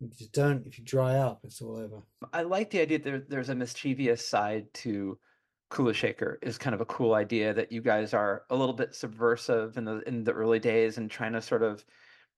If 0.00 0.20
you 0.20 0.26
don't 0.32 0.66
if 0.66 0.76
you 0.76 0.84
dry 0.84 1.18
up 1.18 1.40
it's 1.44 1.62
all 1.62 1.76
over. 1.76 2.02
I 2.32 2.42
like 2.42 2.70
the 2.70 2.80
idea 2.80 2.98
that 2.98 3.04
there, 3.04 3.22
there's 3.28 3.48
a 3.48 3.54
mischievous 3.54 4.26
side 4.26 4.66
to 4.82 5.18
Kula 5.70 5.94
Shaker 5.94 6.38
is 6.42 6.58
kind 6.58 6.74
of 6.74 6.80
a 6.80 6.86
cool 6.86 7.14
idea 7.14 7.52
that 7.54 7.70
you 7.70 7.82
guys 7.82 8.14
are 8.14 8.44
a 8.50 8.56
little 8.56 8.74
bit 8.74 8.94
subversive 8.94 9.76
in 9.76 9.84
the 9.84 10.00
in 10.08 10.24
the 10.24 10.32
early 10.32 10.58
days 10.58 10.98
and 10.98 11.10
trying 11.10 11.32
to 11.32 11.42
sort 11.42 11.62
of 11.62 11.84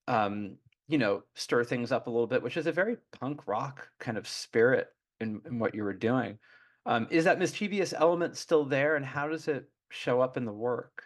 um, 0.09 0.57
you 0.91 0.99
know, 0.99 1.23
stir 1.35 1.63
things 1.63 1.93
up 1.93 2.09
a 2.09 2.11
little 2.11 2.27
bit, 2.27 2.43
which 2.43 2.57
is 2.57 2.67
a 2.67 2.73
very 2.73 2.97
punk 3.21 3.47
rock 3.47 3.89
kind 4.01 4.19
of 4.19 4.27
spirit 4.27 4.89
in, 5.21 5.41
in 5.47 5.61
what 5.61 5.73
you 5.73 5.85
were 5.85 5.95
doing. 5.95 6.37
Um, 6.85 7.07
is 7.11 7.25
that 7.25 7.39
mischievous 7.39 7.95
element 7.97 8.37
still 8.37 8.65
there 8.65 8.97
and 8.97 9.07
how 9.07 9.29
does 9.29 9.47
it 9.47 9.69
show 9.91 10.21
up 10.21 10.37
in 10.37 10.45
the 10.45 10.53
work? 10.53 11.05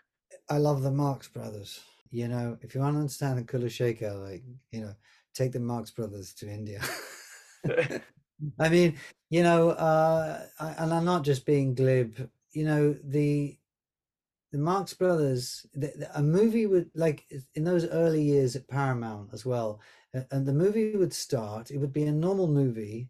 I 0.49 0.57
love 0.57 0.83
the 0.83 0.91
Marx 0.91 1.29
Brothers. 1.29 1.81
You 2.11 2.29
know, 2.29 2.57
if 2.63 2.75
you 2.75 2.81
want 2.81 2.95
to 2.95 3.01
understand 3.01 3.39
the 3.39 3.43
Kula 3.43 3.71
Shaker, 3.71 4.15
like, 4.15 4.43
you 4.71 4.81
know, 4.81 4.95
take 5.35 5.53
the 5.53 5.61
Marx 5.61 5.91
Brothers 5.91 6.33
to 6.35 6.49
India. 6.49 6.81
I 8.59 8.69
mean, 8.71 8.97
you 9.35 9.43
know, 9.43 9.71
uh, 9.71 10.47
I, 10.61 10.69
and 10.79 10.95
I'm 10.95 11.05
not 11.05 11.25
just 11.25 11.45
being 11.45 11.75
glib. 11.75 12.31
You 12.53 12.65
know, 12.67 12.97
the 13.03 13.59
the 14.53 14.59
Marx 14.59 14.95
Brothers, 14.95 15.67
the, 15.75 15.89
the- 16.01 16.19
a 16.19 16.23
movie 16.23 16.67
would 16.67 16.91
like 16.95 17.27
in 17.55 17.65
those 17.65 17.87
early 17.87 18.23
years 18.23 18.55
at 18.57 18.69
Paramount 18.69 19.31
as 19.33 19.45
well, 19.45 19.81
and 20.31 20.47
the 20.47 20.53
movie 20.53 20.97
would 20.97 21.13
start. 21.13 21.71
It 21.71 21.79
would 21.79 21.93
be 21.93 22.05
a 22.05 22.13
normal 22.13 22.49
movie. 22.49 23.09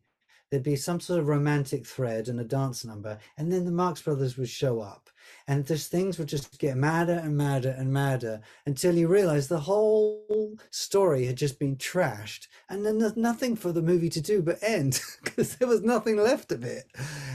There'd 0.55 0.63
be 0.63 0.77
some 0.77 1.01
sort 1.01 1.19
of 1.19 1.27
romantic 1.27 1.85
thread 1.85 2.29
and 2.29 2.39
a 2.39 2.45
dance 2.45 2.85
number, 2.85 3.19
and 3.37 3.51
then 3.51 3.65
the 3.65 3.73
Marx 3.73 4.01
Brothers 4.01 4.39
would 4.39 4.49
show 4.49 4.81
up, 4.81 5.11
and 5.49 5.67
just 5.67 5.91
things 5.91 6.17
would 6.17 6.29
just 6.29 6.61
get 6.61 6.77
madder 6.77 7.21
and 7.25 7.37
madder 7.37 7.75
and 7.77 7.93
madder 7.93 8.41
until 8.65 8.95
you 8.95 9.09
realize 9.09 9.49
the 9.49 9.59
whole 9.59 10.57
story 10.71 11.27
had 11.27 11.35
just 11.35 11.59
been 11.59 11.75
trashed, 11.75 12.47
and 12.69 12.87
then 12.87 12.99
there's 12.99 13.17
nothing 13.17 13.57
for 13.57 13.73
the 13.73 13.83
movie 13.83 14.09
to 14.11 14.21
do 14.21 14.43
but 14.43 14.63
end 14.63 15.01
because 15.25 15.57
there 15.57 15.67
was 15.67 15.83
nothing 15.83 16.19
left 16.19 16.53
of 16.53 16.63
it, 16.63 16.85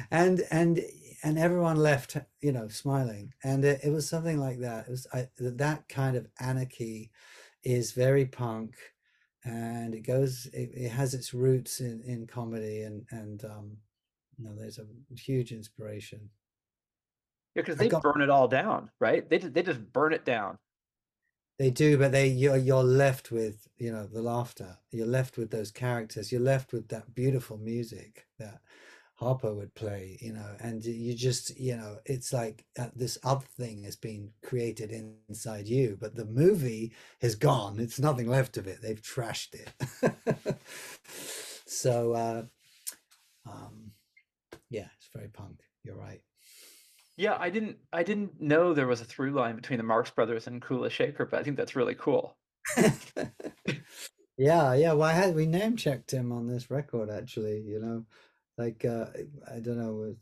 and 0.09 0.43
and 0.49 0.79
and 1.21 1.37
everyone 1.37 1.75
left, 1.75 2.15
you 2.39 2.53
know, 2.53 2.69
smiling, 2.69 3.33
and 3.43 3.65
it, 3.65 3.81
it 3.83 3.89
was 3.89 4.07
something 4.07 4.39
like 4.39 4.59
that. 4.59 4.87
It 4.87 4.91
was 4.91 5.07
I, 5.11 5.27
that 5.41 5.89
kind 5.89 6.15
of 6.15 6.25
anarchy 6.39 7.11
is 7.65 7.91
very 7.91 8.23
punk 8.25 8.75
and 9.45 9.93
it 9.95 10.01
goes 10.01 10.47
it, 10.53 10.69
it 10.73 10.89
has 10.89 11.13
its 11.13 11.33
roots 11.33 11.79
in 11.79 12.01
in 12.05 12.27
comedy 12.27 12.81
and 12.81 13.05
and 13.11 13.45
um 13.45 13.77
you 14.37 14.45
know 14.45 14.55
there's 14.55 14.79
a 14.79 14.85
huge 15.17 15.51
inspiration 15.51 16.29
Yeah, 17.55 17.61
because 17.63 17.77
they 17.77 17.89
got- 17.89 18.03
burn 18.03 18.21
it 18.21 18.29
all 18.29 18.47
down, 18.47 18.89
right? 18.99 19.27
They 19.29 19.39
just, 19.39 19.53
they 19.53 19.63
just 19.63 19.91
burn 19.93 20.13
it 20.13 20.25
down. 20.25 20.57
they 21.57 21.69
do 21.69 21.97
but 21.97 22.11
they 22.11 22.27
you're 22.27 22.57
you're 22.57 22.83
left 22.83 23.31
with 23.31 23.67
you 23.77 23.91
know 23.91 24.05
the 24.07 24.21
laughter 24.21 24.77
you're 24.91 25.05
left 25.19 25.37
with 25.37 25.51
those 25.51 25.71
characters 25.71 26.31
you're 26.31 26.41
left 26.53 26.71
with 26.73 26.87
that 26.89 27.13
beautiful 27.13 27.57
music 27.57 28.27
that 28.37 28.61
Harpo 29.19 29.53
would 29.55 29.75
play 29.75 30.17
you 30.21 30.33
know 30.33 30.55
and 30.59 30.83
you 30.85 31.13
just 31.15 31.57
you 31.59 31.75
know 31.75 31.97
it's 32.05 32.31
like 32.31 32.65
uh, 32.79 32.87
this 32.95 33.17
other 33.23 33.45
thing 33.57 33.83
has 33.83 33.95
been 33.95 34.31
created 34.43 34.91
in, 34.91 35.15
inside 35.27 35.67
you 35.67 35.97
but 35.99 36.15
the 36.15 36.25
movie 36.25 36.93
is 37.21 37.35
gone 37.35 37.79
it's 37.79 37.99
nothing 37.99 38.27
left 38.29 38.57
of 38.57 38.67
it 38.67 38.81
they've 38.81 39.01
trashed 39.01 39.53
it 39.55 40.57
so 41.65 42.13
uh 42.13 42.43
um 43.49 43.91
yeah 44.69 44.87
it's 44.97 45.09
very 45.15 45.29
punk 45.29 45.61
you're 45.83 45.97
right 45.97 46.21
Yeah, 47.17 47.37
I 47.39 47.49
didn't 47.51 47.77
I 47.93 48.01
didn't 48.03 48.41
know 48.41 48.73
there 48.73 48.87
was 48.87 49.01
a 49.01 49.05
through 49.05 49.31
line 49.31 49.55
between 49.55 49.77
the 49.77 49.83
Marx 49.83 50.09
Brothers 50.09 50.47
and 50.47 50.61
Kula 50.61 50.89
Shaker, 50.89 51.25
but 51.25 51.39
I 51.39 51.43
think 51.43 51.57
that's 51.57 51.75
really 51.75 51.95
cool. 51.95 52.35
yeah, 54.37 54.73
yeah. 54.73 54.93
Well, 54.93 55.03
I 55.03 55.13
had 55.13 55.35
we 55.35 55.45
name 55.45 55.75
checked 55.75 56.11
him 56.11 56.31
on 56.31 56.47
this 56.47 56.69
record 56.71 57.09
actually. 57.09 57.61
You 57.61 57.79
know, 57.79 58.05
like 58.59 58.85
uh, 58.85 59.05
I 59.49 59.59
don't 59.59 59.77
know. 59.77 60.15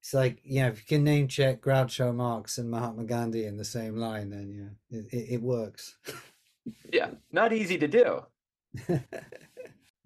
It's 0.00 0.14
like 0.14 0.40
yeah, 0.44 0.68
if 0.68 0.78
you 0.78 0.84
can 0.86 1.04
name 1.04 1.28
check 1.28 1.60
Groucho 1.60 2.14
Marx 2.14 2.58
and 2.58 2.70
Mahatma 2.70 3.04
Gandhi 3.04 3.46
in 3.46 3.56
the 3.56 3.64
same 3.64 3.96
line, 3.96 4.30
then 4.30 4.74
yeah, 4.90 4.98
it, 4.98 5.06
it, 5.12 5.34
it 5.34 5.42
works. 5.42 5.96
Yeah, 6.92 7.10
not 7.32 7.52
easy 7.52 7.76
to 7.78 7.88
do. 7.88 8.22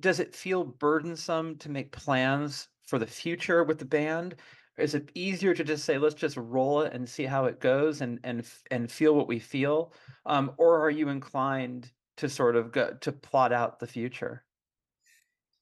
Does 0.01 0.20
it 0.20 0.34
feel 0.34 0.64
burdensome 0.64 1.57
to 1.59 1.70
make 1.70 1.93
plans 1.93 2.68
for 2.87 2.99
the 2.99 3.07
future 3.07 3.62
with 3.62 3.78
the 3.78 3.84
band? 3.84 4.37
Is 4.78 4.95
it 4.95 5.11
easier 5.14 5.55
to 5.55 5.64
just 5.64 5.84
say, 5.84 5.99
let's 5.99 6.14
just 6.14 6.37
roll 6.39 6.82
it 6.82 6.95
and 6.95 7.09
see 7.09 7.24
how 7.24 7.45
it 7.45 7.61
goes 7.61 8.01
and 8.01 8.18
and 8.24 8.47
and 8.70 8.91
feel 8.91 9.14
what 9.14 9.28
we 9.28 9.39
feel? 9.39 9.93
Um, 10.24 10.53
or 10.57 10.80
are 10.80 10.91
you 10.91 11.11
inclined 11.11 11.91
to 12.16 12.28
sort 12.30 12.57
of 12.57 12.72
go 12.72 12.97
to 13.03 13.12
plot 13.12 13.53
out 13.53 13.78
the 13.78 13.87
future? 13.87 14.45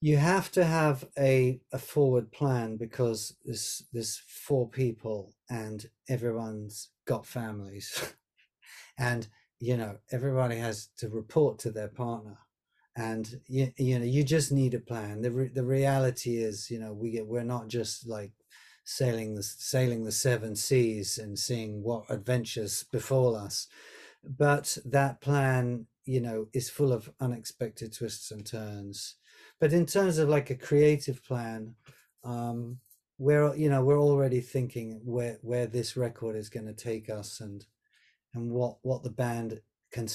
You 0.05 0.17
have 0.17 0.51
to 0.51 0.63
have 0.63 1.03
a 1.17 1.59
a 1.73 1.79
forward 1.79 2.31
plan 2.31 2.77
because 2.77 3.35
there's 3.43 3.83
there's 3.91 4.21
four 4.27 4.69
people 4.69 5.33
and 5.49 5.87
everyone's 6.07 6.89
got 7.05 7.25
families. 7.25 7.87
And 8.97 9.27
you 9.59 9.75
know 9.77 9.97
everybody 10.11 10.57
has 10.57 10.89
to 10.99 11.09
report 11.09 11.59
to 11.59 11.71
their 11.71 11.89
partner. 11.89 12.37
And 12.95 13.41
you, 13.47 13.73
you 13.77 13.99
know 13.99 14.05
you 14.05 14.23
just 14.23 14.51
need 14.51 14.73
a 14.73 14.79
plan. 14.91 15.21
The 15.21 15.31
re- 15.31 15.53
the 15.59 15.65
reality 15.65 16.37
is 16.37 16.71
you 16.71 16.79
know 16.79 16.93
we 16.93 17.11
get, 17.11 17.27
we're 17.27 17.53
not 17.55 17.67
just 17.67 18.07
like 18.07 18.31
sailing 18.85 19.35
the 19.35 19.43
sailing 19.43 20.05
the 20.05 20.13
seven 20.13 20.55
seas 20.55 21.17
and 21.17 21.37
seeing 21.37 21.83
what 21.83 22.05
adventures 22.09 22.85
befall 22.91 23.35
us. 23.35 23.67
But 24.23 24.77
that 24.85 25.19
plan 25.19 25.87
you 26.05 26.21
know 26.21 26.47
is 26.53 26.69
full 26.69 26.93
of 26.93 27.11
unexpected 27.19 27.93
twists 27.93 28.31
and 28.31 28.45
turns 28.45 29.15
but 29.59 29.73
in 29.73 29.85
terms 29.85 30.17
of 30.17 30.29
like 30.29 30.49
a 30.49 30.55
creative 30.55 31.23
plan 31.23 31.75
um 32.23 32.77
we're 33.17 33.55
you 33.55 33.69
know 33.69 33.83
we're 33.83 34.01
already 34.01 34.41
thinking 34.41 35.01
where 35.03 35.37
where 35.41 35.67
this 35.67 35.95
record 35.95 36.35
is 36.35 36.49
going 36.49 36.65
to 36.65 36.73
take 36.73 37.09
us 37.09 37.39
and 37.39 37.65
and 38.33 38.51
what 38.51 38.77
what 38.81 39.03
the 39.03 39.09
band 39.09 39.61
can 39.91 40.07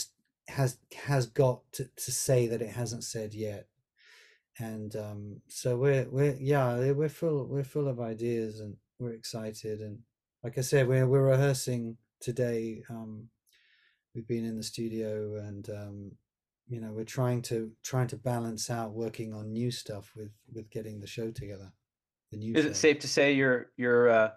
has 0.48 0.78
has 1.06 1.26
got 1.26 1.60
to, 1.72 1.88
to 1.96 2.10
say 2.10 2.46
that 2.46 2.62
it 2.62 2.70
hasn't 2.70 3.04
said 3.04 3.32
yet 3.32 3.68
and 4.58 4.96
um 4.96 5.40
so 5.48 5.76
we're 5.76 6.06
we're 6.10 6.36
yeah 6.38 6.92
we're 6.92 7.08
full 7.08 7.46
we're 7.46 7.64
full 7.64 7.88
of 7.88 8.00
ideas 8.00 8.60
and 8.60 8.76
we're 9.00 9.12
excited, 9.12 9.80
and 9.80 10.00
like 10.44 10.58
I 10.58 10.60
said, 10.60 10.86
we're 10.86 11.06
we're 11.06 11.30
rehearsing 11.30 11.96
today. 12.20 12.82
Um, 12.90 13.28
we've 14.14 14.28
been 14.28 14.44
in 14.44 14.56
the 14.56 14.62
studio, 14.62 15.36
and 15.36 15.68
um, 15.70 16.12
you 16.70 16.80
know, 16.80 16.92
we're 16.92 17.04
trying 17.04 17.42
to 17.42 17.72
trying 17.82 18.06
to 18.08 18.16
balance 18.16 18.70
out 18.70 18.92
working 18.92 19.34
on 19.34 19.52
new 19.52 19.70
stuff 19.70 20.12
with 20.16 20.30
with 20.52 20.70
getting 20.70 21.00
the 21.00 21.06
show 21.06 21.30
together. 21.32 21.72
The 22.30 22.36
new 22.38 22.54
Is 22.54 22.64
show. 22.64 22.70
it 22.70 22.76
safe 22.76 22.98
to 23.00 23.08
say 23.08 23.32
you're 23.34 23.72
you're 23.76 24.08
uh, 24.08 24.30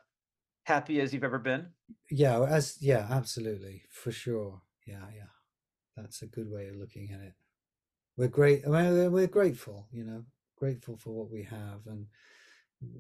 happy 0.63 0.99
as 0.99 1.13
you've 1.13 1.23
ever 1.23 1.39
been? 1.39 1.67
Yeah, 2.09 2.41
as 2.43 2.77
yeah, 2.81 3.07
absolutely, 3.09 3.83
for 3.91 4.11
sure. 4.11 4.61
Yeah, 4.87 5.05
yeah, 5.15 5.29
that's 5.95 6.23
a 6.23 6.27
good 6.27 6.49
way 6.51 6.67
of 6.69 6.75
looking 6.75 7.11
at 7.13 7.21
it. 7.21 7.33
We're 8.17 8.27
great. 8.27 8.63
I 8.65 8.69
mean, 8.69 8.93
we're- 8.93 9.07
we're 9.09 9.27
grateful, 9.27 9.87
you 9.91 10.03
know, 10.03 10.25
grateful 10.57 10.97
for 10.97 11.11
what 11.11 11.29
we 11.31 11.43
have, 11.43 11.85
and 11.87 12.07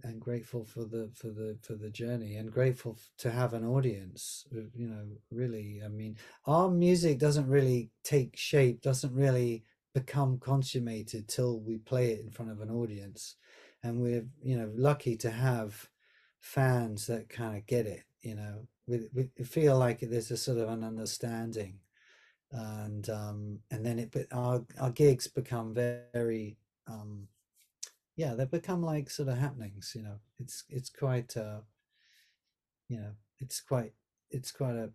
and 0.03 0.19
grateful 0.19 0.65
for 0.65 0.85
the 0.85 1.09
for 1.13 1.29
the 1.29 1.57
for 1.61 1.75
the 1.75 1.89
journey, 1.89 2.35
and 2.37 2.51
grateful 2.51 2.97
to 3.19 3.31
have 3.31 3.53
an 3.53 3.65
audience. 3.65 4.45
uh, 4.55 4.61
You 4.75 4.87
know, 4.87 5.05
really, 5.31 5.81
I 5.83 5.87
mean, 5.89 6.17
our 6.45 6.69
music 6.69 7.19
doesn't 7.19 7.47
really 7.47 7.91
take 8.03 8.37
shape, 8.37 8.81
doesn't 8.81 9.13
really 9.13 9.63
become 9.93 10.39
consummated 10.39 11.27
till 11.27 11.59
we 11.59 11.77
play 11.77 12.11
it 12.11 12.21
in 12.21 12.31
front 12.31 12.51
of 12.51 12.61
an 12.61 12.71
audience, 12.71 13.35
and 13.83 13.99
we're 14.01 14.25
you 14.41 14.57
know 14.57 14.71
lucky 14.75 15.15
to 15.17 15.31
have 15.31 15.89
fans 16.39 17.07
that 17.07 17.29
kind 17.29 17.55
of 17.57 17.65
get 17.67 17.85
it 17.85 18.03
you 18.21 18.35
know 18.35 18.67
we, 18.85 18.99
we 19.13 19.45
feel 19.45 19.77
like 19.77 19.99
there's 20.01 20.29
a 20.31 20.35
sort 20.37 20.57
of 20.57 20.67
an 20.69 20.83
understanding 20.83 21.79
and 22.51 23.09
um 23.09 23.59
and 23.71 23.85
then 23.85 23.99
it 23.99 24.11
but 24.11 24.27
our 24.31 24.63
our 24.79 24.91
gigs 24.91 25.27
become 25.27 25.73
very 25.73 26.57
um 26.87 27.27
yeah 28.15 28.33
they've 28.33 28.51
become 28.51 28.83
like 28.83 29.09
sort 29.09 29.29
of 29.29 29.37
happenings 29.37 29.93
you 29.95 30.03
know 30.03 30.17
it's 30.39 30.63
it's 30.69 30.89
quite 30.89 31.35
uh 31.37 31.59
you 32.89 32.97
know 32.97 33.11
it's 33.39 33.61
quite 33.61 33.93
it's 34.29 34.51
quite 34.51 34.75
a 34.75 34.89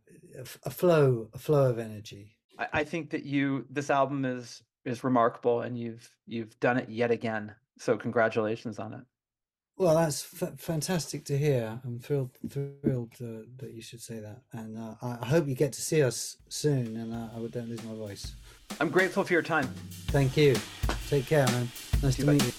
a 0.64 0.71
flow 0.71 1.29
a 1.33 1.39
flow 1.39 1.71
of 1.71 1.79
energy 1.79 2.37
I, 2.59 2.69
I 2.73 2.85
think 2.85 3.11
that 3.11 3.25
you 3.25 3.66
this 3.71 3.91
album 3.91 4.25
is 4.25 4.62
is 4.85 5.05
remarkable, 5.05 5.61
and 5.61 5.79
you've 5.79 6.11
you've 6.27 6.59
done 6.61 6.79
it 6.79 6.89
yet 6.89 7.11
again. 7.11 7.55
So 7.79 7.97
congratulations 7.97 8.79
on 8.79 8.95
it. 8.95 9.01
Well, 9.77 9.95
that's 9.95 10.43
f- 10.43 10.59
fantastic 10.59 11.25
to 11.27 11.39
hear. 11.39 11.81
I'm 11.85 12.01
thrilled, 12.01 12.31
thrilled 12.51 13.12
uh, 13.21 13.47
that 13.59 13.73
you 13.73 13.81
should 13.81 14.01
say 14.01 14.19
that, 14.19 14.43
and 14.53 14.77
uh, 14.77 14.95
I 15.01 15.27
hope 15.27 15.47
you 15.47 15.55
get 15.55 15.73
to 15.75 15.81
see 15.81 16.03
us 16.03 16.37
soon, 16.49 16.97
and 16.97 17.14
uh, 17.14 17.29
I 17.37 17.39
would 17.39 17.53
don't 17.53 17.69
lose 17.69 17.85
my 17.85 17.95
voice. 17.95 18.35
I'm 18.81 18.91
grateful 18.91 19.23
for 19.23 19.33
your 19.33 19.43
time. 19.43 19.73
Thank 20.09 20.37
you. 20.37 20.57
Take 21.09 21.27
care, 21.27 21.47
man. 21.47 21.71
Nice 22.03 22.19
You 22.19 22.25
to 22.25 22.33
meet 22.33 22.45
you. 22.45 22.53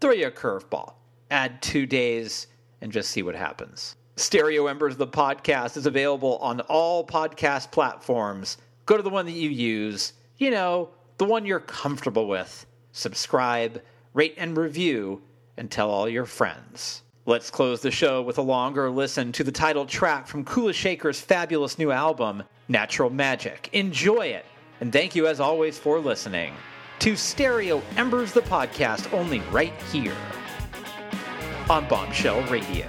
throw 0.00 0.12
a 0.12 0.30
curveball, 0.30 0.94
add 1.30 1.60
two 1.60 1.86
days, 1.86 2.46
and 2.80 2.90
just 2.90 3.10
see 3.10 3.22
what 3.22 3.34
happens. 3.34 3.96
Stereo 4.16 4.66
Embers, 4.66 4.96
the 4.96 5.06
podcast, 5.06 5.76
is 5.76 5.86
available 5.86 6.38
on 6.38 6.60
all 6.62 7.06
podcast 7.06 7.70
platforms. 7.70 8.58
Go 8.86 8.96
to 8.96 9.02
the 9.02 9.10
one 9.10 9.26
that 9.26 9.32
you 9.32 9.50
use, 9.50 10.14
you 10.38 10.50
know, 10.50 10.88
the 11.18 11.24
one 11.24 11.46
you're 11.46 11.60
comfortable 11.60 12.28
with. 12.28 12.66
Subscribe, 12.92 13.82
rate, 14.14 14.34
and 14.36 14.56
review, 14.56 15.22
and 15.56 15.70
tell 15.70 15.90
all 15.90 16.08
your 16.08 16.26
friends. 16.26 17.02
Let's 17.26 17.50
close 17.50 17.80
the 17.80 17.90
show 17.90 18.22
with 18.22 18.38
a 18.38 18.42
longer 18.42 18.90
listen 18.90 19.30
to 19.32 19.44
the 19.44 19.52
title 19.52 19.86
track 19.86 20.26
from 20.26 20.44
Kula 20.44 20.72
Shaker's 20.72 21.20
fabulous 21.20 21.78
new 21.78 21.90
album, 21.90 22.42
Natural 22.68 23.10
Magick. 23.10 23.68
Enjoy 23.72 24.26
it, 24.26 24.46
and 24.80 24.92
thank 24.92 25.14
you 25.14 25.26
as 25.26 25.40
always 25.40 25.78
for 25.78 26.00
listening 26.00 26.54
to 27.00 27.16
Stereo 27.16 27.82
Embers, 27.96 28.30
the 28.32 28.42
podcast, 28.42 29.10
only 29.14 29.40
right 29.50 29.72
here 29.90 30.14
on 31.70 31.88
Bombshell 31.88 32.42
Radio. 32.50 32.86